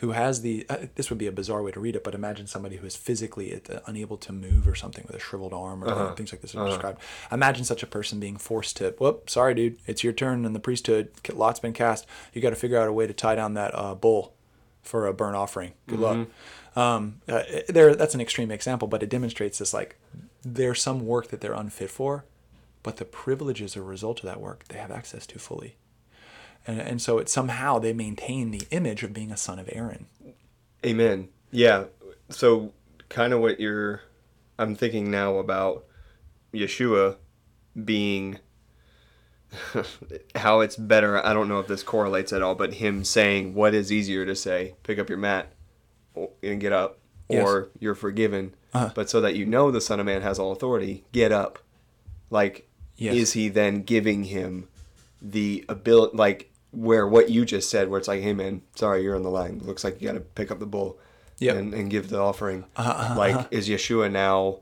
who 0.00 0.12
has 0.12 0.40
the. 0.40 0.66
Uh, 0.68 0.86
this 0.94 1.10
would 1.10 1.18
be 1.18 1.26
a 1.26 1.32
bizarre 1.32 1.62
way 1.62 1.70
to 1.72 1.80
read 1.80 1.94
it, 1.94 2.02
but 2.02 2.14
imagine 2.14 2.46
somebody 2.46 2.76
who 2.76 2.86
is 2.86 2.96
physically 2.96 3.60
uh, 3.68 3.80
unable 3.86 4.16
to 4.16 4.32
move 4.32 4.66
or 4.66 4.74
something 4.74 5.04
with 5.06 5.14
a 5.14 5.18
shriveled 5.18 5.52
arm 5.52 5.84
or 5.84 6.14
things 6.16 6.32
like 6.32 6.40
this 6.40 6.54
are 6.54 6.66
described. 6.66 6.98
Imagine 7.30 7.64
such 7.64 7.82
a 7.82 7.86
person 7.86 8.18
being 8.18 8.36
forced 8.36 8.78
to. 8.78 8.94
Whoop, 8.98 9.28
sorry, 9.28 9.54
dude, 9.54 9.78
it's 9.86 10.02
your 10.02 10.14
turn 10.14 10.44
in 10.44 10.54
the 10.54 10.60
priesthood. 10.60 11.10
Lot's 11.32 11.60
been 11.60 11.74
cast. 11.74 12.06
You 12.32 12.40
got 12.40 12.50
to 12.50 12.56
figure 12.56 12.78
out 12.78 12.88
a 12.88 12.92
way 12.92 13.06
to 13.06 13.12
tie 13.12 13.34
down 13.34 13.54
that 13.54 13.74
uh, 13.74 13.94
bull 13.94 14.32
for 14.82 15.06
a 15.06 15.12
burnt 15.12 15.36
offering. 15.36 15.72
Good 15.86 16.00
luck. 16.00 16.28
Um, 16.76 17.20
uh, 17.28 17.42
there, 17.68 17.94
that's 17.94 18.14
an 18.14 18.20
extreme 18.20 18.50
example, 18.50 18.88
but 18.88 19.02
it 19.02 19.10
demonstrates 19.10 19.58
this 19.58 19.74
like 19.74 19.98
there's 20.42 20.80
some 20.80 21.04
work 21.04 21.28
that 21.28 21.42
they're 21.42 21.52
unfit 21.52 21.90
for, 21.90 22.24
but 22.82 22.96
the 22.96 23.04
privileges 23.04 23.72
as 23.72 23.76
a 23.76 23.82
result 23.82 24.20
of 24.20 24.24
that 24.24 24.40
work 24.40 24.64
they 24.68 24.78
have 24.78 24.90
access 24.90 25.26
to 25.26 25.38
fully. 25.38 25.76
And, 26.66 26.80
and 26.80 27.02
so 27.02 27.18
it 27.18 27.28
somehow 27.28 27.78
they 27.78 27.92
maintain 27.92 28.50
the 28.50 28.62
image 28.70 29.02
of 29.02 29.12
being 29.12 29.30
a 29.30 29.36
son 29.36 29.58
of 29.58 29.68
Aaron. 29.72 30.06
Amen. 30.84 31.28
Yeah. 31.50 31.84
So 32.28 32.72
kind 33.08 33.32
of 33.32 33.40
what 33.40 33.58
you're 33.60 34.02
I'm 34.58 34.74
thinking 34.76 35.10
now 35.10 35.36
about 35.38 35.84
Yeshua 36.52 37.16
being 37.84 38.38
how 40.36 40.60
it's 40.60 40.76
better. 40.76 41.24
I 41.24 41.32
don't 41.32 41.48
know 41.48 41.58
if 41.60 41.66
this 41.66 41.82
correlates 41.82 42.32
at 42.32 42.42
all, 42.42 42.54
but 42.54 42.74
him 42.74 43.04
saying 43.04 43.54
what 43.54 43.74
is 43.74 43.90
easier 43.90 44.24
to 44.26 44.34
say, 44.36 44.74
pick 44.82 44.98
up 44.98 45.08
your 45.08 45.18
mat 45.18 45.52
and 46.42 46.60
get 46.60 46.72
up 46.72 46.98
Yes. 47.28 47.46
or 47.46 47.68
you're 47.78 47.94
forgiven. 47.94 48.54
Uh-huh. 48.74 48.90
But 48.92 49.08
so 49.08 49.20
that 49.20 49.36
you 49.36 49.46
know 49.46 49.70
the 49.70 49.80
son 49.80 50.00
of 50.00 50.06
man 50.06 50.20
has 50.22 50.38
all 50.40 50.50
authority, 50.50 51.04
get 51.12 51.30
up. 51.32 51.60
Like 52.28 52.68
Yes. 52.96 53.14
is 53.14 53.32
he 53.34 53.48
then 53.48 53.82
giving 53.82 54.24
him 54.24 54.68
the 55.22 55.64
ability 55.68 56.16
like 56.16 56.50
where 56.72 57.06
what 57.06 57.30
you 57.30 57.44
just 57.44 57.68
said, 57.70 57.88
where 57.88 57.98
it's 57.98 58.08
like, 58.08 58.22
hey 58.22 58.32
man, 58.32 58.62
sorry, 58.74 59.02
you're 59.02 59.16
on 59.16 59.22
the 59.22 59.30
line. 59.30 59.60
Looks 59.64 59.82
like 59.84 60.00
you 60.00 60.06
got 60.08 60.14
to 60.14 60.20
pick 60.20 60.50
up 60.50 60.58
the 60.60 60.66
bull 60.66 60.98
Yep. 61.38 61.56
and, 61.56 61.74
and 61.74 61.90
give 61.90 62.10
the 62.10 62.18
offering. 62.20 62.64
Uh-huh, 62.76 63.14
like, 63.18 63.48
is 63.50 63.66
Yeshua 63.68 64.10
now 64.12 64.58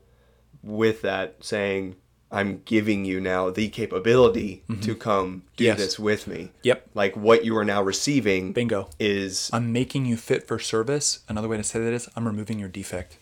with 0.63 1.01
that 1.01 1.35
saying, 1.43 1.95
I'm 2.31 2.61
giving 2.63 3.05
you 3.05 3.19
now 3.19 3.49
the 3.49 3.69
capability 3.69 4.63
to 4.81 4.93
come 4.95 5.43
do 5.57 5.63
Mm-hmm. 5.63 5.63
Yes. 5.63 5.77
this 5.77 5.99
with 5.99 6.27
me? 6.27 6.51
Yep. 6.63 6.89
Like 6.93 7.17
what 7.17 7.43
you 7.43 7.57
are 7.57 7.65
now 7.65 7.81
receiving 7.81 8.53
Bingo. 8.53 8.89
is 8.99 9.49
I'm 9.51 9.73
making 9.73 10.05
you 10.05 10.15
fit 10.15 10.47
for 10.47 10.57
service. 10.59 11.19
Another 11.27 11.47
way 11.47 11.57
to 11.57 11.63
say 11.63 11.79
that 11.79 11.91
is 11.91 12.07
I'm 12.15 12.25
removing 12.27 12.59
your 12.59 12.69
defect. 12.69 13.17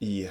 Yeah. 0.00 0.30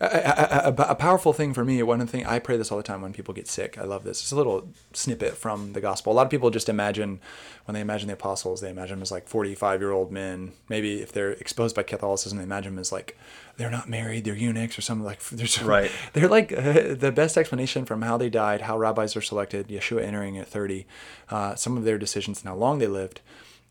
a, 0.00 0.06
a, 0.06 0.72
a, 0.76 0.82
a 0.90 0.94
powerful 0.96 1.32
thing 1.32 1.54
for 1.54 1.64
me 1.64 1.80
one 1.84 2.04
thing 2.06 2.26
i 2.26 2.38
pray 2.40 2.56
this 2.56 2.72
all 2.72 2.76
the 2.78 2.82
time 2.82 3.00
when 3.00 3.12
people 3.12 3.32
get 3.32 3.46
sick. 3.46 3.78
I 3.78 3.84
love 3.84 4.02
this. 4.04 4.20
It's 4.22 4.32
a 4.32 4.36
little 4.36 4.68
snippet 4.92 5.36
from 5.36 5.72
the 5.72 5.80
gospel. 5.80 6.12
A 6.12 6.14
lot 6.14 6.26
of 6.26 6.30
people 6.30 6.50
just 6.50 6.68
imagine 6.68 7.20
when 7.64 7.74
they 7.74 7.80
imagine 7.80 8.08
the 8.08 8.14
apostles 8.14 8.60
they 8.60 8.70
imagine 8.70 8.96
them 8.96 9.02
as 9.02 9.12
like 9.12 9.28
45 9.28 9.80
year 9.80 9.92
old 9.92 10.10
men. 10.10 10.52
Maybe 10.68 11.00
if 11.00 11.12
they're 11.12 11.30
exposed 11.32 11.76
by 11.76 11.84
catholicism 11.84 12.38
they 12.38 12.44
imagine 12.44 12.74
them 12.74 12.80
as 12.80 12.90
like 12.90 13.16
they're 13.56 13.70
not 13.70 13.88
married 13.88 14.24
they're 14.24 14.34
eunuchs 14.34 14.76
or 14.78 14.82
something 14.82 15.04
like 15.04 15.20
they're 15.30 15.46
so- 15.46 15.64
Right. 15.64 15.90
they're 16.12 16.28
like 16.28 16.52
uh, 16.52 16.94
the 16.94 17.12
best 17.14 17.38
explanation 17.38 17.84
from 17.84 18.02
how 18.02 18.16
they 18.16 18.28
died 18.28 18.62
how 18.62 18.76
rabbis 18.76 19.14
are 19.16 19.22
selected 19.22 19.68
yeshua 19.68 20.02
entering 20.02 20.36
at 20.38 20.48
30 20.48 20.86
uh, 21.30 21.54
some 21.54 21.76
of 21.76 21.84
their 21.84 21.98
decisions 21.98 22.40
and 22.40 22.48
how 22.48 22.56
long 22.56 22.78
they 22.80 22.88
lived 22.88 23.20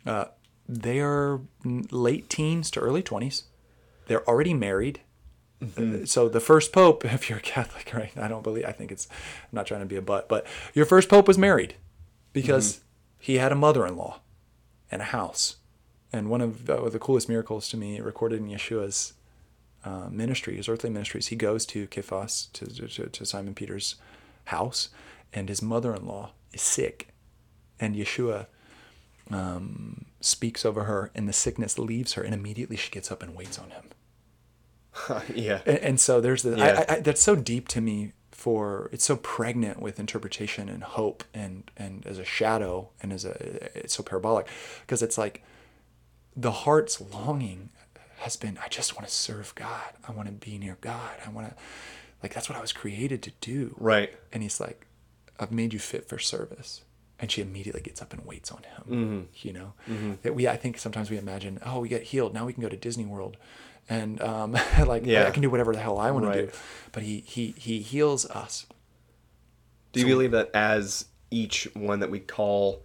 uh, 0.06 0.26
they 0.70 1.00
are 1.02 1.42
late 1.92 2.30
teens 2.30 2.72
to 2.72 2.80
early 2.80 3.04
20s 3.04 3.44
they're 4.08 4.26
already 4.28 4.54
married 4.54 5.02
uh, 5.78 6.06
so 6.06 6.30
the 6.30 6.40
first 6.40 6.72
pope, 6.72 7.06
if 7.14 7.30
you're 7.30 7.40
a 7.40 7.42
Catholic, 7.42 7.94
right? 7.94 8.12
I 8.18 8.28
don't 8.28 8.44
believe. 8.44 8.66
I 8.66 8.72
think 8.72 8.92
it's. 8.92 9.08
I'm 9.44 9.56
not 9.56 9.68
trying 9.68 9.82
to 9.82 9.86
be 9.86 9.96
a 9.96 10.02
butt, 10.02 10.30
but 10.30 10.46
your 10.74 10.86
first 10.86 11.10
pope 11.10 11.28
was 11.28 11.38
married 11.38 11.76
because 12.32 12.82
he 13.20 13.38
had 13.38 13.52
a 13.52 13.56
mother-in-law 13.56 14.20
and 14.92 15.02
a 15.02 15.06
house. 15.06 15.58
And 16.12 16.30
one 16.30 16.42
of 16.42 16.70
uh, 16.70 16.90
the 16.90 17.00
coolest 17.00 17.28
miracles 17.28 17.70
to 17.70 17.78
me 17.78 18.00
recorded 18.00 18.40
in 18.40 18.48
Yeshua's 18.48 19.14
uh, 19.84 20.08
ministry, 20.10 20.56
his 20.58 20.70
earthly 20.70 20.90
ministries, 20.90 21.28
he 21.28 21.36
goes 21.36 21.66
to 21.68 21.88
Kephas, 21.88 22.52
to, 22.54 22.68
to, 22.88 23.10
to 23.10 23.26
Simon 23.26 23.56
Peter's 23.56 23.96
house, 24.46 24.90
and 25.34 25.50
his 25.50 25.62
mother-in-law 25.62 26.32
is 26.54 26.62
sick, 26.62 27.10
and 27.80 27.96
Yeshua 27.96 28.46
um, 29.32 30.06
speaks 30.22 30.66
over 30.66 30.84
her, 30.84 31.12
and 31.16 31.28
the 31.28 31.34
sickness 31.34 31.80
leaves 31.80 32.14
her, 32.14 32.24
and 32.24 32.34
immediately 32.34 32.76
she 32.76 32.92
gets 32.92 33.12
up 33.12 33.24
and 33.24 33.36
waits 33.36 33.58
on 33.58 33.72
him 33.72 33.86
yeah. 35.36 35.62
and, 35.66 35.78
and 35.80 36.00
so 36.00 36.22
there's 36.22 36.44
the 36.44 36.58
Yeah. 36.58 36.86
I, 36.90 36.94
I, 36.96 37.00
that's 37.00 37.22
so 37.22 37.36
deep 37.36 37.68
to 37.70 37.82
me 37.82 38.14
for 38.32 38.90
it's 38.92 39.06
so 39.06 39.16
pregnant 39.16 39.82
with 39.82 40.00
interpretation 40.00 40.68
and 40.70 40.84
hope 40.84 41.24
and 41.34 41.72
and 41.78 42.06
as 42.06 42.18
a 42.20 42.26
shadow 42.26 42.90
and 43.02 43.14
as 43.14 43.26
a 43.26 43.32
it's 43.78 43.96
so 43.96 44.04
parabolic. 44.04 44.48
Because 44.82 45.02
it's 45.02 45.18
like 45.18 45.44
the 46.36 46.52
heart's 46.52 47.00
longing 47.00 47.70
has 48.18 48.36
been 48.36 48.58
I 48.64 48.68
just 48.68 48.96
want 48.96 49.08
to 49.08 49.14
serve 49.14 49.54
God. 49.56 49.94
I 50.08 50.12
want 50.12 50.28
to 50.28 50.34
be 50.34 50.58
near 50.58 50.78
God. 50.82 51.16
I 51.26 51.30
want 51.30 51.50
to 51.50 51.56
like 52.22 52.34
that's 52.34 52.50
what 52.50 52.58
I 52.58 52.62
was 52.62 52.74
created 52.74 53.22
to 53.24 53.32
do. 53.42 53.76
Right. 53.80 54.14
and 54.32 54.44
he's 54.44 54.60
like 54.60 54.88
I've 55.40 55.52
made 55.52 55.74
you 55.74 55.80
fit 55.80 56.08
for 56.08 56.20
service. 56.20 56.84
And 57.20 57.32
she 57.32 57.42
immediately 57.42 57.80
gets 57.82 58.02
up 58.02 58.12
and 58.12 58.26
waits 58.26 58.52
on 58.52 58.64
him 58.64 58.84
Mm-hmm. 58.90 59.48
you 59.48 59.54
know? 59.54 59.74
That 60.24 60.36
we 60.36 60.48
I 60.48 60.58
think 60.58 60.78
sometimes 60.78 61.10
we 61.10 61.18
imagine 61.18 61.60
oh 61.66 61.80
we 61.80 61.88
get 61.88 62.04
healed. 62.04 62.34
Now 62.34 62.46
we 62.46 62.52
can 62.54 62.62
go 62.62 62.70
to 62.70 62.76
Disney 62.78 63.06
World 63.06 63.38
and 63.90 64.22
um, 64.22 64.52
like 64.86 65.06
Yeah. 65.06 65.28
I 65.28 65.32
can 65.32 65.42
do 65.42 65.50
whatever 65.50 65.74
the 65.74 65.80
hell 65.80 65.98
I 66.00 66.12
want 66.12 66.26
Right. 66.26 66.34
to 66.36 66.46
do 66.48 66.52
but 66.92 67.04
he 67.04 67.20
he 67.26 67.54
he 67.58 67.80
heals 67.80 68.26
us 68.30 68.66
Do 69.92 70.00
you 70.00 70.06
believe 70.08 70.32
that 70.32 70.50
as 70.54 71.06
each 71.32 71.68
one 71.76 72.00
that 72.00 72.10
we 72.12 72.20
call? 72.20 72.84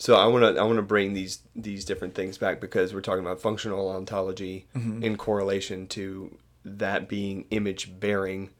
So 0.00 0.14
I 0.14 0.26
want 0.26 0.42
to 0.54 0.60
I 0.60 0.64
want 0.64 0.76
to 0.76 0.82
bring 0.82 1.12
these 1.14 1.40
these 1.56 1.84
different 1.84 2.14
things 2.14 2.38
back 2.38 2.60
because 2.60 2.94
we're 2.94 3.00
talking 3.00 3.24
about 3.24 3.40
functional 3.40 3.88
ontology 3.90 4.66
in 4.74 5.16
correlation 5.16 5.88
to 5.88 6.36
that 6.64 7.08
being 7.08 7.46
image 7.50 7.98
bearing, 7.98 8.50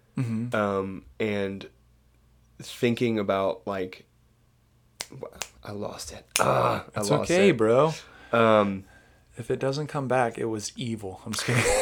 um, 0.53 1.05
and 1.21 1.69
thinking 2.61 3.19
about 3.21 3.67
like 3.67 4.05
I 5.63 5.71
lost 5.73 6.13
it. 6.13 6.27
Ah, 6.41 6.85
it's 6.97 7.11
okay 7.11 7.51
it. 7.51 7.57
bro 7.57 7.93
Um, 8.33 8.85
if 9.39 9.51
it 9.51 9.59
doesn't 9.59 9.87
come 9.87 10.09
back 10.09 10.39
it 10.39 10.47
was 10.47 10.73
evil. 10.77 11.21
I'm 11.25 11.33
just 11.33 11.45
kidding. 11.47 11.65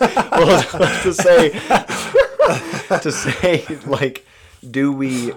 Well, 0.32 0.62
to 1.02 1.12
say 1.12 1.50
to 3.02 3.12
say 3.12 3.66
like 3.86 4.26
do 4.68 4.90
we 4.92 5.32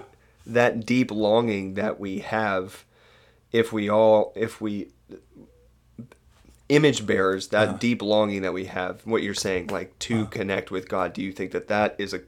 that 0.45 0.85
deep 0.85 1.11
longing 1.11 1.73
that 1.73 1.99
we 1.99 2.19
have 2.19 2.85
if 3.51 3.73
we 3.73 3.89
all 3.89 4.31
if 4.37 4.61
we 4.61 4.87
image 6.69 7.05
bearers 7.05 7.49
that 7.49 7.79
deep 7.79 8.01
longing 8.01 8.41
that 8.43 8.53
we 8.53 8.65
have 8.65 9.01
what 9.05 9.21
you're 9.21 9.33
saying 9.33 9.67
like 9.67 9.97
to 9.99 10.27
connect 10.27 10.71
with 10.71 10.87
god 10.87 11.11
do 11.11 11.21
you 11.21 11.33
think 11.33 11.51
that 11.51 11.67
that 11.67 11.93
is 11.97 12.13
a 12.13 12.21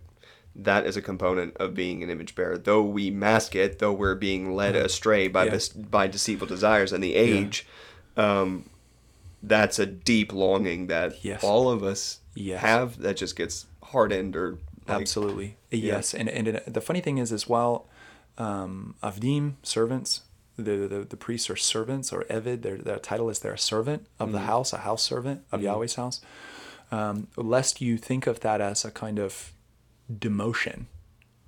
that 0.58 0.86
is 0.86 0.96
a 0.98 1.02
component 1.02 1.56
of 1.58 1.74
being 1.74 2.02
an 2.02 2.10
image 2.10 2.34
bearer? 2.34 2.58
Though 2.58 2.82
we 2.82 3.12
mask 3.12 3.56
it 3.56 3.80
though 3.80 3.92
we're 3.92 4.16
being 4.16 4.56
led 4.56 4.76
astray 4.76 5.28
by 5.28 5.46
Yeah. 5.46 5.52
this 5.52 5.68
by 5.70 6.08
deceitful 6.08 6.48
desires 6.48 6.94
and 6.94 7.04
the 7.04 7.16
age 7.16 7.66
um 8.16 8.70
that's 9.44 9.80
a 9.80 9.86
deep 9.86 10.34
longing 10.34 10.88
that 10.88 11.24
Yes. 11.24 11.44
all 11.44 11.70
of 11.70 11.84
us 11.84 12.20
Yes. 12.34 12.62
have 12.62 13.00
that 13.00 13.18
just 13.18 13.36
gets 13.36 13.66
hardened 13.84 14.36
or 14.36 14.58
like, 14.88 15.02
Absolutely. 15.02 15.58
Yes. 15.72 16.14
And, 16.14 16.30
and 16.30 16.48
it, 16.48 16.74
the 16.74 16.82
funny 16.82 17.02
thing 17.02 17.18
is, 17.18 17.32
is 17.32 17.48
while 17.48 17.88
um, 18.38 18.96
Avdim, 19.02 19.54
servants, 19.64 20.22
the, 20.58 20.88
the, 20.88 21.00
the 21.10 21.18
priests 21.18 21.50
are 21.50 21.56
servants, 21.56 22.14
or 22.14 22.24
Evid, 22.30 22.62
their, 22.62 22.78
their 22.78 22.98
title 23.00 23.30
is 23.30 23.40
they're 23.40 23.54
a 23.54 23.58
servant 23.58 24.08
of 24.20 24.32
the 24.32 24.42
house, 24.42 24.74
a 24.74 24.78
house 24.80 25.02
servant 25.04 25.42
of 25.52 25.62
Yahweh's 25.62 25.96
house, 25.96 26.22
um, 26.92 27.28
lest 27.36 27.82
you 27.82 27.98
think 27.98 28.28
of 28.28 28.40
that 28.42 28.62
as 28.62 28.86
a 28.86 28.92
kind 28.92 29.20
of 29.20 29.52
demotion, 30.12 30.86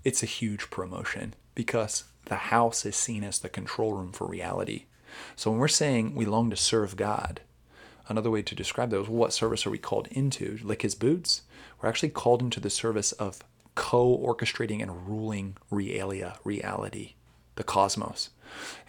it's 0.04 0.24
a 0.24 0.26
huge 0.28 0.70
promotion 0.70 1.36
because 1.56 2.06
the 2.26 2.36
house 2.36 2.86
is 2.86 2.96
seen 2.96 3.24
as 3.24 3.40
the 3.40 3.50
control 3.50 3.94
room 3.94 4.12
for 4.12 4.26
reality. 4.28 4.86
So 5.36 5.52
when 5.52 5.60
we're 5.60 5.68
saying 5.68 6.16
we 6.16 6.26
long 6.26 6.50
to 6.50 6.56
serve 6.56 6.96
God, 6.96 7.42
another 8.10 8.32
way 8.32 8.42
to 8.42 8.56
describe 8.56 8.90
that 8.92 9.02
is 9.02 9.08
what 9.08 9.34
service 9.34 9.66
are 9.66 9.70
we 9.70 9.78
called 9.78 10.08
into? 10.12 10.60
Lick 10.64 10.82
his 10.82 10.96
boots? 10.96 11.42
We're 11.82 11.90
actually 11.90 12.10
called 12.10 12.42
into 12.42 12.60
the 12.60 12.70
service 12.70 13.12
of 13.14 13.44
co 13.76 14.18
orchestrating 14.18 14.82
and 14.82 15.08
ruling 15.08 15.58
realia, 15.72 16.38
reality, 16.44 17.14
the 17.56 17.64
cosmos. 17.64 18.30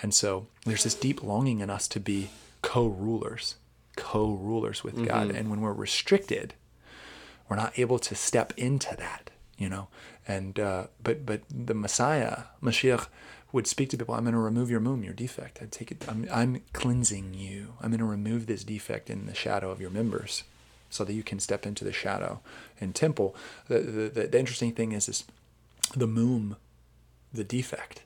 And 0.02 0.14
so 0.14 0.46
there's 0.64 0.84
this 0.84 0.94
deep 0.94 1.22
longing 1.22 1.60
in 1.60 1.70
us 1.70 1.88
to 1.88 2.00
be 2.00 2.30
co 2.62 2.86
rulers, 2.86 3.56
co 3.96 4.30
rulers 4.30 4.82
with 4.84 5.04
God. 5.06 5.30
And 5.30 5.50
when 5.50 5.60
we're 5.60 5.72
restricted, 5.72 6.54
we're 7.48 7.56
not 7.56 7.78
able 7.78 7.98
to 7.98 8.14
step 8.14 8.52
into 8.56 8.94
that, 8.96 9.30
you 9.56 9.68
know. 9.68 9.88
And 10.26 10.58
uh, 10.60 10.88
but 11.02 11.24
but 11.24 11.42
the 11.48 11.74
Messiah, 11.74 12.44
Mashiach, 12.62 13.08
would 13.52 13.66
speak 13.66 13.88
to 13.90 13.96
people. 13.96 14.14
I'm 14.14 14.24
going 14.24 14.34
to 14.34 14.40
remove 14.40 14.70
your 14.70 14.80
mum, 14.80 15.02
your 15.02 15.14
defect. 15.14 15.58
I 15.62 15.66
take 15.66 15.90
it. 15.90 16.04
I'm 16.08 16.28
I'm 16.32 16.62
cleansing 16.72 17.34
you. 17.34 17.74
I'm 17.80 17.90
going 17.90 17.98
to 17.98 18.04
remove 18.04 18.46
this 18.46 18.64
defect 18.64 19.10
in 19.10 19.26
the 19.26 19.34
shadow 19.34 19.70
of 19.70 19.80
your 19.80 19.90
members, 19.90 20.44
so 20.90 21.04
that 21.04 21.14
you 21.14 21.22
can 21.22 21.40
step 21.40 21.66
into 21.66 21.84
the 21.84 21.92
shadow 21.92 22.40
and 22.80 22.94
temple. 22.94 23.34
The 23.68 23.80
the, 23.80 24.08
the, 24.08 24.26
the 24.28 24.38
interesting 24.38 24.72
thing 24.72 24.92
is 24.92 25.08
is 25.08 25.24
the 25.96 26.06
mum, 26.06 26.56
the 27.32 27.44
defect 27.44 28.02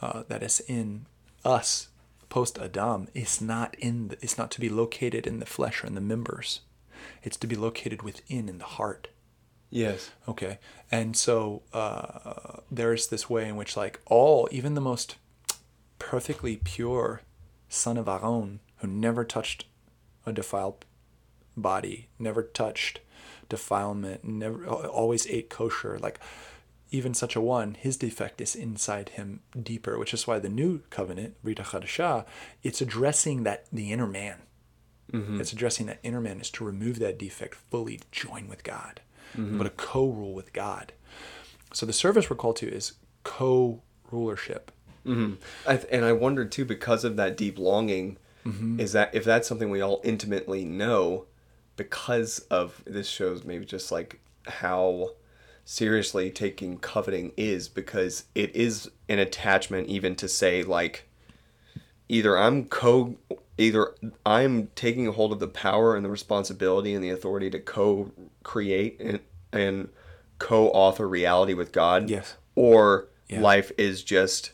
uh, 0.00 0.22
that 0.28 0.42
is 0.42 0.60
in 0.60 1.06
us 1.44 1.88
post 2.28 2.58
Adam 2.58 3.08
is 3.14 3.40
not 3.40 3.74
in. 3.78 4.08
The, 4.08 4.18
it's 4.20 4.38
not 4.38 4.50
to 4.52 4.60
be 4.60 4.68
located 4.68 5.26
in 5.26 5.40
the 5.40 5.46
flesh 5.46 5.82
or 5.82 5.86
in 5.86 5.94
the 5.94 6.00
members. 6.00 6.60
It's 7.22 7.36
to 7.38 7.46
be 7.46 7.56
located 7.56 8.02
within 8.02 8.48
in 8.48 8.58
the 8.58 8.64
heart. 8.64 9.08
Yes 9.70 10.10
Okay. 10.28 10.58
And 10.90 11.16
so 11.16 11.62
uh, 11.72 12.60
there's 12.70 13.08
this 13.08 13.28
way 13.28 13.48
in 13.48 13.56
which, 13.56 13.76
like, 13.76 14.00
all, 14.06 14.48
even 14.52 14.74
the 14.74 14.80
most 14.80 15.16
perfectly 15.98 16.56
pure 16.56 17.22
son 17.68 17.96
of 17.96 18.08
Aaron, 18.08 18.60
who 18.76 18.86
never 18.86 19.24
touched 19.24 19.64
a 20.24 20.32
defiled 20.32 20.84
body, 21.56 22.08
never 22.18 22.42
touched 22.42 23.00
defilement, 23.48 24.24
never 24.24 24.66
always 24.66 25.26
ate 25.26 25.50
kosher, 25.50 25.98
like, 25.98 26.20
even 26.90 27.14
such 27.14 27.34
a 27.34 27.40
one, 27.40 27.74
his 27.74 27.96
defect 27.96 28.40
is 28.40 28.54
inside 28.54 29.10
him 29.10 29.40
deeper, 29.60 29.98
which 29.98 30.14
is 30.14 30.26
why 30.26 30.38
the 30.38 30.48
new 30.48 30.80
covenant, 30.90 31.34
Brit 31.42 31.58
Chadashah, 31.58 32.24
it's 32.62 32.80
addressing 32.80 33.42
that 33.42 33.66
the 33.72 33.92
inner 33.92 34.06
man. 34.06 34.38
It's 35.40 35.52
addressing 35.52 35.86
that 35.86 35.98
inner 36.02 36.20
man 36.20 36.40
is 36.40 36.50
to 36.52 36.64
remove 36.64 36.98
that 37.00 37.18
defect 37.18 37.54
fully, 37.54 38.00
join 38.12 38.48
with 38.48 38.62
God, 38.64 39.00
but 39.34 39.66
a 39.66 39.70
co-rule 39.70 40.32
with 40.34 40.52
God. 40.52 40.92
So 41.72 41.84
the 41.86 41.92
service 41.92 42.30
we're 42.30 42.36
called 42.36 42.56
to 42.56 42.68
is 42.72 42.92
co-rulership. 43.24 44.70
I 45.06 45.76
th- 45.76 45.88
and 45.92 46.04
i 46.04 46.12
wondered 46.12 46.50
too 46.50 46.64
because 46.64 47.04
of 47.04 47.16
that 47.16 47.36
deep 47.36 47.58
longing 47.58 48.18
Mm-hmm. 48.44 48.78
is 48.78 48.92
that 48.92 49.12
if 49.12 49.24
that's 49.24 49.48
something 49.48 49.70
we 49.70 49.80
all 49.80 50.00
intimately 50.04 50.64
know 50.64 51.26
because 51.74 52.38
of 52.48 52.80
this 52.86 53.08
shows 53.08 53.42
maybe 53.42 53.64
just 53.64 53.90
like 53.90 54.20
how 54.46 55.10
seriously 55.64 56.30
taking 56.30 56.78
coveting 56.78 57.32
is 57.36 57.68
because 57.68 58.26
it 58.36 58.54
is 58.54 58.88
an 59.08 59.18
attachment 59.18 59.88
even 59.88 60.14
to 60.14 60.28
say 60.28 60.62
like 60.62 61.08
either 62.08 62.38
I'm 62.38 62.66
co 62.66 63.16
either 63.58 63.94
I'm 64.24 64.68
taking 64.74 65.06
a 65.08 65.12
hold 65.12 65.32
of 65.32 65.40
the 65.40 65.48
power 65.48 65.96
and 65.96 66.04
the 66.04 66.10
responsibility 66.10 66.94
and 66.94 67.02
the 67.02 67.10
authority 67.10 67.50
to 67.50 67.58
co-create 67.58 69.00
and 69.00 69.20
and 69.52 69.88
co-author 70.38 71.08
reality 71.08 71.54
with 71.54 71.72
God. 71.72 72.10
Yes. 72.10 72.36
Or 72.54 73.08
Yeah. 73.28 73.40
life 73.40 73.72
is 73.78 74.02
just 74.04 74.52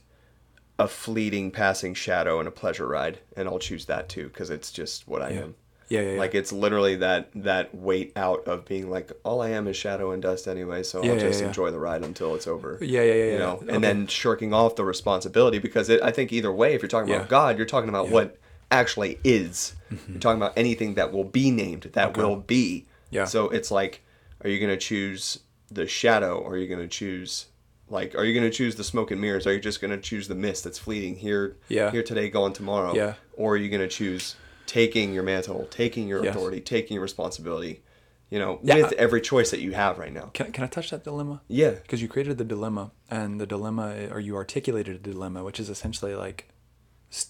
a 0.79 0.87
fleeting 0.89 1.51
passing 1.51 1.93
shadow 1.95 2.39
and 2.39 2.47
a 2.49 2.53
pleasure 2.53 2.87
ride 2.87 3.19
and 3.37 3.49
I'll 3.49 3.59
choose 3.59 3.87
that 3.87 4.09
too 4.09 4.29
because 4.29 4.49
it's 4.51 4.71
just 4.71 5.07
what 5.09 5.23
I 5.23 5.31
Yeah. 5.31 5.41
am. 5.43 5.55
Yeah, 5.89 6.01
yeah, 6.01 6.13
yeah. 6.13 6.19
Like 6.19 6.35
it's 6.35 6.53
literally 6.53 6.97
that 6.97 7.29
that 7.35 7.75
weight 7.75 8.13
out 8.17 8.47
of 8.47 8.65
being 8.65 8.89
like 8.89 9.11
all 9.25 9.43
I 9.43 9.51
am 9.51 9.67
is 9.69 9.77
shadow 9.77 10.13
and 10.13 10.23
dust 10.23 10.47
anyway, 10.49 10.83
so 10.85 11.05
Yeah, 11.05 11.13
I'll 11.13 11.19
just 11.19 11.43
enjoy 11.43 11.71
the 11.71 11.79
ride 11.81 12.03
until 12.03 12.35
it's 12.35 12.47
over. 12.47 12.79
Yeah, 12.81 13.03
yeah, 13.03 13.13
yeah, 13.13 13.25
You 13.25 13.31
yeah. 13.33 13.39
know, 13.39 13.53
Okay. 13.63 13.75
and 13.75 13.85
then 13.85 14.07
shirking 14.07 14.55
off 14.55 14.77
the 14.77 14.85
responsibility 14.85 15.59
because 15.59 15.91
it, 15.91 16.01
I 16.03 16.11
think 16.11 16.33
either 16.33 16.51
way, 16.53 16.75
if 16.75 16.81
you're 16.81 16.89
talking 16.89 17.13
about 17.13 17.29
God, 17.29 17.59
you're 17.59 17.67
talking 17.67 17.91
about 17.91 18.09
what 18.09 18.39
actually 18.73 19.19
is. 19.23 19.75
You're 20.09 20.19
talking 20.19 20.41
about 20.41 20.55
anything 20.57 20.95
that 20.95 21.13
will 21.13 21.25
be 21.25 21.51
named, 21.51 21.83
that 21.93 22.09
Okay. 22.09 22.23
will 22.23 22.37
be. 22.37 22.87
Yeah. 23.11 23.27
So 23.27 23.49
it's 23.51 23.71
like, 23.71 24.03
are 24.43 24.49
you 24.51 24.59
going 24.59 24.71
to 24.71 24.77
choose 24.79 25.41
the 25.71 25.87
shadow, 25.87 26.39
or 26.39 26.53
are 26.55 26.57
you 26.57 26.67
going 26.67 26.81
to 26.81 26.89
choose? 26.89 27.47
Like, 27.89 28.15
are 28.15 28.25
you 28.25 28.33
going 28.39 28.51
to 28.51 28.57
choose 28.57 28.75
the 28.77 28.85
smoke 28.85 29.11
and 29.11 29.21
mirrors? 29.21 29.47
Are 29.47 29.53
you 29.53 29.61
just 29.61 29.81
going 29.83 29.91
to 29.91 29.99
choose 30.01 30.27
the 30.29 30.35
mist 30.35 30.65
that's 30.65 30.79
fleeting 30.79 31.17
here, 31.17 31.57
Yeah. 31.69 31.91
here 31.91 32.03
today, 32.03 32.31
gone 32.31 32.55
tomorrow? 32.55 32.95
Yeah. 32.95 33.15
Or 33.35 33.55
are 33.55 33.57
you 33.59 33.69
going 33.69 33.83
to 33.83 33.89
choose 33.89 34.37
taking 34.67 35.13
your 35.13 35.23
mantle, 35.23 35.67
taking 35.71 36.09
your 36.09 36.25
Yes. 36.25 36.35
authority, 36.35 36.61
taking 36.61 36.95
your 36.95 37.03
responsibility? 37.03 37.83
You 38.31 38.39
know, 38.39 38.61
Yeah, 38.63 38.77
with 38.77 38.93
every 38.93 39.21
choice 39.21 39.51
that 39.51 39.61
you 39.61 39.73
have 39.73 39.99
right 39.99 40.13
now. 40.13 40.31
Can, 40.33 40.53
can 40.53 40.65
I 40.65 40.67
touch 40.69 40.89
that 40.91 41.05
dilemma? 41.05 41.43
Yeah. 41.49 41.73
Because 41.73 42.01
you 42.01 42.09
created 42.09 42.39
the 42.39 42.45
dilemma, 42.47 42.93
and 43.11 43.39
the 43.39 43.47
dilemma, 43.47 43.93
eh, 43.95 44.09
or 44.11 44.21
you 44.21 44.37
articulated 44.37 44.97
a 44.97 44.99
dilemma, 44.99 45.45
which 45.45 45.61
is 45.61 45.69
essentially 45.69 46.15
like 46.15 46.49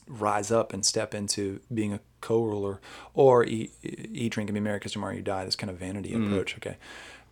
rise 0.07 0.51
up 0.51 0.73
and 0.73 0.85
step 0.85 1.15
into 1.15 1.61
being 1.73 1.93
a 1.93 2.01
co-ruler, 2.21 2.81
or 3.15 3.45
eat, 3.45 3.73
eat 3.83 4.33
drink, 4.33 4.49
and 4.49 4.55
be 4.55 4.61
merry 4.61 4.79
because 4.79 4.93
tomorrow 4.93 5.15
you 5.15 5.23
die. 5.23 5.45
This 5.45 5.57
kind 5.57 5.71
of 5.71 5.79
vanity 5.79 6.11
mm-hmm. 6.11 6.33
approach. 6.33 6.57
Okay. 6.57 6.77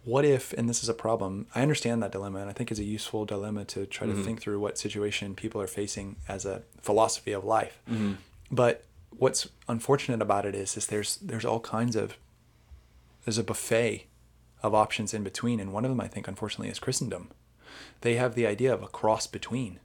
What 0.05 0.25
if, 0.25 0.55
and 0.55 0.69
this 0.69 0.83
is 0.83 0.89
a 0.89 0.95
problem, 0.95 1.47
I 1.55 1.61
understand 1.61 2.03
that 2.03 2.13
dilemma, 2.13 2.41
and 2.41 2.49
I 2.49 2.55
think 2.55 2.71
it's 2.71 2.81
a 2.81 2.85
useful 2.85 3.27
dilemma 3.27 3.67
to 3.67 3.85
try 3.85 4.07
to 4.07 4.15
mm-hmm. 4.15 4.23
think 4.23 4.41
through 4.41 4.59
what 4.59 4.79
situation 4.79 5.35
people 5.35 5.61
are 5.61 5.67
facing 5.67 6.17
as 6.27 6.47
a 6.47 6.63
philosophy 6.81 7.33
of 7.33 7.45
life. 7.45 7.83
Mm-hmm. 7.89 8.15
But 8.51 8.85
what's 9.11 9.49
unfortunate 9.69 10.23
about 10.23 10.47
it 10.47 10.55
is, 10.55 10.77
is 10.77 10.87
there's 10.87 11.17
there's 11.17 11.45
all 11.45 11.61
kinds 11.61 11.97
of 11.97 12.17
there's 13.25 13.39
a 13.39 13.45
buffet 13.45 14.07
of 14.63 14.75
options 14.75 15.13
in 15.13 15.23
between, 15.23 15.61
and 15.61 15.73
one 15.73 15.85
of 15.85 15.91
them 15.91 16.01
I 16.01 16.09
think 16.09 16.27
unfortunately 16.27 16.71
is 16.71 16.79
Christendom. 16.79 17.31
They 18.01 18.15
have 18.15 18.35
the 18.35 18.47
idea 18.47 18.73
of 18.73 18.83
a 18.83 18.89
cross 18.89 19.27
between, 19.27 19.81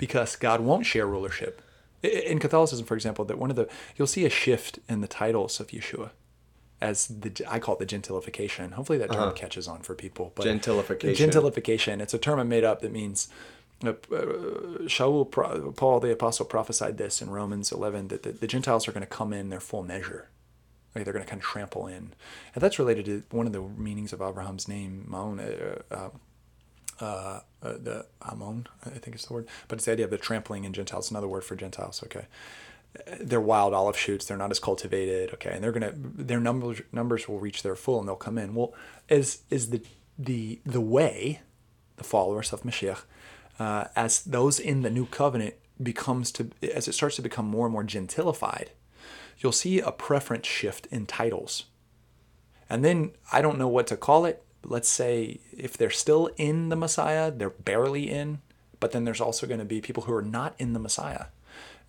because 0.00 0.34
God 0.34 0.60
won't 0.60 0.86
share 0.86 1.06
rulership. 1.06 1.62
In 2.02 2.38
Catholicism, 2.38 2.86
for 2.86 2.94
example, 2.94 3.24
that 3.26 3.38
one 3.38 3.50
of 3.50 3.56
the 3.56 3.68
you'll 3.96 4.08
see 4.08 4.24
a 4.24 4.30
shift 4.30 4.78
in 4.88 5.02
the 5.02 5.06
titles 5.06 5.60
of 5.60 5.68
Yeshua, 5.68 6.10
as 6.80 7.06
the 7.06 7.44
I 7.46 7.58
call 7.58 7.76
it 7.76 7.78
the 7.78 7.86
gentilification. 7.86 8.72
Hopefully 8.72 8.98
that 8.98 9.12
term 9.12 9.34
catches 9.34 9.68
on 9.68 9.82
for 9.82 9.94
people. 9.94 10.32
But 10.34 10.46
Gentilification. 10.46 11.14
Gentilification. 11.14 12.00
It's 12.00 12.14
a 12.14 12.18
term 12.18 12.40
I 12.40 12.44
made 12.44 12.64
up 12.64 12.80
that 12.80 12.90
means. 12.92 13.28
Uh, 13.82 13.92
uh, 14.12 14.84
Shaul, 14.84 15.24
Paul 15.74 16.00
the 16.00 16.12
apostle 16.12 16.44
prophesied 16.44 16.98
this 16.98 17.22
in 17.22 17.30
Romans 17.30 17.72
11 17.72 18.08
that 18.08 18.24
the, 18.24 18.32
the 18.32 18.46
Gentiles 18.46 18.86
are 18.86 18.92
going 18.92 19.00
to 19.00 19.06
come 19.06 19.32
in 19.32 19.48
their 19.48 19.60
full 19.60 19.82
measure. 19.82 20.28
Like 20.94 21.04
they're 21.04 21.14
going 21.14 21.24
to 21.24 21.30
kind 21.30 21.40
of 21.40 21.46
trample 21.46 21.86
in, 21.86 22.12
and 22.54 22.62
that's 22.62 22.78
related 22.78 23.06
to 23.06 23.22
one 23.30 23.46
of 23.46 23.54
the 23.54 23.62
meanings 23.62 24.12
of 24.12 24.20
Abraham's 24.20 24.68
name, 24.68 25.06
Maon, 25.08 25.40
uh, 25.40 26.10
uh, 27.00 27.40
uh, 27.62 27.72
the 27.72 28.06
Amon, 28.22 28.66
I 28.84 28.90
think 28.90 29.14
it's 29.14 29.26
the 29.26 29.34
word, 29.34 29.48
but 29.68 29.76
it's 29.76 29.86
the 29.86 29.92
idea 29.92 30.04
of 30.04 30.10
the 30.10 30.18
trampling 30.18 30.64
in 30.64 30.72
Gentiles. 30.72 31.10
Another 31.10 31.28
word 31.28 31.44
for 31.44 31.56
Gentiles. 31.56 32.02
Okay, 32.04 32.26
they're 33.20 33.40
wild 33.40 33.74
olive 33.74 33.96
shoots. 33.96 34.26
They're 34.26 34.36
not 34.36 34.50
as 34.50 34.58
cultivated. 34.58 35.34
Okay, 35.34 35.52
and 35.52 35.62
they're 35.62 35.72
gonna 35.72 35.92
their 35.94 36.40
numbers 36.40 36.82
numbers 36.92 37.28
will 37.28 37.38
reach 37.38 37.62
their 37.62 37.76
full 37.76 37.98
and 37.98 38.08
they'll 38.08 38.16
come 38.16 38.38
in. 38.38 38.54
Well, 38.54 38.74
is 39.08 39.42
is 39.50 39.70
the 39.70 39.82
the 40.18 40.60
the 40.64 40.80
way, 40.80 41.40
the 41.96 42.04
followers 42.04 42.52
of 42.52 42.62
Mashiach, 42.62 43.02
uh, 43.58 43.84
as 43.96 44.22
those 44.22 44.58
in 44.58 44.82
the 44.82 44.90
new 44.90 45.06
covenant 45.06 45.54
becomes 45.82 46.30
to 46.32 46.50
as 46.74 46.88
it 46.88 46.92
starts 46.92 47.16
to 47.16 47.22
become 47.22 47.46
more 47.46 47.66
and 47.66 47.72
more 47.72 47.84
gentilified, 47.84 48.68
you'll 49.38 49.52
see 49.52 49.80
a 49.80 49.92
preference 49.92 50.46
shift 50.46 50.86
in 50.86 51.06
titles. 51.06 51.64
And 52.68 52.84
then 52.84 53.12
I 53.32 53.42
don't 53.42 53.58
know 53.58 53.68
what 53.68 53.86
to 53.88 53.96
call 53.96 54.24
it. 54.24 54.44
Let's 54.64 54.88
say 54.88 55.40
if 55.56 55.76
they're 55.76 55.90
still 55.90 56.30
in 56.36 56.68
the 56.68 56.76
Messiah, 56.76 57.30
they're 57.30 57.50
barely 57.50 58.10
in, 58.10 58.40
but 58.78 58.92
then 58.92 59.04
there's 59.04 59.20
also 59.20 59.46
going 59.46 59.60
to 59.60 59.64
be 59.66 59.80
people 59.80 60.04
who 60.04 60.12
are 60.14 60.22
not 60.22 60.54
in 60.58 60.72
the 60.72 60.78
Messiah. 60.78 61.26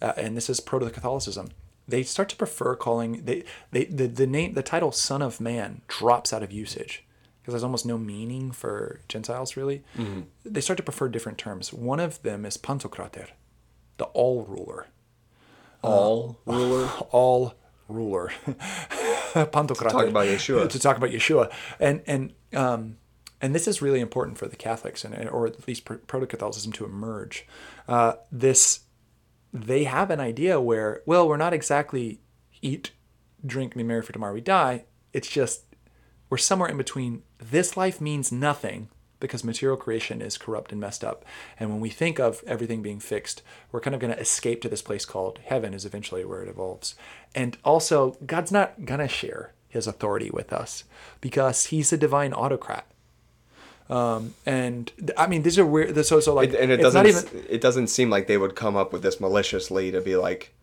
Uh, 0.01 0.13
and 0.17 0.35
this 0.35 0.49
is 0.49 0.59
proto 0.59 0.89
Catholicism. 0.89 1.49
They 1.87 2.03
start 2.03 2.29
to 2.29 2.35
prefer 2.35 2.75
calling 2.75 3.23
they, 3.25 3.43
they 3.71 3.85
the, 3.85 4.07
the 4.07 4.27
name 4.27 4.53
the 4.53 4.63
title 4.63 4.91
Son 4.91 5.21
of 5.21 5.41
Man 5.41 5.81
drops 5.87 6.31
out 6.31 6.43
of 6.43 6.51
usage 6.51 7.03
because 7.41 7.53
there's 7.53 7.63
almost 7.63 7.85
no 7.85 7.97
meaning 7.97 8.51
for 8.51 9.01
Gentiles 9.07 9.57
really. 9.57 9.83
They 10.45 10.61
start 10.61 10.77
to 10.77 10.83
prefer 10.83 11.09
different 11.09 11.37
terms. 11.37 11.73
One 11.73 11.99
of 11.99 12.21
them 12.23 12.45
is 12.45 12.57
Pantocrator, 12.57 13.27
the 13.97 14.05
all 14.05 14.45
ruler 14.45 14.87
All 15.83 16.39
ruler. 16.45 16.87
all 17.11 17.55
ruler. 17.91 18.31
Pantocrator. 19.33 19.91
talk 19.91 20.07
about 20.07 20.25
Yeshua. 20.25 20.69
To 20.69 20.79
talk 20.79 20.97
about 20.97 21.09
Yeshua. 21.09 21.51
And 21.79 22.01
and 22.07 22.33
um 22.53 22.97
and 23.41 23.55
this 23.55 23.67
is 23.67 23.81
really 23.81 23.99
important 23.99 24.37
for 24.37 24.47
the 24.47 24.55
Catholics 24.55 25.03
and 25.03 25.29
or 25.29 25.47
at 25.47 25.67
least 25.67 25.85
proto 25.85 26.25
Catholicism 26.25 26.71
to 26.73 26.85
emerge. 26.85 27.47
Uh, 27.87 28.13
this 28.31 28.81
they 29.53 29.83
have 29.83 30.09
an 30.09 30.19
idea 30.19 30.61
where 30.61 31.01
well 31.05 31.27
we're 31.27 31.37
not 31.37 31.53
exactly 31.53 32.21
eat, 32.61 32.91
drink, 33.45 33.75
be 33.75 33.83
merry 33.83 34.01
for 34.01 34.13
tomorrow 34.13 34.33
we 34.33 34.41
die. 34.41 34.85
It's 35.13 35.29
just 35.29 35.63
we're 36.29 36.37
somewhere 36.37 36.69
in 36.69 36.77
between. 36.77 37.23
This 37.39 37.75
life 37.75 37.99
means 37.99 38.31
nothing 38.31 38.89
because 39.21 39.45
material 39.45 39.77
creation 39.77 40.21
is 40.21 40.37
corrupt 40.37 40.73
and 40.73 40.81
messed 40.81 41.03
up. 41.03 41.23
And 41.57 41.69
when 41.69 41.79
we 41.79 41.89
think 41.89 42.19
of 42.19 42.43
everything 42.45 42.81
being 42.81 42.99
fixed, 42.99 43.41
we're 43.71 43.79
kind 43.79 43.93
of 43.95 44.01
going 44.01 44.13
to 44.13 44.19
escape 44.19 44.61
to 44.63 44.69
this 44.69 44.81
place 44.81 45.05
called 45.05 45.39
heaven, 45.45 45.73
is 45.73 45.85
eventually 45.85 46.25
where 46.25 46.43
it 46.43 46.49
evolves. 46.49 46.95
And 47.33 47.57
also, 47.63 48.17
God's 48.25 48.51
not 48.51 48.83
going 48.85 48.99
to 48.99 49.07
share 49.07 49.53
his 49.69 49.87
authority 49.87 50.29
with 50.29 50.51
us 50.51 50.83
because 51.21 51.67
he's 51.67 51.93
a 51.93 51.97
divine 51.97 52.33
autocrat. 52.33 52.85
Um, 53.89 54.33
and 54.45 54.91
I 55.17 55.27
mean, 55.27 55.43
these 55.43 55.59
are 55.59 55.65
weird. 55.65 56.05
So, 56.05 56.19
so 56.19 56.33
like, 56.33 56.49
It- 56.49 56.59
and 56.59 56.71
it 56.71 56.77
doesn't 56.77 57.05
even. 57.05 57.23
it 57.49 57.61
doesn't 57.61 57.87
seem 57.87 58.09
like 58.09 58.27
they 58.27 58.37
would 58.37 58.55
come 58.55 58.75
up 58.75 58.91
with 58.93 59.03
this 59.03 59.19
maliciously 59.19 59.91
to 59.91 60.01
be 60.01 60.15
like 60.15 60.53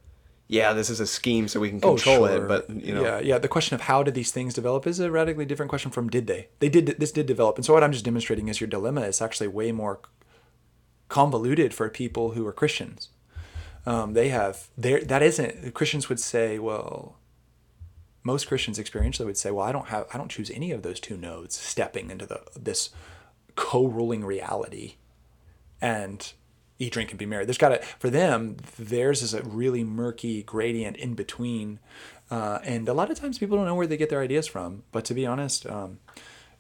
yeah 0.49 0.73
this 0.73 0.91
is 0.91 0.99
a 0.99 1.07
scheme 1.07 1.47
so 1.47 1.61
we 1.61 1.69
can 1.69 1.81
control 1.81 2.25
it 2.25 2.49
but 2.49 2.69
you 2.71 2.95
know 2.95 3.01
Oh, 3.01 3.05
yeah, 3.05 3.21
yeah. 3.21 3.39
The 3.39 3.49
question 3.49 3.75
of 3.75 3.83
how 3.83 4.03
did 4.03 4.15
these 4.15 4.33
things 4.33 4.55
develop 4.55 4.87
is 4.87 4.99
a 4.99 5.11
radically 5.11 5.45
different 5.45 5.69
question 5.71 5.91
from 5.91 6.09
did 6.09 6.27
they? 6.27 6.49
They 6.59 6.69
did. 6.69 6.87
This 6.99 7.13
did 7.13 7.27
develop, 7.27 7.57
and 7.57 7.65
so 7.65 7.75
what 7.75 7.85
I'm 7.85 7.93
just 7.93 8.05
demonstrating 8.05 8.49
is 8.49 8.61
your 8.61 8.69
dilemma 8.69 9.03
is 9.03 9.21
actually 9.23 9.49
way 9.49 9.71
more 9.73 10.01
convoluted 11.09 11.73
for 11.75 11.89
people 11.89 12.33
who 12.33 12.47
are 12.47 12.53
Christians. 12.53 13.11
Um, 13.87 14.13
they 14.15 14.29
have 14.31 14.69
there. 14.77 15.01
That 15.03 15.23
isn't 15.23 15.75
Christians 15.75 16.09
would 16.09 16.21
say. 16.21 16.59
Well, 16.59 17.17
most 18.23 18.49
Christians 18.49 18.79
experientially 18.79 19.25
would 19.27 19.39
say, 19.39 19.51
well, 19.51 19.65
I 19.67 19.73
don't 19.73 19.89
have. 19.89 20.07
I 20.13 20.19
don't 20.19 20.31
choose 20.31 20.51
any 20.51 20.73
of 20.73 20.83
those 20.83 21.01
two 21.01 21.17
nodes 21.17 21.57
stepping 21.57 22.11
into 22.11 22.27
the 22.27 22.41
this 22.59 22.91
co-ruling 23.55 24.25
reality 24.25 24.97
and 25.81 26.33
eat, 26.79 26.93
drink, 26.93 27.11
and 27.11 27.19
be 27.19 27.27
merry. 27.27 27.45
There's 27.45 27.59
got 27.59 27.71
to 27.71 27.83
for 27.99 28.11
them. 28.11 28.57
Theirs 28.79 29.23
is 29.23 29.35
a 29.35 29.43
really 29.43 29.85
murky 29.85 30.43
gradient 30.43 30.97
in 30.97 31.15
between, 31.15 31.79
uh, 32.31 32.59
and 32.65 32.89
a 32.89 32.95
lot 32.95 33.11
of 33.11 33.19
times 33.19 33.39
people 33.39 33.57
don't 33.57 33.67
know 33.67 33.75
where 33.75 33.87
they 33.87 33.97
get 33.97 34.11
their 34.11 34.23
ideas 34.23 34.47
from. 34.47 34.83
But 34.93 35.05
to 35.07 35.15
be 35.15 35.27
honest, 35.27 35.67
um, 35.67 35.99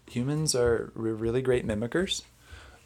humans 0.07 0.55
are 0.55 0.93
re- 0.95 1.12
really 1.12 1.43
great 1.43 1.66
mimickers. 1.66 2.23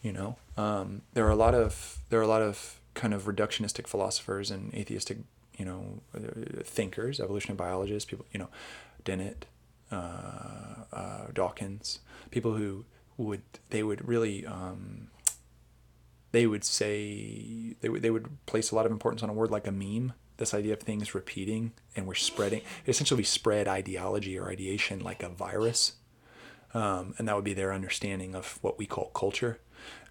You 0.03 0.12
know, 0.12 0.37
um, 0.57 1.03
there 1.14 1.26
are 1.26 1.30
a 1.30 1.37
lot 1.37 1.55
of 1.55 1.99
there 2.11 2.18
are 2.18 2.24
a 2.24 2.28
lot 2.28 2.43
of 2.43 2.80
kind 2.95 3.14
of 3.14 3.24
reductionistic 3.24 3.87
philosophers 3.87 4.51
and 4.51 4.74
atheistic, 4.74 5.18
you 5.57 5.64
know, 5.64 6.01
uh, 6.14 6.62
thinkers, 6.62 7.20
evolutionary 7.20 7.57
biologists, 7.57 8.09
people, 8.09 8.26
you 8.33 8.39
know, 8.39 8.49
Dennett, 9.05 9.47
uh, 9.91 10.85
uh, 10.93 11.26
Dawkins, 11.33 12.01
people 12.30 12.55
who 12.55 12.85
would 13.16 13.43
they 13.70 13.83
would 13.83 14.07
really 14.07 14.45
um, 14.45 15.09
they 16.33 16.47
would 16.47 16.64
say 16.64 17.76
they 17.80 17.89
would 17.89 18.03
they 18.03 18.11
would 18.11 18.45
place 18.47 18.70
a 18.70 18.74
lot 18.74 18.87
of 18.87 18.93
importance 18.93 19.22
on 19.22 19.30
a 19.30 19.35
word 19.35 19.51
like 19.51 19.66
a 19.66 19.72
meme. 19.72 20.14
This 20.39 20.55
idea 20.55 20.72
of 20.72 20.80
things 20.80 21.14
repeating 21.14 21.72
and 21.95 22.07
we're 22.07 22.14
spreading. 22.14 22.62
Essentially, 22.89 23.18
we 23.18 23.24
spread 23.24 23.68
ideology 23.68 24.39
or 24.39 24.51
ideation 24.51 25.01
like 25.01 25.22
a 25.22 25.28
virus, 25.28 25.93
um, 26.74 27.14
and 27.18 27.28
that 27.28 27.37
would 27.37 27.45
be 27.45 27.55
their 27.55 27.72
understanding 27.72 28.35
of 28.35 28.59
what 28.62 28.78
we 28.78 28.87
call 28.87 29.11
culture, 29.14 29.61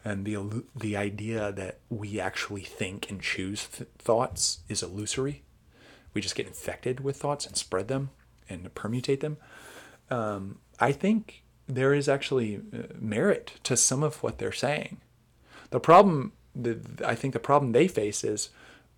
and 0.05 0.26
the 0.26 0.63
the 0.76 0.95
idea 0.95 1.51
that 1.51 1.80
we 1.89 2.19
actually 2.19 2.61
think 2.61 3.09
and 3.09 3.22
choose 3.22 3.67
th- 3.67 3.89
thoughts 3.97 4.59
is 4.69 4.84
illusory. 4.84 5.43
We 6.13 6.22
just 6.22 6.36
get 6.36 6.47
infected 6.47 6.99
with 6.99 7.17
thoughts 7.17 7.47
and 7.47 7.57
spread 7.57 7.88
them 7.88 8.11
and 8.47 8.74
permutate 8.76 9.22
them. 9.22 9.38
Um, 10.09 10.59
I 10.80 10.91
think 10.91 11.43
there 11.67 11.93
is 11.93 12.09
actually 12.09 12.57
uh, 12.57 12.93
merit 12.99 13.53
to 13.63 13.78
some 13.78 14.03
of 14.03 14.22
what 14.22 14.38
they're 14.38 14.51
saying. 14.51 14.97
The 15.72 15.80
problem, 15.80 16.34
the, 16.55 16.80
I 17.05 17.15
think 17.15 17.34
the 17.34 17.39
problem 17.39 17.72
they 17.72 17.88
face 17.88 18.24
is, 18.24 18.49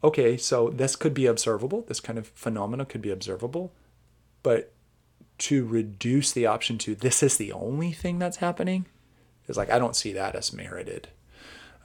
okay, 0.03 0.37
so 0.37 0.69
this 0.69 0.95
could 0.95 1.13
be 1.13 1.25
observable. 1.25 1.85
This 1.87 1.99
kind 1.99 2.19
of 2.19 2.27
phenomena 2.27 2.85
could 2.85 3.01
be 3.01 3.11
observable, 3.11 3.71
but 4.43 4.71
to 5.39 5.65
reduce 5.65 6.31
the 6.31 6.45
option 6.45 6.77
to 6.79 6.95
this 6.95 7.23
is 7.23 7.37
the 7.37 7.51
only 7.51 7.91
thing 7.91 8.19
that's 8.19 8.37
happening 8.37 8.85
is 9.47 9.57
like 9.57 9.69
I 9.69 9.79
don't 9.79 9.95
see 9.95 10.13
that 10.13 10.35
as 10.35 10.53
merited, 10.53 11.09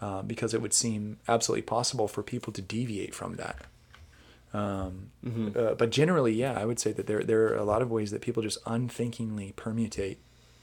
uh, 0.01 0.23
because 0.23 0.55
it 0.55 0.63
would 0.63 0.75
seem 0.75 1.19
absolutely 1.27 1.63
possible 1.63 2.09
for 2.09 2.23
people 2.23 2.53
to 2.53 2.63
deviate 2.63 3.15
from 3.15 3.37
that. 3.37 3.65
Um, 4.55 5.11
uh, 5.57 5.75
but 5.75 5.91
generally, 5.91 6.33
yeah, 6.33 6.59
I 6.59 6.65
would 6.65 6.79
say 6.79 6.93
that 6.93 7.07
there 7.07 7.23
there 7.23 7.49
are 7.49 7.57
a 7.57 7.65
lot 7.65 7.83
of 7.83 7.91
ways 7.91 8.11
that 8.11 8.23
people 8.23 8.43
just 8.43 8.59
unthinkingly 8.67 9.53
permutate 9.57 10.17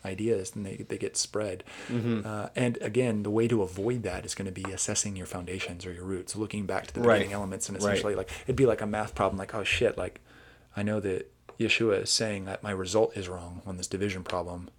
ideas 0.05 0.53
and 0.55 0.65
they, 0.65 0.85
they 0.87 0.97
get 0.97 1.17
spread. 1.17 1.63
Uh, 1.91 2.47
and 2.55 2.77
again, 2.81 3.23
the 3.23 3.29
way 3.31 3.47
to 3.47 3.61
avoid 3.61 4.03
that 4.03 4.25
is 4.25 4.33
going 4.35 4.45
to 4.45 4.51
be 4.63 4.71
assessing 4.71 5.15
your 5.15 5.25
foundations 5.25 5.85
or 5.85 5.91
your 5.91 6.05
roots, 6.05 6.35
looking 6.35 6.65
back 6.65 6.87
to 6.87 6.93
the 6.93 7.01
Right. 7.01 7.15
beginning 7.17 7.33
elements 7.33 7.67
and 7.67 7.75
Right. 7.77 7.83
essentially 7.93 8.15
like 8.15 8.29
it'd 8.45 8.55
be 8.55 8.65
like 8.65 8.81
a 8.81 8.87
math 8.87 9.13
problem, 9.15 9.37
like, 9.37 9.53
oh 9.55 9.63
shit, 9.63 9.97
like 9.97 10.21
I 10.77 10.83
know 10.83 10.99
that 11.01 11.31
Yeshua 11.59 12.03
is 12.03 12.09
saying 12.09 12.45
that 12.45 12.63
my 12.63 12.71
result 12.71 13.15
is 13.17 13.27
wrong 13.29 13.61
on 13.65 13.77
this 13.77 13.87
division 13.87 14.23
problem. 14.23 14.69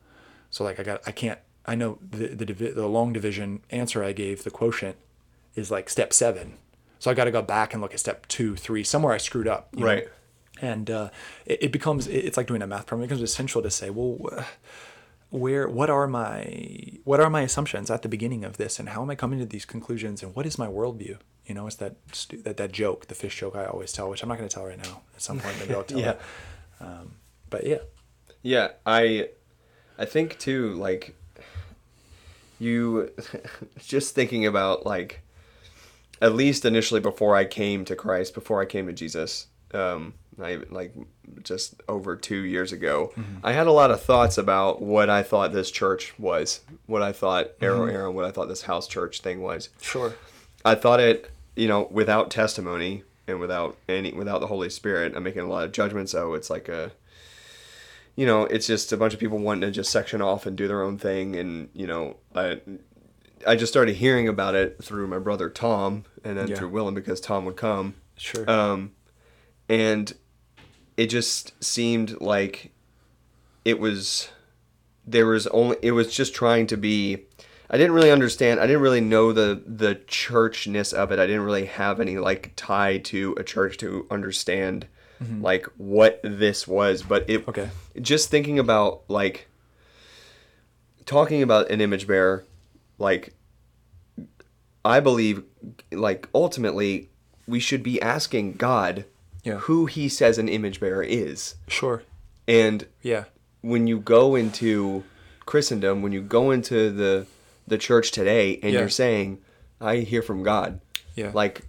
So 0.50 0.62
like 0.64 0.78
I 0.80 0.82
got 0.82 1.00
I 1.06 1.12
can't 1.12 1.38
I 1.66 1.74
know 1.74 1.98
the 2.08 2.28
the, 2.28 2.46
divi- 2.46 2.70
the 2.70 2.86
long 2.86 3.12
division 3.12 3.60
answer 3.70 4.04
I 4.04 4.12
gave, 4.12 4.44
the 4.44 4.50
quotient, 4.50 4.96
is 5.54 5.70
like 5.70 5.88
step 5.90 6.12
seven. 6.12 6.54
So 6.98 7.10
I 7.10 7.14
got 7.14 7.24
to 7.24 7.30
go 7.30 7.42
back 7.42 7.72
and 7.72 7.82
look 7.82 7.92
at 7.92 8.00
step 8.00 8.26
two, 8.28 8.56
three, 8.56 8.82
somewhere 8.84 9.12
I 9.12 9.18
screwed 9.18 9.48
up. 9.48 9.68
you 9.74 9.80
know? 9.80 9.86
Right. 9.86 10.08
and 10.62 10.90
uh, 10.90 11.10
it, 11.44 11.64
it 11.64 11.72
becomes 11.72 12.06
it- 12.06 12.24
it's 12.26 12.36
like 12.38 12.46
doing 12.46 12.62
a 12.62 12.66
math 12.66 12.86
problem. 12.86 13.04
It 13.04 13.08
becomes 13.08 13.22
essential 13.30 13.60
to 13.62 13.70
say, 13.70 13.90
well, 13.90 14.16
where 15.30 15.68
what 15.68 15.90
are 15.90 16.06
my 16.06 16.98
what 17.04 17.20
are 17.20 17.30
my 17.30 17.42
assumptions 17.42 17.90
at 17.90 18.02
the 18.02 18.08
beginning 18.08 18.44
of 18.44 18.56
this, 18.56 18.78
and 18.78 18.90
how 18.90 19.02
am 19.02 19.10
I 19.10 19.14
coming 19.14 19.38
to 19.40 19.46
these 19.46 19.64
conclusions, 19.64 20.22
and 20.22 20.34
what 20.34 20.46
is 20.46 20.58
my 20.58 20.66
worldview? 20.66 21.18
You 21.46 21.54
know, 21.54 21.66
it's 21.66 21.76
that 21.76 21.96
that 22.44 22.56
that 22.56 22.72
joke, 22.72 23.06
the 23.06 23.14
fish 23.14 23.38
joke 23.38 23.56
I 23.56 23.66
always 23.66 23.92
tell, 23.92 24.08
which 24.10 24.22
I'm 24.22 24.28
not 24.28 24.38
going 24.38 24.48
to 24.48 24.54
tell 24.54 24.66
right 24.66 24.78
now. 24.82 25.02
At 25.14 25.22
some 25.22 25.38
point, 25.38 25.56
maybe 25.60 25.74
I'll 25.74 25.84
tell. 25.92 25.98
Yeah. 25.98 26.10
it. 26.10 26.20
Um, 26.80 27.12
but 27.50 27.66
yeah, 27.66 27.78
Yeah, 28.42 28.68
I 28.84 29.30
I 29.98 30.04
think 30.04 30.38
too 30.38 30.74
like 30.74 31.14
you 32.58 33.10
just 33.78 34.14
thinking 34.14 34.46
about 34.46 34.86
like 34.86 35.20
at 36.22 36.34
least 36.34 36.64
initially 36.64 37.00
before 37.00 37.36
I 37.36 37.44
came 37.44 37.84
to 37.84 37.94
Christ, 37.96 38.34
before 38.34 38.60
I 38.62 38.64
came 38.66 38.86
to 38.86 38.92
Jesus, 38.92 39.46
um 39.74 40.14
I 40.42 40.58
like 40.70 40.94
just 41.42 41.80
over 41.88 42.14
2 42.16 42.36
years 42.36 42.72
ago, 42.72 43.12
I 43.42 43.52
had 43.52 43.66
a 43.66 43.72
lot 43.72 43.90
of 43.90 44.02
thoughts 44.02 44.36
about 44.38 44.82
what 44.82 45.08
I 45.08 45.22
thought 45.22 45.52
this 45.52 45.70
church 45.70 46.14
was, 46.18 46.60
what 46.86 47.02
I 47.02 47.12
thought 47.12 47.50
Arrow 47.60 47.86
Aaron, 47.86 48.14
what 48.14 48.24
I 48.24 48.30
thought 48.30 48.48
this 48.48 48.62
house 48.62 48.86
church 48.86 49.20
thing 49.20 49.40
was. 49.42 49.68
sure. 49.80 50.14
I 50.64 50.74
thought 50.74 51.00
it, 51.00 51.30
you 51.54 51.68
know, 51.68 51.88
without 51.90 52.30
testimony 52.30 53.04
and 53.28 53.38
without 53.40 53.76
any, 53.88 54.12
without 54.12 54.40
the 54.40 54.46
Holy 54.48 54.68
Spirit, 54.68 55.14
I'm 55.16 55.22
making 55.22 55.42
a 55.42 55.48
lot 55.48 55.64
of 55.64 55.72
judgments. 55.72 56.12
So 56.12 56.34
it's 56.34 56.50
like 56.50 56.68
a, 56.68 56.90
you 58.16 58.26
know, 58.26 58.44
it's 58.44 58.66
just 58.66 58.92
a 58.92 58.96
bunch 58.96 59.14
of 59.14 59.20
people 59.20 59.38
wanting 59.38 59.60
to 59.62 59.70
just 59.70 59.90
section 59.90 60.20
off 60.20 60.44
and 60.46 60.56
do 60.56 60.66
their 60.68 60.82
own 60.82 60.98
thing. 60.98 61.36
And, 61.36 61.68
you 61.72 61.86
know, 61.86 62.16
I, 62.34 62.60
I 63.46 63.54
just 63.56 63.72
started 63.72 63.96
hearing 63.96 64.26
about 64.28 64.54
it 64.54 64.82
through 64.82 65.06
my 65.06 65.18
brother 65.18 65.48
Tom 65.48 66.04
and 66.24 66.36
then 66.36 66.48
Yeah. 66.48 66.56
through 66.56 66.70
Willem 66.70 66.94
because 66.94 67.20
Tom 67.20 67.44
would 67.44 67.56
come. 67.56 67.94
Sure. 68.16 68.48
Um, 68.50 68.92
and 69.68 70.12
it 70.96 71.06
just 71.06 71.62
seemed 71.62 72.20
like 72.20 72.72
it 73.64 73.78
was 73.78 74.28
there 75.06 75.26
was 75.26 75.46
only 75.48 75.76
it 75.82 75.92
was 75.92 76.12
just 76.14 76.34
trying 76.34 76.66
to 76.66 76.76
be 76.76 77.24
I 77.68 77.76
didn't 77.76 77.92
really 77.92 78.10
understand 78.10 78.60
I 78.60 78.66
didn't 78.66 78.82
really 78.82 79.00
know 79.00 79.32
the 79.32 79.62
the 79.66 79.96
churchness 79.96 80.92
of 80.92 81.12
it 81.12 81.18
I 81.18 81.26
didn't 81.26 81.42
really 81.42 81.66
have 81.66 82.00
any 82.00 82.18
like 82.18 82.52
tie 82.56 82.98
to 82.98 83.34
a 83.38 83.44
church 83.44 83.76
to 83.78 84.06
understand 84.10 84.86
mm-hmm. 85.22 85.42
like 85.42 85.66
what 85.76 86.20
this 86.22 86.66
was 86.66 87.02
but 87.02 87.28
it 87.28 87.46
Okay. 87.48 87.68
just 88.00 88.30
thinking 88.30 88.58
about 88.58 89.02
like 89.08 89.48
talking 91.04 91.42
about 91.42 91.70
an 91.70 91.80
image 91.80 92.06
bearer 92.06 92.44
like 92.98 93.34
I 94.84 95.00
believe 95.00 95.42
like 95.90 96.28
ultimately 96.34 97.10
we 97.48 97.60
should 97.60 97.82
be 97.82 98.00
asking 98.00 98.54
God 98.54 99.04
Yeah. 99.46 99.58
who 99.60 99.86
he 99.86 100.08
says 100.08 100.38
an 100.38 100.48
image 100.48 100.80
bearer 100.80 101.02
is 101.02 101.54
Sure. 101.68 102.02
and 102.48 102.86
Yeah. 103.02 103.24
when 103.62 103.86
you 103.86 103.98
go 104.00 104.34
into 104.34 105.04
Christendom, 105.46 106.02
when 106.02 106.12
you 106.12 106.20
go 106.20 106.50
into 106.50 106.90
the 106.90 107.26
the 107.68 107.78
church 107.78 108.12
today, 108.12 108.60
and 108.62 108.72
Yeah. 108.72 108.80
you're 108.80 108.88
saying, 108.88 109.38
"I 109.80 109.96
hear 109.98 110.22
from 110.22 110.42
God," 110.44 110.80
Yeah. 111.16 111.32
like, 111.34 111.62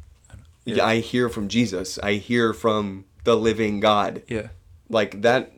Yeah. 0.63 0.85
I 0.85 0.97
hear 0.99 1.27
from 1.27 1.47
Jesus, 1.47 1.97
I 2.03 2.13
hear 2.15 2.53
from 2.53 3.05
the 3.23 3.35
living 3.35 3.79
God, 3.79 4.21
Yeah. 4.27 4.49
like 4.89 5.21
that. 5.23 5.51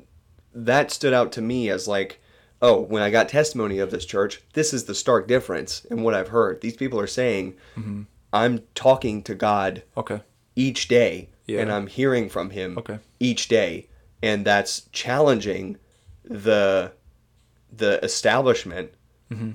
That 0.53 0.91
stood 0.91 1.11
out 1.13 1.31
to 1.33 1.41
me 1.41 1.69
as 1.69 1.87
like, 1.89 2.19
oh, 2.61 2.79
when 2.79 3.01
I 3.03 3.09
got 3.09 3.27
testimony 3.29 3.79
of 3.79 3.91
this 3.91 4.05
church, 4.05 4.41
this 4.53 4.73
is 4.73 4.85
the 4.85 4.95
stark 4.95 5.27
difference 5.27 5.83
in 5.91 6.03
what 6.03 6.13
I've 6.13 6.29
heard. 6.29 6.61
These 6.61 6.77
people 6.77 6.99
are 6.99 7.07
saying, 7.07 7.55
Mm-hmm. 7.77 8.03
"I'm 8.31 8.61
talking 8.75 9.21
to 9.23 9.35
God 9.35 9.83
Okay. 9.97 10.21
each 10.55 10.87
day 10.87 11.29
Yeah. 11.49 11.61
and 11.61 11.71
I'm 11.71 11.87
hearing 11.87 12.29
from 12.29 12.49
him 12.51 12.77
Okay. 12.77 12.99
each 13.19 13.47
day 13.47 13.87
and 14.21 14.45
that's 14.45 14.83
challenging 14.91 15.77
the 16.23 16.91
the 17.71 18.03
establishment 18.03 18.91
Mm-hmm. 19.31 19.51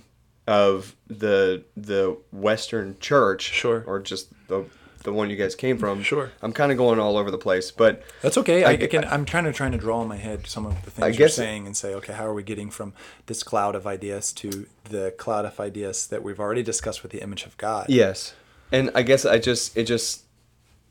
of 0.46 0.94
the 1.08 1.64
the 1.76 2.16
western 2.30 2.96
church 3.00 3.42
Sure. 3.42 3.82
or 3.86 3.98
just 4.00 4.28
the 4.48 4.64
the 5.02 5.12
one 5.12 5.28
you 5.28 5.36
guys 5.36 5.54
came 5.54 5.76
from 5.78 6.02
Sure. 6.02 6.30
I'm 6.42 6.52
kind 6.52 6.70
of 6.72 6.78
going 6.78 6.98
all 7.00 7.16
over 7.16 7.30
the 7.30 7.38
place 7.38 7.70
but 7.72 8.02
That's 8.22 8.38
okay. 8.38 8.62
I, 8.64 8.70
I- 8.70 8.72
I 8.72 8.86
can. 8.86 9.04
I'm 9.04 9.24
trying 9.24 9.44
to 9.44 9.52
trying 9.52 9.72
to 9.72 9.78
draw 9.78 10.00
in 10.02 10.08
my 10.08 10.16
head 10.16 10.46
some 10.46 10.64
of 10.64 10.74
the 10.84 10.90
things 10.92 11.04
I 11.04 11.08
you're 11.18 11.28
saying 11.28 11.66
and 11.66 11.76
say, 11.76 11.92
okay, 11.94 12.12
how 12.14 12.24
are 12.26 12.32
we 12.34 12.42
getting 12.42 12.70
from 12.70 12.92
this 13.26 13.42
cloud 13.42 13.74
of 13.74 13.86
ideas 13.86 14.32
to 14.34 14.66
the 14.84 15.12
cloud 15.18 15.44
of 15.44 15.58
ideas 15.60 16.06
that 16.06 16.22
we've 16.22 16.40
already 16.40 16.62
discussed 16.62 17.02
with 17.02 17.10
the 17.12 17.20
image 17.22 17.44
of 17.46 17.56
God? 17.58 17.86
yes 17.88 18.34
and 18.72 18.90
I 18.94 19.02
guess 19.02 19.24
I 19.26 19.38
just 19.38 19.76
it 19.76 19.84
just 19.84 20.23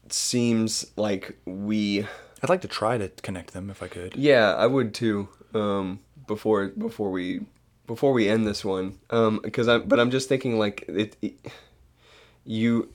seems 0.10 0.92
like 0.96 1.38
we 1.46 2.06
I'd 2.42 2.50
like 2.50 2.62
to 2.62 2.68
try 2.68 2.98
to 2.98 3.10
connect 3.10 3.54
them 3.54 3.70
if 3.70 3.82
I 3.82 3.88
could. 3.88 4.16
Yeah, 4.16 4.54
I 4.56 4.68
would 4.68 4.94
too. 4.94 5.30
Um, 5.54 6.00
before 6.28 6.68
before 6.70 7.12
we 7.12 7.42
before 7.88 8.14
we 8.14 8.28
end 8.28 8.48
this 8.48 8.66
one, 8.66 9.00
um, 9.10 9.40
because 9.44 9.68
I'm 9.68 9.84
but 9.88 10.00
I'm 10.00 10.12
just 10.12 10.30
thinking 10.30 10.60
like 10.60 10.86
it, 10.88 11.16
it 11.22 11.34
you 12.44 12.90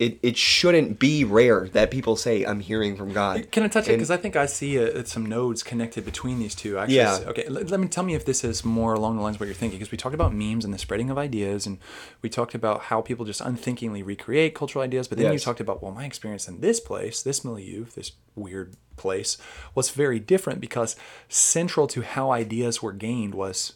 it 0.00 0.18
it 0.22 0.36
shouldn't 0.38 0.98
be 0.98 1.24
rare 1.24 1.68
that 1.74 1.90
people 1.90 2.16
say 2.16 2.42
I'm 2.42 2.60
hearing 2.60 2.96
from 2.96 3.12
God. 3.12 3.52
Can 3.52 3.62
I 3.62 3.68
touch 3.68 3.86
it? 3.86 3.92
Because 3.92 4.10
I 4.10 4.16
think 4.16 4.34
I 4.34 4.46
see 4.46 4.82
uh 4.82 5.04
some 5.04 5.26
nodes 5.26 5.62
connected 5.62 6.06
between 6.06 6.38
these 6.38 6.54
two. 6.54 6.78
Actually, 6.78 6.96
Yeah. 6.96 7.18
Okay. 7.26 7.46
Let, 7.48 7.70
let 7.70 7.78
me 7.78 7.86
tell 7.86 8.02
me 8.02 8.14
if 8.14 8.24
this 8.24 8.42
is 8.42 8.64
more 8.64 8.94
along 8.94 9.16
the 9.16 9.22
lines 9.22 9.36
of 9.36 9.40
what 9.40 9.46
you're 9.46 9.54
thinking. 9.54 9.78
Because 9.78 9.92
we 9.92 9.98
talked 9.98 10.14
about 10.14 10.34
memes 10.34 10.64
and 10.64 10.72
the 10.72 10.78
spreading 10.78 11.10
of 11.10 11.18
ideas, 11.18 11.66
and 11.66 11.78
we 12.22 12.30
talked 12.30 12.54
about 12.54 12.84
how 12.84 13.02
people 13.02 13.26
just 13.26 13.42
unthinkingly 13.42 14.02
recreate 14.02 14.54
cultural 14.54 14.82
ideas. 14.82 15.06
But 15.06 15.18
then 15.18 15.34
you 15.34 15.38
talked 15.38 15.60
about, 15.60 15.82
well, 15.82 15.92
my 15.92 16.06
experience 16.06 16.48
in 16.48 16.60
this 16.62 16.80
place, 16.80 17.22
this 17.22 17.44
milieu, 17.44 17.84
this 17.94 18.12
weird 18.34 18.76
place, 18.96 19.36
was 19.74 19.90
very 19.90 20.18
different 20.18 20.62
because 20.62 20.96
central 21.28 21.86
to 21.88 22.00
how 22.00 22.30
ideas 22.30 22.82
were 22.82 22.94
gained 22.94 23.34
was 23.34 23.74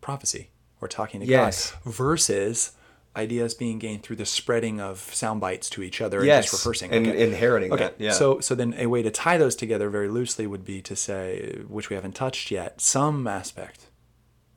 prophecy 0.00 0.48
or 0.80 0.88
talking 0.88 1.20
to 1.20 1.26
Yes. 1.26 1.72
God, 1.72 1.92
versus 1.92 2.72
ideas 3.18 3.52
being 3.54 3.78
gained 3.78 4.02
through 4.04 4.16
the 4.16 4.24
spreading 4.24 4.80
of 4.80 4.98
sound 5.12 5.40
bites 5.40 5.68
to 5.70 5.82
each 5.82 6.00
other 6.00 6.24
Yes, 6.24 6.44
and 6.46 6.50
just 6.52 6.64
rehearsing. 6.64 6.90
and 6.92 7.06
Okay. 7.08 7.26
inheriting 7.26 7.72
Okay, 7.72 7.84
that. 7.84 7.94
Yeah. 7.98 8.12
so 8.12 8.40
so 8.40 8.54
then 8.54 8.74
a 8.78 8.86
way 8.86 9.02
to 9.02 9.10
tie 9.10 9.36
those 9.36 9.56
together 9.56 9.90
very 9.90 10.08
loosely 10.08 10.46
would 10.46 10.64
be 10.64 10.80
to 10.82 10.94
say, 10.96 11.60
which 11.68 11.90
we 11.90 11.96
haven't 11.96 12.14
touched 12.14 12.50
yet, 12.50 12.80
some 12.80 13.26
aspect 13.26 13.86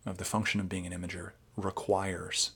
of 0.06 0.18
the 0.18 0.26
function 0.26 0.60
of 0.62 0.70
being 0.70 0.86
an 0.86 0.94
imager 0.94 1.32
requires 1.58 2.52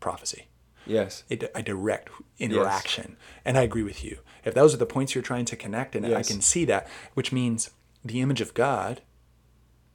prophecy, 0.00 0.48
yes, 0.86 1.24
a, 1.30 1.38
a 1.54 1.62
direct 1.62 2.10
interaction. 2.38 3.16
And 3.44 3.56
I 3.56 3.62
agree 3.62 3.82
with 3.82 4.04
you. 4.04 4.18
If 4.44 4.54
those 4.54 4.74
are 4.74 4.78
the 4.78 4.86
points 4.86 5.14
you're 5.14 5.22
trying 5.22 5.44
to 5.46 5.56
connect, 5.56 5.96
and 5.96 6.04
I 6.06 6.22
can 6.22 6.40
see 6.40 6.64
that, 6.66 6.86
which 7.14 7.32
means 7.32 7.70
the 8.04 8.20
image 8.20 8.40
of 8.40 8.54
God, 8.54 9.00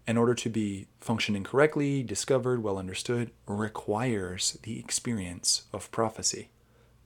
in 0.08 0.18
order 0.18 0.34
to 0.34 0.50
be 0.50 0.88
functioning 1.00 1.44
correctly, 1.44 2.04
discovered, 2.04 2.64
well 2.64 2.78
understood, 2.78 3.32
requires 3.48 4.58
the 4.64 4.80
experience 4.80 5.64
of 5.74 5.90
prophecy 5.92 6.50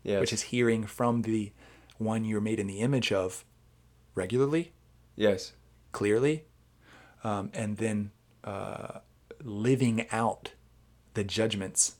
yes, 0.03 0.21
which 0.21 0.31
is 0.33 0.43
hearing 0.43 0.85
from 0.85 1.23
the 1.23 1.51
one 1.97 2.23
you're 2.23 2.41
made 2.41 2.59
in 2.59 2.67
the 2.67 2.79
image 2.79 3.11
of 3.11 3.43
regularly, 4.13 4.71
yes, 5.15 5.53
clearly, 5.91 6.45
um, 7.23 7.49
and 7.53 7.77
then 7.77 8.11
uh, 8.43 8.99
living 9.43 10.05
out 10.11 10.51
the 11.15 11.23
judgments 11.23 11.95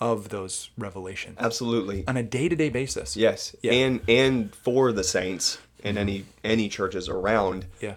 of 0.00 0.28
those 0.28 0.70
revelations 0.78 1.36
absolutely. 1.40 2.04
on 2.06 2.16
a 2.16 2.22
day-to-day 2.22 2.68
basis. 2.68 3.16
Yes, 3.16 3.54
Yeah. 3.62 3.72
and 3.72 4.00
and 4.08 4.54
for 4.54 4.92
the 4.92 5.04
saints 5.04 5.58
and 5.82 5.98
any 5.98 6.24
any 6.44 6.68
churches 6.68 7.08
around 7.08 7.66
Yeah. 7.80 7.96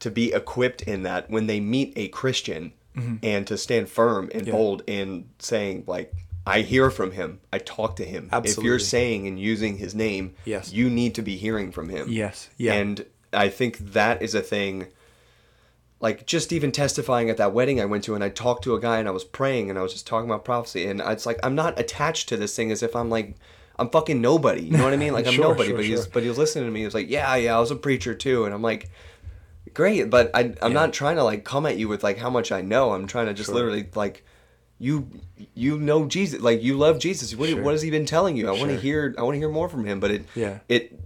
To 0.00 0.10
be 0.10 0.32
equipped 0.32 0.82
in 0.82 1.02
that 1.02 1.30
when 1.30 1.46
they 1.46 1.60
meet 1.60 1.92
a 1.96 2.08
Christian, 2.08 2.72
mm-hmm. 2.96 3.16
and 3.22 3.46
to 3.46 3.56
stand 3.56 3.88
firm 3.88 4.30
and 4.34 4.46
Yeah. 4.46 4.52
bold 4.52 4.82
in 4.86 5.28
saying 5.38 5.84
like 5.86 6.12
I 6.46 6.62
hear 6.62 6.90
from 6.90 7.12
him. 7.12 7.40
I 7.52 7.58
talk 7.58 7.96
to 7.96 8.04
him. 8.04 8.30
If 8.32 8.58
you're 8.58 8.78
saying 8.78 9.26
and 9.26 9.38
using 9.38 9.76
his 9.76 9.94
name, 9.94 10.34
Yes. 10.44 10.72
you 10.72 10.88
need 10.88 11.14
to 11.16 11.22
be 11.22 11.36
hearing 11.36 11.70
from 11.70 11.90
him. 11.90 12.06
Yes. 12.08 12.48
Yeah. 12.56 12.74
And 12.74 13.04
I 13.32 13.50
think 13.50 13.78
that 13.92 14.22
is 14.22 14.34
a 14.34 14.40
thing 14.40 14.88
like 16.00 16.26
just 16.26 16.50
even 16.50 16.72
testifying 16.72 17.28
at 17.28 17.36
that 17.36 17.52
wedding 17.52 17.78
I 17.80 17.84
went 17.84 18.04
to 18.04 18.14
and 18.14 18.24
I 18.24 18.30
talked 18.30 18.64
to 18.64 18.74
a 18.74 18.80
guy 18.80 18.98
and 18.98 19.06
I 19.06 19.10
was 19.10 19.22
praying 19.22 19.68
and 19.68 19.78
I 19.78 19.82
was 19.82 19.92
just 19.92 20.06
talking 20.06 20.28
about 20.28 20.44
prophecy 20.46 20.86
and 20.86 21.00
it's 21.04 21.26
like 21.26 21.38
I'm 21.42 21.54
not 21.54 21.78
attached 21.78 22.28
to 22.30 22.38
this 22.38 22.56
thing 22.56 22.72
as 22.72 22.82
if 22.82 22.96
I'm 22.96 23.10
like 23.10 23.36
I'm 23.78 23.90
fucking 23.90 24.20
nobody. 24.20 24.62
You 24.62 24.76
know 24.76 24.84
what 24.84 24.92
I 24.92 24.96
mean? 24.96 25.12
Like 25.12 25.26
I'm 25.26 25.32
Sure, 25.40 25.44
nobody, 25.44 25.68
sure, 25.68 25.76
but 25.76 25.84
he's 25.84 26.00
sure. 26.00 26.08
but 26.12 26.22
he 26.22 26.28
was 26.28 26.38
listening 26.38 26.64
to 26.64 26.70
me. 26.70 26.80
He 26.80 26.84
was 26.84 26.94
like, 26.94 27.08
"Yeah, 27.08 27.34
yeah, 27.36 27.56
I 27.56 27.60
was 27.60 27.70
a 27.70 27.76
preacher 27.76 28.14
too." 28.14 28.44
And 28.44 28.52
I'm 28.52 28.60
like, 28.60 28.90
"Great, 29.74 30.10
but 30.10 30.30
I 30.34 30.40
I'm 30.62 30.72
Yeah. 30.72 30.80
not 30.80 30.92
trying 30.92 31.16
to 31.16 31.24
like 31.24 31.44
come 31.44 31.66
at 31.66 31.76
you 31.76 31.88
with 31.88 32.02
like 32.02 32.18
how 32.18 32.30
much 32.30 32.50
I 32.52 32.60
know. 32.62 32.92
I'm 32.92 33.06
trying 33.06 33.26
to 33.26 33.34
just 33.34 33.46
Sure. 33.48 33.54
literally 33.56 33.88
like 33.94 34.24
you 34.78 35.08
you 35.54 35.78
know 35.78 36.06
Jesus, 36.06 36.40
like 36.40 36.62
you 36.62 36.76
love 36.76 36.98
Jesus. 36.98 37.34
What 37.36 37.48
Sure. 37.50 37.62
what 37.62 37.72
has 37.72 37.82
he 37.82 37.90
been 37.90 38.06
telling 38.06 38.36
you? 38.36 38.48
I 38.48 38.52
want 38.52 38.70
to 38.70 38.76
hear 38.76 39.14
I 39.18 39.22
want 39.22 39.34
to 39.34 39.38
hear 39.38 39.48
more 39.50 39.68
from 39.68 39.84
him, 39.86 40.00
but 40.00 40.10
it 40.10 40.24
Yeah. 40.34 40.58
it 40.68 40.98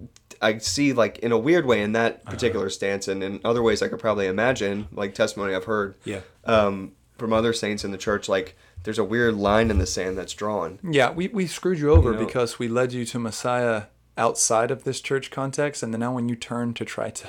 I 0.42 0.58
see 0.58 0.92
like 0.92 1.18
in 1.20 1.32
a 1.32 1.38
weird 1.38 1.64
way 1.66 1.82
in 1.82 1.94
Uh-huh. 1.94 2.04
that 2.08 2.24
particular 2.26 2.68
stance 2.70 3.08
and 3.08 3.22
in 3.22 3.40
other 3.44 3.62
ways 3.62 3.82
I 3.82 3.88
could 3.88 3.98
probably 3.98 4.26
imagine 4.26 4.88
like 4.92 5.14
testimony 5.14 5.54
I've 5.54 5.64
heard 5.64 5.94
Yeah. 6.04 6.20
um, 6.44 6.92
from 7.18 7.32
other 7.32 7.52
saints 7.52 7.84
in 7.84 7.92
the 7.92 7.98
church 7.98 8.28
like 8.28 8.56
there's 8.82 8.98
a 8.98 9.04
weird 9.04 9.34
line 9.34 9.70
in 9.70 9.78
the 9.78 9.86
sand 9.86 10.18
that's 10.18 10.34
drawn. 10.34 10.78
Yeah, 10.82 11.10
we, 11.10 11.28
we 11.28 11.46
screwed 11.46 11.78
you 11.78 11.90
over 11.90 12.12
You 12.12 12.18
know? 12.18 12.26
because 12.26 12.58
we 12.58 12.68
led 12.68 12.92
you 12.92 13.06
to 13.06 13.18
Messiah 13.18 13.84
outside 14.18 14.70
of 14.70 14.84
this 14.84 15.00
church 15.00 15.30
context, 15.30 15.82
and 15.82 15.94
then 15.94 16.00
now 16.00 16.12
when 16.12 16.28
you 16.28 16.36
turn 16.36 16.74
to 16.74 16.84
try 16.84 17.08
to, 17.08 17.26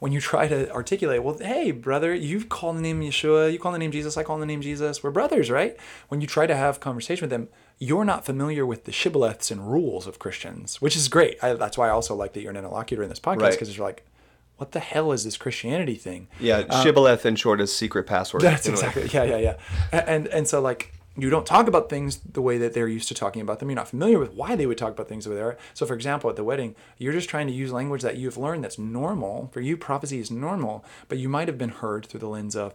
when 0.00 0.10
you 0.12 0.20
try 0.20 0.48
to 0.48 0.70
articulate, 0.72 1.22
well, 1.22 1.38
hey, 1.38 1.70
brother, 1.70 2.12
you 2.14 2.44
call 2.44 2.72
the 2.72 2.80
name 2.80 3.00
Yeshua, 3.00 3.52
you 3.52 3.58
call 3.58 3.70
the 3.72 3.78
name 3.78 3.92
Jesus, 3.92 4.16
I 4.16 4.22
call 4.24 4.38
the 4.38 4.46
name 4.46 4.60
Jesus, 4.62 5.02
we're 5.02 5.10
brothers, 5.10 5.50
right? 5.50 5.76
When 6.08 6.20
you 6.20 6.26
try 6.26 6.46
to 6.46 6.56
have 6.56 6.80
conversation 6.80 7.22
with 7.24 7.30
them, 7.30 7.48
you're 7.78 8.04
not 8.04 8.24
familiar 8.26 8.66
with 8.66 8.84
the 8.84 8.92
shibboleths 8.92 9.50
and 9.50 9.70
rules 9.70 10.06
of 10.06 10.18
Christians, 10.18 10.80
which 10.82 10.96
is 10.96 11.08
great. 11.08 11.38
I, 11.42 11.52
that's 11.54 11.78
why 11.78 11.86
I 11.88 11.90
also 11.90 12.14
like 12.14 12.32
that 12.32 12.40
you're 12.42 12.50
an 12.50 12.56
interlocutor 12.56 13.02
in 13.02 13.08
this 13.08 13.20
podcast 13.20 13.40
Right. 13.40 13.52
because 13.52 13.76
you're 13.76 13.86
like, 13.86 14.04
what 14.56 14.72
the 14.72 14.80
hell 14.80 15.12
is 15.12 15.24
this 15.24 15.38
Christianity 15.38 15.94
thing? 15.94 16.28
Yeah, 16.38 16.58
um, 16.68 16.82
shibboleth 16.82 17.24
in 17.24 17.36
short 17.36 17.60
is 17.62 17.74
secret 17.74 18.06
password. 18.06 18.42
That's 18.42 18.66
in 18.66 18.74
a 18.74 18.76
way. 18.76 18.80
exactly 18.88 19.08
yeah 19.12 19.24
yeah 19.24 19.56
yeah, 19.92 20.04
and 20.06 20.26
and 20.28 20.46
so 20.46 20.60
like 20.60 20.92
you 21.16 21.28
don't 21.28 21.44
talk 21.46 21.66
about 21.66 21.88
things 21.90 22.18
the 22.18 22.40
way 22.40 22.56
that 22.58 22.72
they're 22.72 22.88
used 22.88 23.08
to 23.08 23.14
talking 23.14 23.42
about 23.42 23.58
them. 23.58 23.68
You're 23.68 23.76
not 23.76 23.88
familiar 23.88 24.18
with 24.18 24.32
why 24.32 24.54
they 24.56 24.64
would 24.66 24.78
talk 24.78 24.92
about 24.92 25.08
things 25.08 25.24
the 25.24 25.30
way 25.30 25.36
they 25.36 25.42
are. 25.42 25.58
So 25.74 25.84
for 25.86 25.94
example, 25.94 26.30
at 26.30 26.36
the 26.36 26.44
wedding, 26.44 26.74
you're 26.98 27.12
just 27.12 27.28
trying 27.28 27.46
to 27.48 27.52
use 27.52 27.72
language 27.72 28.02
that 28.02 28.16
you've 28.16 28.36
learned 28.38 28.62
that's 28.64 28.78
normal 28.78 29.50
for 29.52 29.60
you. 29.60 29.76
Prophecy 29.76 30.20
is 30.20 30.30
normal, 30.30 30.84
but 31.08 31.18
you 31.18 31.28
might 31.28 31.48
have 31.48 31.58
been 31.58 31.70
heard 31.70 32.06
through 32.06 32.20
the 32.20 32.28
lens 32.28 32.56
of. 32.56 32.74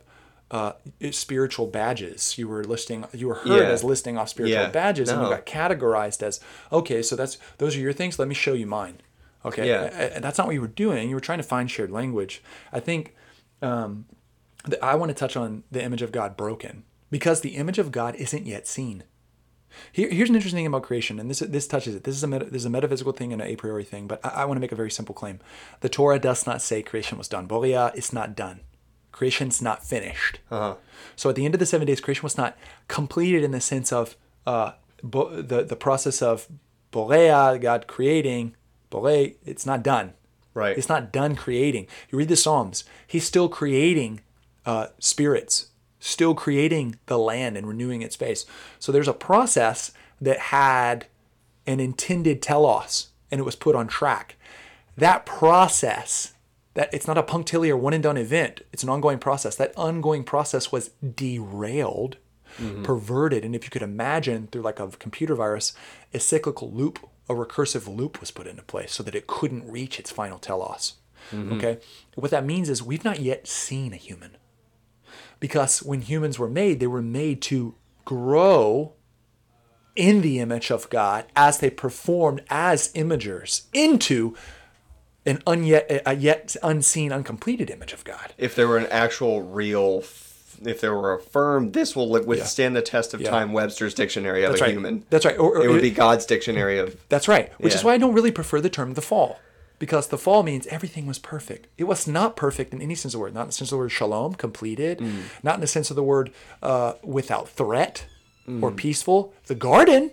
Uh, 0.52 0.74
spiritual 1.10 1.66
badges. 1.66 2.38
You 2.38 2.48
were 2.48 2.64
listing. 2.64 3.04
You 3.12 3.30
were 3.30 3.34
heard 3.34 3.64
Yeah. 3.64 3.70
as 3.70 3.84
listing 3.84 4.16
off 4.16 4.30
spiritual 4.30 4.62
Yeah. 4.62 4.70
badges, 4.70 5.10
and 5.10 5.20
you 5.24 5.28
got 5.28 5.48
categorized 5.48 6.22
as 6.22 6.40
okay. 6.72 7.02
So 7.02 7.16
that's 7.16 7.40
those 7.58 7.76
are 7.76 7.80
your 7.80 7.92
things. 7.94 8.20
Let 8.20 8.28
me 8.28 8.36
show 8.36 8.54
you 8.54 8.68
mine. 8.68 9.02
Okay. 9.44 9.68
Yeah. 9.68 10.20
That's 10.20 10.38
not 10.38 10.46
what 10.46 10.54
you 10.54 10.62
were 10.62 10.68
doing. 10.68 11.10
You 11.10 11.16
were 11.16 11.20
trying 11.22 11.40
to 11.40 11.44
find 11.44 11.70
shared 11.70 11.90
language. 11.90 12.44
I 12.72 12.80
think 12.80 13.16
um, 13.64 14.06
th- 14.70 14.80
I 14.84 14.94
want 14.94 15.10
to 15.10 15.16
touch 15.16 15.36
on 15.36 15.64
the 15.72 15.84
image 15.84 16.04
of 16.04 16.12
God 16.12 16.38
broken 16.38 16.84
because 17.10 17.42
the 17.42 17.56
image 17.56 17.80
of 17.80 17.92
God 17.92 18.16
isn't 18.16 18.46
yet 18.46 18.68
seen. 18.68 19.04
Here, 19.92 20.10
here's 20.10 20.30
an 20.30 20.36
interesting 20.36 20.60
thing 20.60 20.68
about 20.68 20.84
creation, 20.84 21.20
and 21.20 21.30
this 21.30 21.40
this 21.40 21.68
touches 21.68 21.96
it. 21.96 22.04
This 22.06 22.16
is 22.16 22.24
a 22.24 22.28
meta, 22.28 22.46
this 22.46 22.62
is 22.62 22.66
a 22.66 22.70
metaphysical 22.70 23.12
thing 23.12 23.34
and 23.34 23.42
an 23.42 23.48
a 23.48 23.56
priori 23.56 23.84
thing, 23.84 24.08
but 24.08 24.26
I, 24.26 24.30
I 24.30 24.46
want 24.46 24.58
to 24.58 24.62
make 24.62 24.72
a 24.72 24.76
very 24.76 24.92
simple 24.92 25.14
claim. 25.14 25.40
The 25.82 25.90
Torah 25.90 26.20
does 26.20 26.48
not 26.48 26.62
say 26.62 26.82
creation 26.82 27.18
was 27.18 27.28
done. 27.28 27.48
Boria, 27.48 27.94
it's 27.96 28.14
not 28.14 28.36
done. 28.36 28.62
Creation's 29.12 29.62
not 29.62 29.86
finished. 29.86 30.40
Uh-huh. 30.52 30.76
So 31.16 31.30
at 31.30 31.36
the 31.36 31.46
end 31.46 31.56
of 31.56 31.60
the 31.60 31.66
seven 31.66 31.88
days, 31.88 32.02
creation 32.02 32.24
was 32.24 32.38
not 32.38 32.58
completed 32.88 33.44
in 33.44 33.52
the 33.52 33.62
sense 33.62 33.92
of 33.92 34.16
uh, 34.46 34.74
bo- 35.04 35.42
the 35.42 35.64
the 35.64 35.76
process 35.76 36.22
of 36.22 36.48
Borea, 36.92 37.60
God 37.60 37.88
creating. 37.88 38.56
Bore, 38.90 39.34
it's 39.46 39.66
not 39.66 39.84
done. 39.84 40.14
Right. 40.54 40.78
It's 40.78 40.88
not 40.88 41.12
done 41.12 41.36
creating. 41.36 41.88
You 42.10 42.18
read 42.18 42.30
the 42.30 42.38
Psalms. 42.38 42.86
He's 43.06 43.26
still 43.26 43.50
creating 43.50 44.22
uh, 44.66 44.88
spirits, 45.00 45.68
still 46.06 46.36
creating 46.36 46.96
the 47.08 47.18
land 47.18 47.58
and 47.58 47.68
renewing 47.68 48.04
its 48.04 48.14
space. 48.14 48.46
So 48.78 48.92
there's 48.92 49.08
a 49.08 49.14
process 49.14 49.92
that 50.22 50.38
had 50.38 51.08
an 51.66 51.80
intended 51.80 52.44
telos, 52.44 53.08
and 53.32 53.40
it 53.40 53.44
was 53.44 53.56
put 53.56 53.76
on 53.76 53.88
track. 53.88 54.36
That 54.96 55.26
process, 55.26 56.34
that 56.76 56.94
it's 56.94 57.08
not 57.08 57.18
a 57.18 57.24
punctiliar 57.24 57.76
one 57.76 57.94
and 57.94 58.04
done 58.04 58.18
event. 58.18 58.62
It's 58.72 58.84
an 58.84 58.90
ongoing 58.90 59.18
process. 59.18 59.56
That 59.56 59.74
ongoing 59.76 60.24
process 60.24 60.72
was 60.72 60.92
derailed, 61.16 62.18
mm-hmm. 62.60 62.84
perverted, 62.84 63.44
and 63.44 63.56
if 63.56 63.64
you 63.64 63.72
could 63.72 63.82
imagine 63.82 64.48
through 64.52 64.62
like 64.62 64.80
a 64.80 64.90
computer 64.90 65.34
virus, 65.34 65.74
a 66.14 66.20
cyclical 66.20 66.72
loop, 66.72 67.00
a 67.28 67.34
recursive 67.34 67.94
loop 67.94 68.20
was 68.20 68.30
put 68.30 68.46
into 68.46 68.62
place 68.62 68.94
so 68.94 69.02
that 69.02 69.16
it 69.16 69.26
couldn't 69.26 69.70
reach 69.70 70.00
its 70.00 70.12
final 70.12 70.38
telos. 70.38 70.94
Mm-hmm. 71.32 71.54
Okay, 71.54 71.80
what 72.14 72.30
that 72.30 72.46
means 72.46 72.70
is 72.70 72.84
we've 72.84 73.04
not 73.04 73.20
yet 73.20 73.48
seen 73.48 73.92
a 73.92 73.98
human 73.98 74.38
because 75.46 75.84
when 75.84 76.02
humans 76.02 76.40
were 76.40 76.50
made, 76.50 76.80
they 76.80 76.88
were 76.88 77.04
made 77.04 77.40
to 77.40 77.76
grow 78.04 78.94
in 79.96 80.24
the 80.24 80.40
image 80.40 80.72
of 80.72 80.90
God 80.90 81.26
as 81.36 81.60
they 81.60 81.70
performed 81.70 82.42
as 82.50 82.92
imagers 82.94 83.66
into 83.72 84.36
an 85.24 85.38
unyet, 85.46 86.02
a 86.04 86.16
yet 86.16 86.56
unseen, 86.64 87.12
uncompleted 87.12 87.70
image 87.70 87.94
of 87.94 88.04
God. 88.04 88.34
If 88.40 88.56
there 88.56 88.68
were 88.68 88.80
an 88.80 88.88
actual 88.88 89.44
real 89.44 90.04
if 90.64 90.82
there 90.82 90.96
were 90.96 91.14
a 91.14 91.20
firm 91.22 91.74
this 91.74 91.96
will 91.96 92.10
withstand 92.10 92.76
the 92.76 92.82
test 92.82 93.14
of 93.14 93.22
Yeah. 93.22 93.30
time 93.30 93.54
Webster's 93.54 93.94
dictionary 93.94 94.46
of 94.46 94.52
That's 94.54 94.62
a 94.62 94.64
right. 94.64 94.74
human. 94.74 95.06
That's 95.12 95.26
right. 95.26 95.38
Or- 95.38 95.58
or 95.60 95.64
it 95.66 95.70
would 95.70 95.82
be 95.84 95.92
God's 95.92 96.26
dictionary 96.26 96.80
of 96.80 96.98
That's 97.10 97.28
right. 97.28 97.52
Which 97.60 97.76
is 97.76 97.84
why 97.84 97.94
I 97.94 98.00
don't 98.00 98.14
really 98.14 98.32
prefer 98.32 98.62
the 98.62 98.70
term 98.70 98.96
the 98.96 99.02
fall. 99.04 99.38
Because 99.78 100.08
the 100.08 100.18
fall 100.18 100.42
means 100.44 100.66
everything 100.68 101.06
was 101.06 101.20
perfect. 101.20 101.68
It 101.78 101.84
was 101.84 102.08
not 102.08 102.36
perfect 102.36 102.74
in 102.74 102.82
any 102.82 102.96
sense 102.96 103.14
of 103.14 103.20
the 103.20 103.22
word. 103.24 103.34
Not 103.34 103.42
in 103.42 103.48
the 103.48 103.54
sense 103.54 103.72
of 103.72 103.78
the 103.78 103.84
word 103.84 103.90
shalom, 103.92 104.34
completed. 104.36 105.00
Mm. 105.00 105.24
Not 105.44 105.56
in 105.56 105.62
the 105.62 105.68
sense 105.68 105.90
of 105.90 105.96
the 105.96 106.04
word 106.04 106.32
uh, 106.64 106.94
without 107.04 107.50
threat 107.50 108.06
or 108.48 108.72
Mm. 108.72 108.78
peaceful. 108.78 109.34
The 109.48 109.56
garden, 109.56 110.12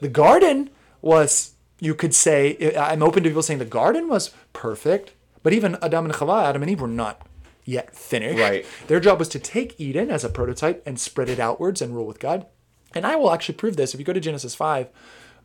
the 0.00 0.08
garden 0.08 0.70
was, 1.02 1.52
you 1.80 1.94
could 1.94 2.14
say, 2.14 2.74
I'm 2.76 3.02
open 3.02 3.22
to 3.24 3.28
people 3.28 3.42
saying 3.42 3.58
the 3.58 3.64
garden 3.64 4.08
was 4.08 4.30
perfect. 4.52 5.12
But 5.42 5.52
even 5.52 5.76
Adam 5.82 6.04
and 6.06 6.14
Chava, 6.14 6.44
Adam 6.44 6.62
and 6.62 6.70
Eve 6.70 6.80
were 6.80 6.88
not 6.88 7.26
yet 7.64 7.94
finished. 7.96 8.38
Right. 8.38 8.64
Their 8.86 9.00
job 9.00 9.18
was 9.18 9.28
to 9.30 9.38
take 9.38 9.78
Eden 9.80 10.10
as 10.10 10.24
a 10.24 10.28
prototype 10.28 10.82
and 10.86 10.98
spread 10.98 11.28
it 11.28 11.38
outwards 11.38 11.82
and 11.82 11.94
rule 11.94 12.06
with 12.06 12.18
God. 12.20 12.46
And 12.94 13.04
I 13.06 13.16
will 13.16 13.30
actually 13.32 13.56
prove 13.56 13.76
this. 13.76 13.92
If 13.92 14.00
you 14.00 14.06
go 14.06 14.12
to 14.12 14.20
Genesis 14.20 14.54
5, 14.54 14.88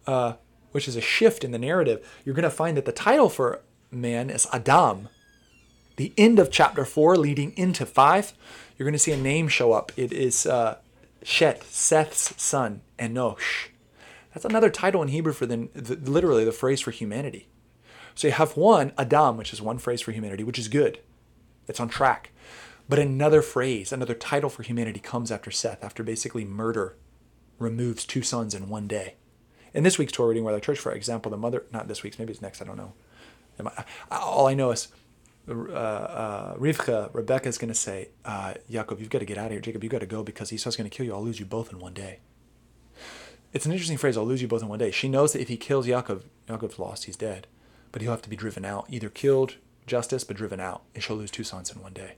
uh, 0.07 0.33
which 0.73 0.87
is 0.87 0.97
a 0.97 1.01
shift 1.01 1.43
in 1.43 1.51
the 1.51 1.57
narrative, 1.57 2.05
you're 2.25 2.35
going 2.35 2.43
to 2.43 2.49
find 2.49 2.75
that 2.75 2.85
the 2.85 2.91
title 2.91 3.29
for 3.29 3.61
man 3.89 4.29
is 4.29 4.47
Adam. 4.51 5.07
The 5.95 6.11
end 6.17 6.39
of 6.39 6.51
chapter 6.51 6.83
4 6.83 7.15
leading 7.15 7.55
into 7.55 7.85
5, 7.85 8.33
you're 8.77 8.85
going 8.85 8.93
to 8.93 8.99
see 8.99 9.11
a 9.11 9.17
name 9.17 9.47
show 9.47 9.71
up. 9.71 9.91
It 9.95 10.11
is 10.11 10.45
uh, 10.45 10.79
Shet, 11.21 11.63
Seth's 11.63 12.41
son, 12.41 12.81
Enosh. 12.97 13.69
That's 14.33 14.45
another 14.45 14.71
title 14.71 15.03
in 15.03 15.09
Hebrew 15.09 15.33
for 15.33 15.45
the, 15.45 15.69
the 15.73 15.95
literally 16.09 16.43
the 16.43 16.51
phrase 16.51 16.81
for 16.81 16.91
humanity. 16.91 17.47
So 18.15 18.27
you 18.27 18.33
have 18.33 18.57
one, 18.57 18.91
Adam, 18.97 19.37
which 19.37 19.53
is 19.53 19.61
one 19.61 19.77
phrase 19.77 20.01
for 20.01 20.11
humanity, 20.11 20.43
which 20.43 20.59
is 20.59 20.67
good. 20.67 20.99
It's 21.67 21.79
on 21.79 21.89
track. 21.89 22.31
But 22.89 22.99
another 22.99 23.41
phrase, 23.41 23.93
another 23.93 24.15
title 24.15 24.49
for 24.49 24.63
humanity 24.63 24.99
comes 24.99 25.31
after 25.31 25.51
Seth, 25.51 25.83
after 25.83 26.03
basically 26.03 26.43
murder 26.43 26.97
removes 27.59 28.05
two 28.05 28.23
sons 28.23 28.53
in 28.53 28.69
one 28.69 28.87
day. 28.87 29.15
In 29.73 29.83
this 29.83 29.97
week's 29.97 30.11
Torah 30.11 30.29
reading, 30.29 30.43
where 30.43 30.53
the 30.53 30.61
church, 30.61 30.79
for 30.79 30.91
example, 30.91 31.31
the 31.31 31.37
mother, 31.37 31.63
not 31.71 31.87
this 31.87 32.03
week's, 32.03 32.19
maybe 32.19 32.31
it's 32.31 32.41
next, 32.41 32.61
I 32.61 32.65
don't 32.65 32.77
know. 32.77 32.93
I- 33.59 33.85
all 34.11 34.47
I 34.47 34.53
know 34.53 34.71
is 34.71 34.87
uh, 35.47 35.51
uh, 35.51 36.55
Rivka, 36.55 37.09
Rebecca 37.13 37.49
is 37.49 37.57
going 37.57 37.71
to 37.73 37.77
say, 37.79 38.09
uh, 38.23 38.53
you've 38.67 39.09
got 39.09 39.19
to 39.19 39.25
get 39.25 39.37
out 39.37 39.47
of 39.47 39.51
here. 39.51 39.61
Jacob, 39.61 39.83
you've 39.83 39.91
got 39.91 39.99
to 39.99 40.05
go 40.05 40.23
because 40.23 40.53
Esau's 40.53 40.75
going 40.75 40.89
to 40.89 40.95
kill 40.95 41.05
you. 41.05 41.13
I'll 41.13 41.23
lose 41.23 41.39
you 41.39 41.45
both 41.45 41.71
in 41.71 41.79
one 41.79 41.93
day. 41.93 42.19
It's 43.51 43.65
an 43.65 43.71
interesting 43.71 43.97
phrase, 43.97 44.17
I'll 44.17 44.25
lose 44.25 44.41
you 44.41 44.47
both 44.47 44.63
in 44.63 44.67
one 44.67 44.79
day. 44.79 44.89
She 44.91 45.07
knows 45.09 45.33
that 45.33 45.41
if 45.41 45.47
he 45.47 45.57
kills 45.57 45.85
Yaakov, 45.85 46.23
Yaakov's 46.47 46.79
lost, 46.79 47.05
he's 47.05 47.15
dead. 47.17 47.47
But 47.91 48.01
he'll 48.01 48.11
have 48.11 48.23
to 48.23 48.29
be 48.29 48.35
driven 48.35 48.65
out, 48.65 48.87
either 48.89 49.09
killed, 49.09 49.57
justice, 49.85 50.23
but 50.23 50.37
driven 50.37 50.59
out. 50.59 50.81
And 50.95 51.03
she'll 51.03 51.15
lose 51.17 51.29
two 51.29 51.43
sons 51.43 51.71
in 51.71 51.81
one 51.81 51.93
day. 51.93 52.15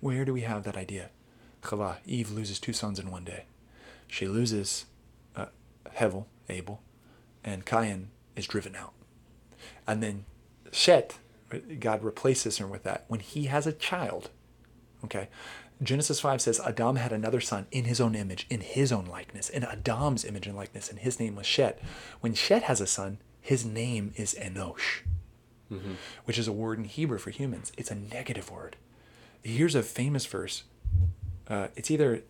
Where 0.00 0.24
do 0.24 0.32
we 0.32 0.40
have 0.40 0.64
that 0.64 0.76
idea? 0.76 1.10
Chava, 1.62 1.98
Eve 2.04 2.32
loses 2.32 2.58
two 2.58 2.72
sons 2.72 2.98
in 2.98 3.10
one 3.12 3.22
day. 3.22 3.44
She 4.08 4.26
loses 4.26 4.86
uh, 5.36 5.46
Hevel, 5.96 6.24
Abel, 6.48 6.80
and 7.44 7.64
Cain 7.66 8.10
is 8.36 8.46
driven 8.46 8.74
out. 8.76 8.92
And 9.86 10.02
then 10.02 10.24
Shet, 10.70 11.18
God 11.80 12.02
replaces 12.02 12.58
him 12.58 12.70
with 12.70 12.82
that 12.84 13.04
when 13.08 13.20
he 13.20 13.44
has 13.46 13.66
a 13.66 13.72
child. 13.72 14.30
Okay. 15.04 15.28
Genesis 15.82 16.20
5 16.20 16.40
says 16.40 16.60
Adam 16.60 16.94
had 16.96 17.12
another 17.12 17.40
son 17.40 17.66
in 17.72 17.84
his 17.86 18.00
own 18.00 18.14
image, 18.14 18.46
in 18.48 18.60
his 18.60 18.92
own 18.92 19.04
likeness, 19.06 19.48
in 19.48 19.64
Adam's 19.64 20.24
image 20.24 20.46
and 20.46 20.56
likeness, 20.56 20.88
and 20.88 21.00
his 21.00 21.18
name 21.18 21.34
was 21.34 21.44
Shet. 21.46 21.80
When 22.20 22.34
Shet 22.34 22.62
has 22.64 22.80
a 22.80 22.86
son, 22.86 23.18
his 23.40 23.64
name 23.64 24.12
is 24.14 24.34
Enosh, 24.40 25.00
which 26.24 26.38
is 26.38 26.46
a 26.46 26.52
word 26.52 26.78
in 26.78 26.84
Hebrew 26.84 27.18
for 27.18 27.30
humans. 27.30 27.72
It's 27.76 27.90
a 27.90 27.96
negative 27.96 28.50
word. 28.50 28.76
Here's 29.42 29.74
a 29.74 29.82
famous 29.82 30.24
verse. 30.26 30.62
uh, 31.48 31.68
it's 31.74 31.90
either 31.90 32.22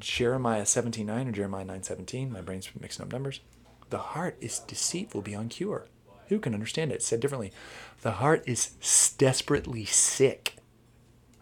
Jeremiah 0.00 0.62
17.9 0.62 1.28
or 1.28 1.32
Jeremiah 1.32 1.64
9.17. 1.64 2.30
My 2.30 2.40
brain's 2.40 2.68
mixing 2.78 3.04
up 3.04 3.12
numbers. 3.12 3.40
The 3.90 3.98
heart 3.98 4.36
is 4.40 4.60
deceitful 4.60 5.22
beyond 5.22 5.50
cure. 5.50 5.86
Who 6.28 6.38
can 6.38 6.54
understand 6.54 6.92
it? 6.92 7.02
Said 7.02 7.20
differently, 7.20 7.52
the 8.02 8.12
heart 8.12 8.44
is 8.46 9.14
desperately 9.18 9.84
sick. 9.84 10.56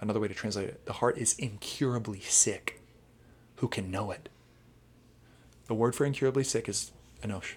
Another 0.01 0.21
way 0.21 0.29
to 0.29 0.35
translate 0.35 0.69
it, 0.69 0.87
the 0.87 0.95
heart 0.95 1.19
is 1.19 1.39
incurably 1.39 2.21
sick. 2.21 2.81
Who 3.57 3.69
can 3.69 3.91
know 3.91 4.11
it? 4.11 4.29
The 5.67 5.75
word 5.75 5.95
for 5.95 6.07
incurably 6.07 6.45
sick 6.45 6.69
is 6.69 6.93
enosh. 7.23 7.55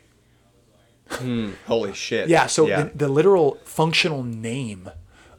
Hmm, 1.09 1.51
holy 1.67 1.93
shit. 1.95 2.27
Yeah, 2.27 2.47
so 2.47 2.67
yeah. 2.67 2.83
The, 2.83 2.97
the 2.97 3.07
literal 3.07 3.59
functional 3.63 4.23
name 4.23 4.89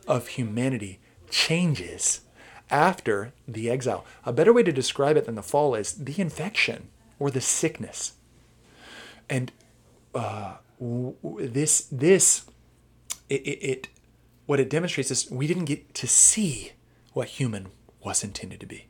of 0.06 0.28
humanity 0.28 0.98
changes 1.30 2.22
after 2.70 3.32
the 3.46 3.68
exile. 3.68 4.06
A 4.24 4.32
better 4.32 4.52
way 4.52 4.62
to 4.62 4.72
describe 4.72 5.16
it 5.16 5.26
than 5.26 5.34
the 5.34 5.42
fall 5.42 5.74
is 5.74 5.92
the 5.92 6.18
infection 6.20 6.88
or 7.18 7.30
the 7.30 7.40
sickness. 7.40 8.14
And 9.32 9.50
uh, 10.14 10.56
w- 10.78 11.14
w- 11.22 11.48
this 11.48 11.88
this 11.90 12.44
it, 13.30 13.40
it, 13.46 13.58
it 13.72 13.88
what 14.44 14.60
it 14.60 14.68
demonstrates 14.68 15.10
is 15.10 15.30
we 15.30 15.46
didn't 15.46 15.64
get 15.64 15.94
to 15.94 16.06
see 16.06 16.72
what 17.14 17.28
human 17.28 17.68
was 18.04 18.22
intended 18.22 18.60
to 18.60 18.66
be. 18.66 18.88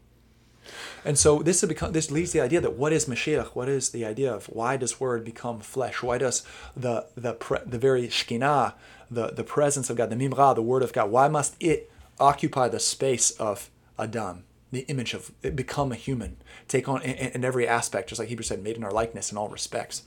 And 1.05 1.17
so 1.17 1.43
this 1.43 1.65
become 1.65 1.93
this 1.93 2.11
leads 2.11 2.33
to 2.33 2.39
the 2.39 2.45
idea 2.45 2.61
that 2.61 2.75
what 2.75 2.93
is 2.93 3.07
Mashiach? 3.07 3.55
What 3.55 3.69
is 3.69 3.91
the 3.91 4.05
idea 4.05 4.35
of 4.35 4.47
why 4.47 4.77
does 4.77 4.99
word 4.99 5.25
become 5.25 5.61
flesh? 5.61 6.03
Why 6.03 6.19
does 6.19 6.43
the 6.77 7.07
the 7.17 7.35
pre, 7.35 7.59
the 7.65 7.79
very 7.79 8.09
Shekhinah, 8.09 8.75
the 9.09 9.29
the 9.29 9.45
presence 9.45 9.91
of 9.91 9.97
God, 9.97 10.11
the 10.11 10.17
Memra, 10.17 10.57
the 10.57 10.63
Word 10.63 10.83
of 10.83 10.93
God, 10.93 11.11
why 11.11 11.29
must 11.29 11.55
it 11.61 11.91
occupy 12.19 12.67
the 12.69 12.81
space 12.81 13.31
of 13.33 13.71
Adam, 13.97 14.43
the 14.73 14.81
image 14.89 15.15
of 15.15 15.31
become 15.55 15.93
a 15.93 15.97
human, 15.97 16.39
take 16.67 16.89
on 16.89 17.03
in, 17.03 17.15
in 17.33 17.45
every 17.45 17.69
aspect, 17.69 18.09
just 18.09 18.19
like 18.19 18.29
Hebrew 18.29 18.43
said, 18.43 18.63
made 18.63 18.77
in 18.77 18.83
our 18.85 18.91
likeness 18.91 19.31
in 19.31 19.39
all 19.39 19.49
respects. 19.49 20.03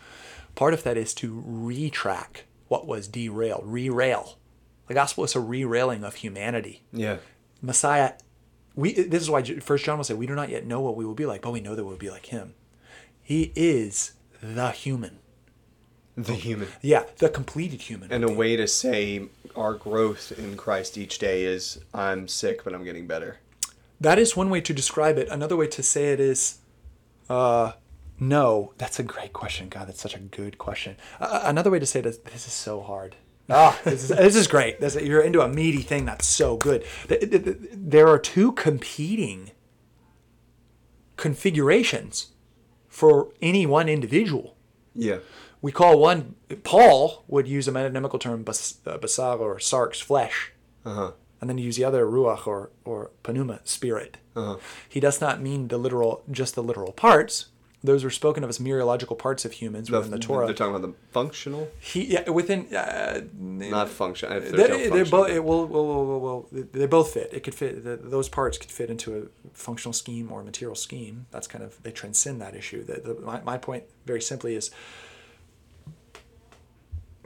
Part 0.55 0.73
of 0.73 0.83
that 0.83 0.97
is 0.97 1.13
to 1.15 1.43
retrack 1.47 2.41
what 2.67 2.87
was 2.87 3.07
derailed, 3.07 3.63
re-rail. 3.65 4.37
The 4.87 4.93
gospel 4.93 5.23
is 5.23 5.35
a 5.35 5.39
re-railing 5.39 6.03
of 6.03 6.15
humanity. 6.15 6.81
yeah. 6.91 7.17
Messiah, 7.61 8.13
we 8.75 8.93
this 8.93 9.21
is 9.23 9.29
why 9.29 9.41
First 9.43 9.85
John 9.85 9.97
will 9.97 10.03
say, 10.03 10.13
"We 10.13 10.27
do 10.27 10.35
not 10.35 10.49
yet 10.49 10.65
know 10.65 10.81
what 10.81 10.95
we 10.95 11.05
will 11.05 11.15
be 11.15 11.25
like, 11.25 11.41
but 11.41 11.51
we 11.51 11.61
know 11.61 11.73
that 11.75 11.85
we'll 11.85 11.95
be 11.95 12.09
like 12.11 12.27
Him." 12.27 12.53
He 13.23 13.51
is 13.55 14.11
the 14.41 14.69
human, 14.71 15.17
The 16.15 16.33
human. 16.33 16.67
yeah, 16.81 17.03
the 17.17 17.29
completed 17.29 17.81
human. 17.83 18.11
And 18.11 18.23
a 18.23 18.31
way 18.31 18.55
to 18.55 18.67
say 18.67 19.29
our 19.55 19.73
growth 19.73 20.31
in 20.37 20.57
Christ 20.57 20.97
each 20.97 21.17
day 21.17 21.43
is 21.45 21.79
I'm 21.93 22.27
sick, 22.27 22.63
but 22.63 22.75
I'm 22.75 22.83
getting 22.83 23.07
better. 23.07 23.39
That 24.01 24.19
is 24.19 24.35
one 24.35 24.49
way 24.49 24.61
to 24.61 24.73
describe 24.73 25.17
it. 25.17 25.27
Another 25.29 25.55
way 25.55 25.67
to 25.67 25.81
say 25.83 26.11
it 26.13 26.19
is, 26.19 26.59
uh, 27.29 27.73
no. 28.19 28.73
That's 28.77 28.99
a 28.99 29.03
great 29.03 29.33
question. 29.33 29.69
God, 29.69 29.87
that's 29.87 30.01
such 30.01 30.15
a 30.15 30.19
good 30.19 30.57
question. 30.57 30.97
Uh, 31.19 31.41
another 31.43 31.71
way 31.71 31.79
to 31.79 31.85
say 31.85 31.99
it 31.99 32.05
is, 32.05 32.19
this 32.19 32.45
is 32.47 32.53
so 32.53 32.81
hard. 32.81 33.15
Ah, 33.49 33.79
this 33.83 34.03
is 34.03 34.09
this 34.09 34.35
is 34.35 34.47
great. 34.47 34.81
This, 34.81 34.95
you're 34.95 35.21
into 35.21 35.41
a 35.41 35.47
meaty 35.47 35.83
thing. 35.83 36.03
That's 36.05 36.25
so 36.25 36.57
good. 36.57 36.83
Th- 37.07 37.21
th- 37.29 37.43
th- 37.43 37.57
There 37.73 38.07
are 38.07 38.17
two 38.17 38.51
competing 38.53 39.51
configurations 41.17 42.31
for 42.87 43.29
any 43.41 43.65
one 43.65 43.87
individual. 43.87 44.55
Yeah. 44.93 45.17
We 45.61 45.71
call 45.71 45.99
one 45.99 46.35
Paul 46.63 47.23
would 47.27 47.47
use 47.47 47.67
a 47.67 47.71
metonymical 47.71 48.19
term 48.19 48.43
bas, 48.43 48.79
uh, 48.85 48.97
basar 48.97 49.39
or 49.39 49.57
sarx 49.57 50.01
flesh, 50.01 50.51
Uh 50.85 50.93
huh. 50.93 51.11
And 51.41 51.49
then 51.49 51.57
you 51.57 51.65
use 51.65 51.75
the 51.75 51.83
other 51.83 52.05
ruach 52.05 52.47
or 52.47 52.71
or 52.85 53.11
pneuma 53.27 53.59
spirit. 53.63 54.17
Uh-huh. 54.35 54.57
He 54.87 54.99
does 54.99 55.21
not 55.21 55.41
mean 55.41 55.67
the 55.67 55.77
literal, 55.77 56.23
just 56.31 56.55
the 56.55 56.63
literal 56.63 56.91
parts. 56.91 57.47
Those 57.83 58.03
were 58.03 58.09
spoken 58.09 58.43
of 58.43 58.49
as 58.49 58.57
mereological 58.57 59.15
parts 59.15 59.45
of 59.45 59.51
humans 59.51 59.91
within 59.91 60.09
the 60.09 60.17
Torah. 60.17 60.47
They're 60.47 60.55
talking 60.55 60.75
about 60.75 60.87
the 60.87 60.95
functional, 61.11 61.69
he 61.79 62.05
yeah, 62.05 62.27
within 62.31 62.73
uh, 62.73 63.21
not 63.37 63.89
function. 63.89 64.27
They, 64.29 64.67
no 64.67 64.89
they're 64.89 65.05
both 65.05 65.29
it 65.29 65.43
will, 65.43 65.67
will, 65.67 65.85
will, 65.85 66.19
will, 66.19 66.47
they 66.51 66.87
both 66.87 67.13
fit. 67.13 67.29
It 67.31 67.43
could 67.43 67.53
fit. 67.53 67.83
The, 67.83 67.97
those 67.97 68.27
parts 68.27 68.57
could 68.57 68.71
fit 68.71 68.89
into 68.89 69.15
a 69.15 69.49
functional 69.53 69.93
scheme 69.93 70.31
or 70.31 70.41
a 70.41 70.43
material 70.43 70.73
scheme. 70.75 71.27
That's 71.29 71.45
kind 71.45 71.63
of 71.63 71.81
they 71.83 71.91
transcend 71.91 72.41
that 72.41 72.55
issue. 72.55 72.83
The, 72.83 73.01
the, 73.01 73.21
my, 73.21 73.41
my 73.41 73.57
point 73.59 73.83
very 74.07 74.21
simply 74.21 74.55
is, 74.55 74.71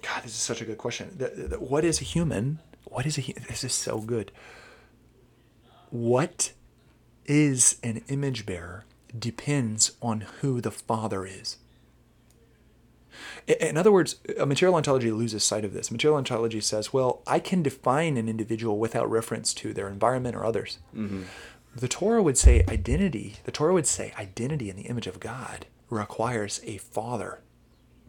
God, 0.01 0.23
this 0.23 0.31
is 0.31 0.41
such 0.41 0.61
a 0.61 0.65
good 0.65 0.77
question. 0.77 1.15
The, 1.17 1.29
the, 1.51 1.59
what 1.59 1.85
is 1.85 2.01
a 2.01 2.03
human? 2.03 2.59
What 2.89 3.05
is 3.05 3.17
a 3.17 3.33
this 3.47 3.63
is 3.63 3.73
so 3.73 3.99
good. 3.99 4.31
What 5.89 6.53
is 7.25 7.79
an 7.83 8.01
image 8.07 8.45
bearer 8.45 8.85
depends 9.17 9.91
on 10.01 10.21
who 10.41 10.61
the 10.61 10.71
father 10.71 11.25
is. 11.25 11.57
In 13.47 13.77
other 13.77 13.91
words, 13.91 14.17
a 14.37 14.45
material 14.45 14.75
ontology 14.75 15.11
loses 15.11 15.43
sight 15.43 15.65
of 15.65 15.73
this. 15.73 15.91
Material 15.91 16.17
ontology 16.17 16.61
says, 16.61 16.93
well, 16.93 17.21
I 17.27 17.39
can 17.39 17.63
define 17.63 18.17
an 18.17 18.29
individual 18.29 18.77
without 18.77 19.09
reference 19.09 19.53
to 19.55 19.73
their 19.73 19.89
environment 19.89 20.35
or 20.35 20.45
others. 20.45 20.79
Mm-hmm. 20.95 21.23
The 21.75 21.87
Torah 21.87 22.23
would 22.23 22.37
say 22.37 22.63
identity, 22.69 23.35
the 23.43 23.51
Torah 23.51 23.73
would 23.73 23.87
say 23.87 24.13
identity 24.17 24.69
in 24.69 24.75
the 24.75 24.83
image 24.83 25.07
of 25.07 25.19
God 25.19 25.65
requires 25.89 26.61
a 26.63 26.77
father 26.77 27.41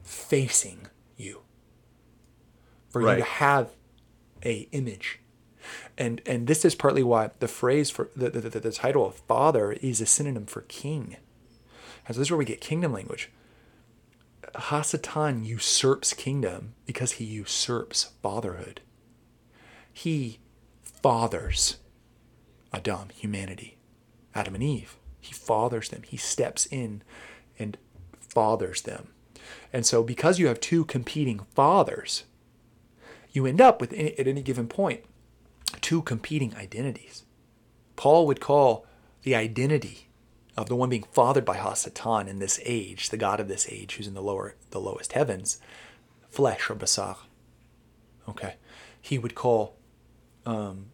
facing 0.03 0.89
you. 1.16 1.43
For 2.89 3.01
you 3.01 3.16
to 3.16 3.24
have 3.24 3.70
a 4.45 4.68
image. 4.72 5.20
And 5.99 6.22
and 6.26 6.47
this 6.47 6.64
is 6.64 6.74
partly 6.74 7.03
why 7.03 7.30
the 7.38 7.49
phrase 7.49 7.91
for 7.91 8.11
the, 8.16 8.30
the, 8.30 8.41
the, 8.41 8.61
the 8.61 8.72
title 8.72 9.07
of 9.07 9.16
father 9.16 9.72
is 9.72 10.01
a 10.01 10.07
synonym 10.07 10.47
for 10.47 10.62
king. 10.62 11.16
And 12.07 12.14
so 12.14 12.20
this 12.20 12.26
is 12.26 12.30
where 12.30 12.38
we 12.38 12.45
get 12.45 12.61
kingdom 12.61 12.93
language. 12.93 13.30
Hasatan 14.55 15.45
usurps 15.45 16.14
kingdom 16.14 16.74
because 16.86 17.12
he 17.12 17.24
usurps 17.24 18.12
fatherhood. 18.22 18.80
He 19.93 20.38
fathers 20.82 21.76
Adam, 22.72 23.09
humanity, 23.14 23.76
Adam 24.34 24.55
and 24.55 24.62
Eve. 24.62 24.97
He 25.20 25.32
fathers 25.34 25.88
them. 25.91 26.03
He 26.03 26.16
steps 26.16 26.66
in 26.66 27.03
and 27.59 27.76
fathers 28.18 28.82
them. 28.82 29.09
And 29.72 29.84
so, 29.84 30.03
because 30.03 30.38
you 30.38 30.47
have 30.47 30.61
two 30.61 30.84
competing 30.84 31.41
fathers, 31.55 32.24
you 33.33 33.47
end 33.47 33.61
up 33.61 33.81
with, 33.81 33.93
at 33.93 34.26
any 34.26 34.43
given 34.43 34.66
point, 34.66 35.05
two 35.81 36.03
competing 36.03 36.55
identities. 36.57 37.24
Paul 37.97 38.26
would 38.26 38.41
call 38.41 38.87
the 39.22 39.35
identity 39.35 40.09
of 40.57 40.68
the 40.68 40.76
one 40.76 40.89
being 40.89 41.07
fathered 41.12 41.45
by 41.45 41.57
Hasatan 41.57 42.28
in 42.28 42.39
this 42.39 42.61
age, 42.64 43.11
the 43.11 43.16
God 43.16 43.41
of 43.41 43.49
this 43.49 43.66
age, 43.70 43.95
who's 43.95 44.07
in 44.07 44.14
the 44.14 44.22
lower, 44.22 44.55
the 44.70 44.81
lowest 44.81 45.12
heavens, 45.12 45.61
flesh 46.28 46.68
or 46.70 46.74
basar. 46.74 47.16
Okay, 48.28 48.55
he 49.01 49.18
would 49.18 49.35
call 49.35 49.76
um, 50.47 50.87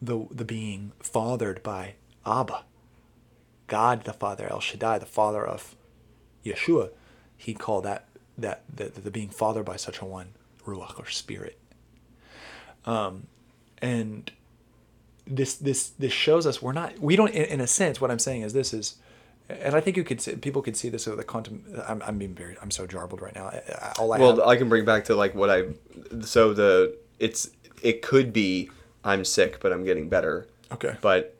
the 0.00 0.26
the 0.30 0.44
being 0.44 0.92
fathered 1.00 1.62
by 1.62 1.94
Abba, 2.26 2.64
God 3.66 4.04
the 4.04 4.12
Father, 4.12 4.48
El 4.50 4.60
Shaddai, 4.60 4.98
the 4.98 5.06
Father 5.06 5.44
of 5.46 5.76
Yeshua. 6.44 6.90
He'd 7.36 7.58
call 7.58 7.80
that 7.82 8.08
that 8.36 8.62
the, 8.74 8.84
the 8.86 9.10
being 9.10 9.28
fathered 9.28 9.64
by 9.64 9.76
such 9.76 10.00
a 10.00 10.04
one 10.04 10.34
ruach 10.66 10.98
or 10.98 11.06
spirit. 11.08 11.58
Um, 12.84 13.26
and 13.80 14.30
this 15.26 15.54
this 15.54 15.90
this 15.90 16.12
shows 16.12 16.46
us 16.46 16.60
we're 16.60 16.72
not 16.72 16.98
we 16.98 17.14
don't 17.14 17.30
in, 17.30 17.44
in 17.44 17.60
a 17.60 17.66
sense 17.66 18.00
what 18.00 18.10
I'm 18.10 18.18
saying 18.18 18.42
is 18.42 18.52
this 18.52 18.74
is 18.74 18.96
and 19.48 19.74
I 19.74 19.80
think 19.80 19.96
you 19.96 20.02
could 20.02 20.20
see, 20.20 20.34
people 20.34 20.62
could 20.62 20.76
see 20.76 20.88
this 20.88 21.06
with 21.06 21.16
the 21.16 21.24
quantum 21.24 21.64
I'm, 21.86 22.02
I'm 22.04 22.18
being 22.18 22.34
very 22.34 22.56
I'm 22.60 22.72
so 22.72 22.86
jarbled 22.88 23.20
right 23.20 23.34
now 23.34 23.52
all 23.98 24.12
I 24.12 24.18
Well, 24.18 24.36
have, 24.36 24.40
I 24.40 24.56
can 24.56 24.68
bring 24.68 24.84
back 24.84 25.04
to 25.06 25.14
like 25.14 25.34
what 25.34 25.48
I. 25.50 25.64
So 26.22 26.52
the 26.52 26.96
it's 27.20 27.50
it 27.82 28.02
could 28.02 28.32
be 28.32 28.70
I'm 29.04 29.24
sick, 29.24 29.60
but 29.60 29.72
I'm 29.72 29.84
getting 29.84 30.08
better. 30.08 30.48
okay 30.72 30.96
But 31.00 31.36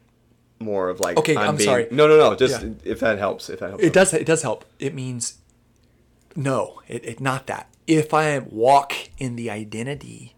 more 0.61 0.89
of 0.89 1.01
like 1.01 1.17
Okay, 1.17 1.37
I'm, 1.37 1.51
I'm 1.51 1.57
being, 1.57 1.69
sorry. 1.69 1.89
No, 1.91 2.07
no, 2.07 2.17
no. 2.17 2.37
Just 2.37 2.63
Yeah. 2.63 2.71
if 2.85 3.01
that 3.01 3.19
helps. 3.19 3.51
If 3.51 3.59
that 3.61 3.71
helps. 3.71 3.83
it 3.85 3.93
does 3.93 4.15
it 4.15 4.27
does 4.27 4.43
help 4.43 4.65
it 4.79 4.95
means 4.95 5.39
no 6.37 6.83
it, 6.87 7.05
it 7.05 7.21
not 7.21 7.47
that 7.49 7.69
if 7.87 8.15
I 8.15 8.39
walk 8.39 8.95
in 9.19 9.37
the 9.37 9.51
identity 9.51 10.35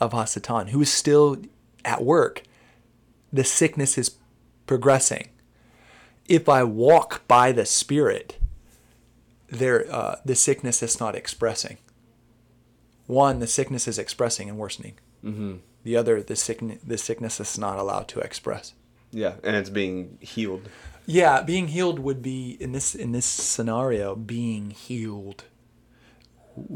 of 0.00 0.12
Hasatan 0.12 0.70
who 0.70 0.82
is 0.82 0.92
still 0.92 1.38
at 1.84 2.02
work 2.04 2.42
the 3.32 3.44
sickness 3.44 3.96
is 3.96 4.16
progressing 4.66 5.28
if 6.28 6.48
I 6.48 6.64
walk 6.64 7.26
by 7.28 7.52
the 7.52 7.66
Spirit, 7.66 8.38
there 9.48 9.86
uh, 9.92 10.16
the 10.24 10.34
sickness 10.34 10.82
is 10.82 11.00
not 11.00 11.14
expressing. 11.14 11.78
One, 13.06 13.40
the 13.40 13.46
sickness 13.46 13.88
is 13.88 13.98
expressing 13.98 14.48
and 14.48 14.58
worsening. 14.58 14.94
Mm-hmm. 15.24 15.56
The 15.84 15.96
other, 15.96 16.22
the 16.22 16.36
sickness, 16.36 16.78
the 16.86 16.96
sickness 16.96 17.40
is 17.40 17.58
not 17.58 17.78
allowed 17.78 18.08
to 18.08 18.20
express. 18.20 18.74
Yeah, 19.10 19.34
and 19.42 19.56
it's 19.56 19.68
being 19.68 20.18
healed. 20.20 20.68
Yeah, 21.04 21.42
being 21.42 21.68
healed 21.68 21.98
would 21.98 22.22
be 22.22 22.56
in 22.60 22.72
this 22.72 22.94
in 22.94 23.12
this 23.12 23.26
scenario. 23.26 24.14
Being 24.14 24.70
healed 24.70 25.44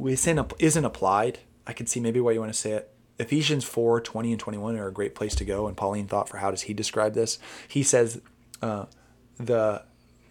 isn't 0.06 0.52
isn't 0.58 0.84
applied. 0.84 1.38
I 1.66 1.72
can 1.72 1.86
see 1.86 2.00
maybe 2.00 2.20
why 2.20 2.32
you 2.32 2.40
want 2.40 2.52
to 2.52 2.58
say 2.58 2.72
it. 2.72 2.90
Ephesians 3.18 3.64
4, 3.64 4.00
20 4.02 4.32
and 4.32 4.40
21 4.40 4.76
are 4.76 4.88
a 4.88 4.92
great 4.92 5.14
place 5.14 5.34
to 5.36 5.44
go. 5.44 5.66
And 5.66 5.76
Pauline 5.76 6.06
thought 6.06 6.28
for 6.28 6.36
how 6.38 6.50
does 6.50 6.62
he 6.62 6.74
describe 6.74 7.14
this? 7.14 7.38
He 7.66 7.82
says 7.82 8.20
uh, 8.62 8.86
the 9.38 9.82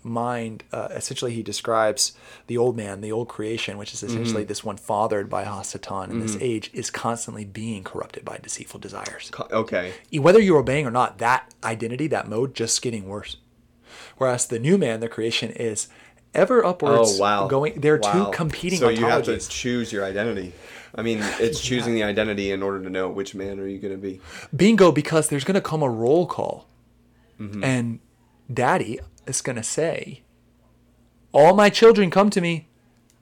mind 0.03 0.63
uh, 0.71 0.87
essentially 0.91 1.33
he 1.33 1.41
describes 1.41 2.13
the 2.45 2.55
old 2.55 2.77
man 2.77 3.01
the 3.01 3.11
old 3.11 3.27
creation 3.27 3.75
which 3.75 3.91
is 3.91 4.03
essentially 4.03 4.43
Mm-hmm. 4.43 4.47
this 4.49 4.63
one 4.63 4.77
fathered 4.77 5.31
by 5.31 5.43
hasatan 5.45 6.11
in 6.11 6.19
this 6.19 6.37
age 6.39 6.69
is 6.75 6.91
constantly 6.91 7.43
being 7.43 7.83
corrupted 7.83 8.23
by 8.23 8.37
deceitful 8.37 8.79
desires 8.79 9.31
Okay. 9.51 9.93
whether 10.19 10.39
you're 10.39 10.59
obeying 10.59 10.85
or 10.85 10.91
not 10.91 11.17
that 11.17 11.51
identity 11.63 12.05
that 12.05 12.29
mode 12.29 12.53
just 12.53 12.83
getting 12.83 13.07
worse 13.07 13.37
whereas 14.17 14.45
the 14.45 14.59
new 14.59 14.77
man 14.77 14.99
the 14.99 15.09
creation 15.09 15.49
is 15.49 15.87
ever 16.35 16.65
upwards 16.65 17.17
Oh 17.17 17.21
wow. 17.21 17.47
going 17.47 17.79
they're 17.79 17.99
Wow. 18.01 18.25
two 18.25 18.31
competing 18.37 18.79
So 18.79 18.89
you 18.89 19.05
have 19.05 19.23
to 19.25 19.37
choose 19.39 19.91
your 19.91 20.03
identity. 20.05 20.53
I 20.93 21.01
mean, 21.01 21.19
it's 21.39 21.59
choosing 21.59 21.93
the 21.95 22.03
identity 22.03 22.51
in 22.51 22.61
order 22.63 22.81
to 22.83 22.89
know 22.89 23.09
which 23.09 23.33
man 23.35 23.59
are 23.59 23.67
you 23.67 23.79
going 23.79 23.93
to 23.93 23.99
be. 23.99 24.21
bingo 24.55 24.91
because 24.91 25.29
there's 25.29 25.43
going 25.43 25.55
to 25.55 25.61
come 25.61 25.81
a 25.81 25.89
roll 25.89 26.25
call 26.27 26.67
Mm-hmm. 27.39 27.63
and 27.65 27.99
daddy 28.53 28.99
is 29.27 29.41
going 29.41 29.57
to 29.57 29.63
say 29.63 30.21
all 31.33 31.53
my 31.53 31.69
children 31.69 32.09
come 32.09 32.29
to 32.29 32.39
me 32.39 32.69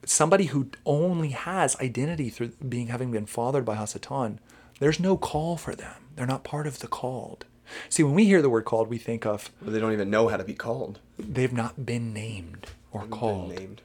somebody 0.06 0.44
who 0.44 0.68
only 0.86 1.30
has 1.30 1.74
identity 1.80 2.30
through 2.30 2.48
being 2.68 2.86
having 2.88 3.10
been 3.10 3.26
fathered 3.26 3.64
by 3.64 3.74
hasatan 3.74 4.38
there's 4.78 5.00
no 5.00 5.16
call 5.16 5.56
for 5.56 5.74
them 5.74 5.96
they're 6.14 6.26
not 6.28 6.44
part 6.44 6.68
of 6.68 6.78
the 6.78 6.86
called 6.86 7.44
see 7.88 8.04
when 8.04 8.14
we 8.14 8.24
hear 8.26 8.40
the 8.40 8.48
word 8.50 8.64
called 8.64 8.86
we 8.88 8.98
think 8.98 9.26
of 9.26 9.50
But 9.60 9.72
they 9.72 9.80
don't 9.80 9.92
even 9.92 10.10
know 10.10 10.28
how 10.28 10.36
to 10.36 10.44
be 10.44 10.54
called. 10.54 11.00
they've 11.18 11.52
not 11.52 11.84
been 11.84 12.12
named 12.12 12.68
or 12.94 13.04
called 13.06 13.50
named. 13.54 13.82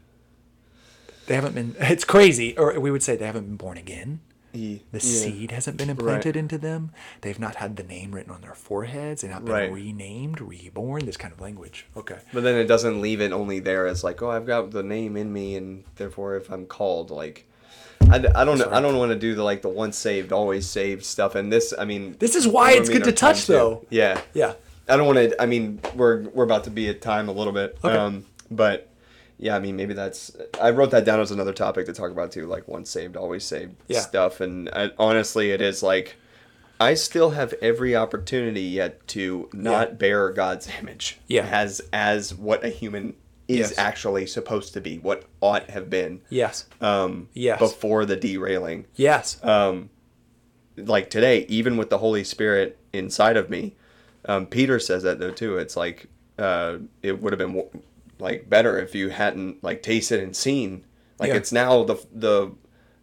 they 1.28 1.36
haven't 1.36 1.56
been 1.56 1.76
it's 1.80 2.06
crazy 2.06 2.58
or 2.58 2.80
we 2.80 2.90
would 2.92 3.04
say 3.04 3.16
they 3.16 3.26
haven't 3.26 3.46
been 3.46 3.58
born 3.58 3.78
again 3.78 4.22
E- 4.52 4.82
the 4.92 4.98
yeah. 4.98 5.00
seed 5.04 5.52
hasn't 5.52 5.78
been 5.78 5.92
implanted 5.92 6.36
into 6.36 6.58
them. 6.58 6.90
They've 7.22 7.38
not 7.38 7.58
had 7.58 7.76
the 7.76 7.84
name 7.84 8.14
written 8.16 8.34
on 8.34 8.42
their 8.42 8.56
foreheads. 8.56 9.22
They've 9.22 9.30
not 9.30 9.46
been 9.46 9.54
Right. 9.54 9.72
renamed, 9.72 10.42
reborn. 10.42 11.06
This 11.06 11.18
kind 11.18 11.32
of 11.32 11.40
language. 11.40 11.86
Okay. 11.96 12.18
But 12.34 12.42
then 12.42 12.56
it 12.56 12.66
doesn't 12.66 13.00
leave 13.00 13.22
it 13.22 13.32
only 13.32 13.60
there 13.60 13.86
as 13.86 14.04
like, 14.04 14.24
oh, 14.24 14.32
I've 14.32 14.48
got 14.48 14.72
the 14.72 14.82
name 14.82 15.16
in 15.18 15.32
me, 15.32 15.56
and 15.56 15.84
therefore, 15.98 16.36
if 16.36 16.50
I'm 16.52 16.66
called, 16.66 17.12
like, 17.12 17.48
I, 18.10 18.16
I 18.34 18.44
don't 18.44 18.58
know, 18.58 18.68
I 18.72 18.82
don't 18.82 18.98
want 18.98 19.12
to 19.12 19.20
do 19.20 19.36
the 19.36 19.44
like 19.44 19.62
the 19.62 19.70
once 19.70 20.00
saved, 20.00 20.32
always 20.34 20.66
saved 20.68 21.06
stuff. 21.06 21.36
And 21.36 21.54
this, 21.54 21.72
I 21.78 21.86
mean, 21.86 22.16
This 22.18 22.34
is 22.34 22.48
why 22.48 22.72
it's 22.72 22.90
good 22.90 23.04
to 23.04 23.12
touch, 23.12 23.46
too. 23.46 23.54
though. 23.54 23.86
Yeah, 23.92 24.20
Yeah. 24.34 24.54
I 24.88 24.98
don't 24.98 25.06
want 25.06 25.20
to. 25.20 25.40
I 25.40 25.46
mean, 25.46 25.80
we're 25.96 26.24
we're 26.30 26.44
about 26.46 26.64
to 26.64 26.72
be 26.72 26.90
at 26.90 27.04
time 27.04 27.30
a 27.30 27.32
little 27.32 27.54
bit. 27.54 27.78
Okay. 27.84 27.96
Um, 27.96 28.26
but 28.50 28.89
yeah, 29.40 29.56
I 29.56 29.60
mean, 29.60 29.76
maybe 29.76 29.94
that's. 29.94 30.36
I 30.62 30.70
wrote 30.72 30.92
that 30.92 31.06
down 31.06 31.20
as 31.20 31.32
another 31.32 31.54
topic 31.54 31.86
to 31.88 31.94
talk 31.94 32.12
about 32.12 32.32
too, 32.32 32.46
like 32.46 32.68
once 32.68 32.90
saved, 32.90 33.16
always 33.18 33.44
saved 33.44 33.76
Yeah. 33.88 34.02
stuff. 34.02 34.42
And 34.42 34.70
I, 34.74 34.92
honestly, 35.00 35.52
it 35.52 35.62
is 35.62 35.82
like. 35.82 36.16
I 36.82 36.94
still 36.94 37.32
have 37.32 37.54
every 37.62 37.94
opportunity 37.96 38.62
yet 38.62 39.06
to 39.10 39.50
not 39.52 39.90
Yeah. 39.90 39.94
bear 39.96 40.30
God's 40.32 40.70
image 40.82 41.20
Yeah. 41.28 41.46
as 41.52 41.82
as 41.92 42.34
what 42.34 42.64
a 42.64 42.70
human 42.70 43.16
is 43.50 43.72
Yes. 43.72 43.74
actually 43.78 44.26
supposed 44.28 44.74
to 44.76 44.80
be, 44.82 44.98
what 45.00 45.24
ought 45.42 45.70
have 45.72 45.90
been 45.90 46.22
Yes. 46.30 46.66
um, 46.80 47.28
Yes. 47.34 47.60
before 47.60 48.06
the 48.06 48.16
derailing 48.16 48.86
Yes. 48.96 49.44
um, 49.44 49.90
like 50.78 51.10
today, 51.10 51.46
even 51.50 51.76
with 51.76 51.90
the 51.90 51.98
Holy 51.98 52.24
Spirit 52.24 52.78
inside 52.94 53.36
of 53.38 53.50
me, 53.50 53.76
um, 54.26 54.46
Peter 54.46 54.80
says 54.80 55.04
that 55.04 55.20
though 55.20 55.32
too. 55.32 55.58
It's 55.58 55.76
like 55.76 56.06
uh, 56.38 56.78
it 57.04 57.22
would 57.22 57.34
have 57.34 57.40
been 57.40 57.64
like 58.20 58.50
better 58.50 58.78
if 58.80 58.94
you 58.96 59.10
hadn't 59.10 59.64
like 59.64 59.82
tasted 59.82 60.20
and 60.22 60.36
seen. 60.36 60.86
Like 61.20 61.30
Yeah. 61.30 61.36
it's 61.38 61.52
now 61.52 61.84
the 61.84 61.96
the 62.14 62.52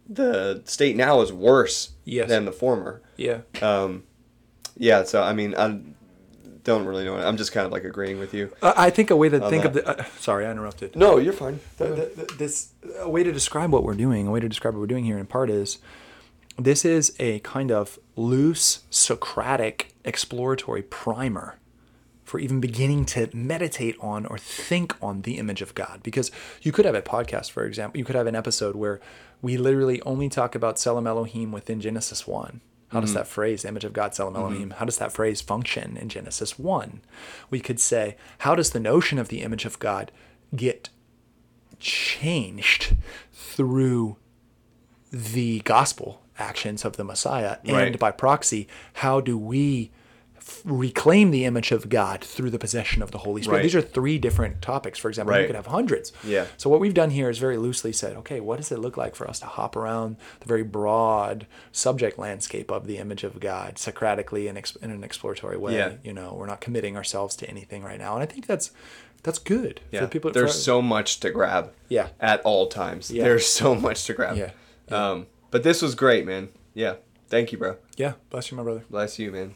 the 0.09 0.61
state 0.65 0.95
now 0.95 1.21
is 1.21 1.33
worse 1.33 1.91
Yes. 2.05 2.29
than 2.29 2.45
the 2.45 2.51
former. 2.51 3.01
yeah. 3.17 3.41
Um, 3.61 4.03
yeah. 4.77 5.03
So 5.03 5.21
I 5.21 5.33
mean, 5.33 5.53
I 5.55 5.79
don't 6.63 6.85
really 6.85 7.03
know. 7.05 7.15
I'm 7.17 7.37
just 7.37 7.51
kind 7.51 7.65
of 7.65 7.71
like 7.71 7.83
agreeing 7.83 8.19
with 8.19 8.33
you. 8.33 8.51
Uh, 8.61 8.73
I 8.75 8.89
think 8.89 9.09
a 9.09 9.15
way 9.15 9.29
to 9.29 9.49
think 9.49 9.65
of 9.65 9.73
the. 9.73 9.87
Uh, 9.87 10.03
sorry, 10.19 10.45
I 10.45 10.51
interrupted. 10.51 10.95
No, 10.95 11.17
you're 11.17 11.33
fine. 11.33 11.59
the, 11.77 11.85
the- 12.15 12.33
this 12.37 12.73
a 12.99 13.09
way 13.09 13.23
to 13.23 13.31
describe 13.31 13.71
what 13.71 13.83
we're 13.83 13.93
doing, 13.95 14.27
a 14.27 14.31
way 14.31 14.39
to 14.39 14.49
describe 14.49 14.73
what 14.73 14.81
we're 14.81 14.87
doing 14.87 15.05
here 15.05 15.17
in 15.17 15.25
part 15.27 15.49
is 15.49 15.79
this 16.57 16.83
is 16.85 17.15
a 17.19 17.39
kind 17.39 17.71
of 17.71 17.99
loose 18.15 18.83
Socratic 18.89 19.93
exploratory 20.05 20.81
primer 20.83 21.55
for 22.27 22.39
even 22.39 22.59
beginning 22.59 23.05
to 23.05 23.29
meditate 23.33 23.95
on 24.01 24.25
or 24.25 24.37
think 24.37 24.93
on 25.01 25.21
the 25.21 25.37
image 25.37 25.61
of 25.61 25.73
God. 25.73 26.01
Because 26.03 26.29
you 26.61 26.73
could 26.73 26.83
have 26.83 26.93
a 26.93 27.01
podcast, 27.01 27.51
for 27.51 27.65
example, 27.65 27.97
you 27.97 28.03
could 28.03 28.17
have 28.17 28.27
an 28.27 28.35
episode 28.35 28.75
where 28.75 28.99
we 29.41 29.55
literally 29.55 30.01
only 30.01 30.27
talk 30.27 30.53
about 30.53 30.75
Tselem 30.75 31.07
Elohim 31.07 31.53
within 31.53 31.79
Genesis 31.79 32.27
1. 32.27 32.59
How 32.89 32.99
does 32.99 33.11
mm-hmm. 33.11 33.19
that 33.19 33.27
phrase, 33.27 33.63
image 33.63 33.85
of 33.85 33.93
God, 33.93 34.11
Selam 34.11 34.33
mm-hmm. 34.33 34.43
Elohim, 34.43 34.69
how 34.71 34.83
does 34.83 34.97
that 34.97 35.13
phrase 35.13 35.39
function 35.39 35.95
in 35.95 36.09
Genesis 36.09 36.59
1? 36.59 36.99
We 37.49 37.61
could 37.61 37.79
say, 37.79 38.17
how 38.39 38.55
does 38.55 38.71
the 38.71 38.79
notion 38.81 39.19
of 39.19 39.29
the 39.29 39.41
image 39.41 39.63
of 39.63 39.79
God 39.79 40.11
get 40.53 40.89
changed 41.79 42.97
through 43.31 44.17
the 45.11 45.61
gospel 45.61 46.21
actions 46.37 46.83
of 46.83 46.97
the 46.97 47.05
Messiah 47.05 47.57
and 47.63 47.97
by 47.97 48.11
proxy 48.11 48.67
how 48.95 49.21
do 49.21 49.37
we 49.37 49.91
f- 50.47 50.61
reclaim 50.65 51.31
the 51.31 51.45
image 51.45 51.71
of 51.71 51.89
God 51.89 52.23
through 52.23 52.49
the 52.49 52.59
possession 52.59 53.01
of 53.01 53.11
the 53.11 53.17
Holy 53.19 53.41
Spirit 53.41 53.57
Right. 53.57 53.63
these 53.63 53.75
are 53.75 53.81
three 53.81 54.17
different 54.17 54.61
topics 54.61 54.97
for 54.99 55.09
example 55.09 55.39
you 55.39 55.45
could 55.47 55.55
have 55.55 55.67
hundreds 55.67 56.13
Yeah. 56.23 56.45
so 56.57 56.69
what 56.69 56.79
we've 56.79 56.93
done 56.93 57.09
here 57.11 57.29
is 57.29 57.37
very 57.37 57.57
loosely 57.57 57.91
said 57.93 58.15
okay 58.17 58.39
what 58.39 58.57
does 58.57 58.71
it 58.71 58.79
look 58.79 58.95
like 58.97 59.15
for 59.15 59.29
us 59.29 59.39
to 59.41 59.45
hop 59.45 59.75
around 59.75 60.15
the 60.39 60.45
very 60.47 60.63
broad 60.63 61.47
subject 61.71 62.17
landscape 62.17 62.71
of 62.71 62.87
the 62.87 62.97
image 62.97 63.23
of 63.23 63.39
God 63.39 63.77
Socratically 63.77 64.47
and 64.47 64.57
ex- 64.57 64.75
in 64.77 64.91
an 64.91 65.03
exploratory 65.03 65.57
way 65.57 65.75
Yeah. 65.75 65.93
you 66.03 66.13
know 66.13 66.33
we're 66.37 66.45
not 66.47 66.61
committing 66.61 66.95
ourselves 66.95 67.35
to 67.37 67.49
anything 67.49 67.83
right 67.83 67.99
now 67.99 68.13
and 68.13 68.23
I 68.23 68.25
think 68.25 68.45
that's 68.47 68.71
that's 69.23 69.39
good 69.39 69.81
Yeah. 69.91 70.01
for 70.01 70.07
people 70.07 70.31
There's 70.31 70.53
for- 70.53 70.57
so 70.57 70.81
much 70.81 71.19
to 71.21 71.31
grab. 71.31 71.73
Yeah. 71.89 72.09
At 72.19 72.39
all 72.41 72.67
times. 72.67 73.11
Yeah. 73.11 73.23
There's 73.23 73.45
so 73.47 73.75
much 73.75 74.05
to 74.05 74.13
grab. 74.13 74.37
Yeah. 74.37 74.51
Um, 74.89 75.25
but 75.51 75.63
this 75.63 75.81
was 75.81 75.95
great, 75.95 76.25
man. 76.25 76.49
Yeah. 76.73 76.95
Thank 77.27 77.51
you, 77.51 77.57
bro. 77.57 77.75
yeah 77.97 78.13
bless 78.29 78.49
you 78.51 78.55
my 78.57 78.63
brother 78.63 78.83
Bless 78.89 79.19
you, 79.19 79.31
man. 79.31 79.55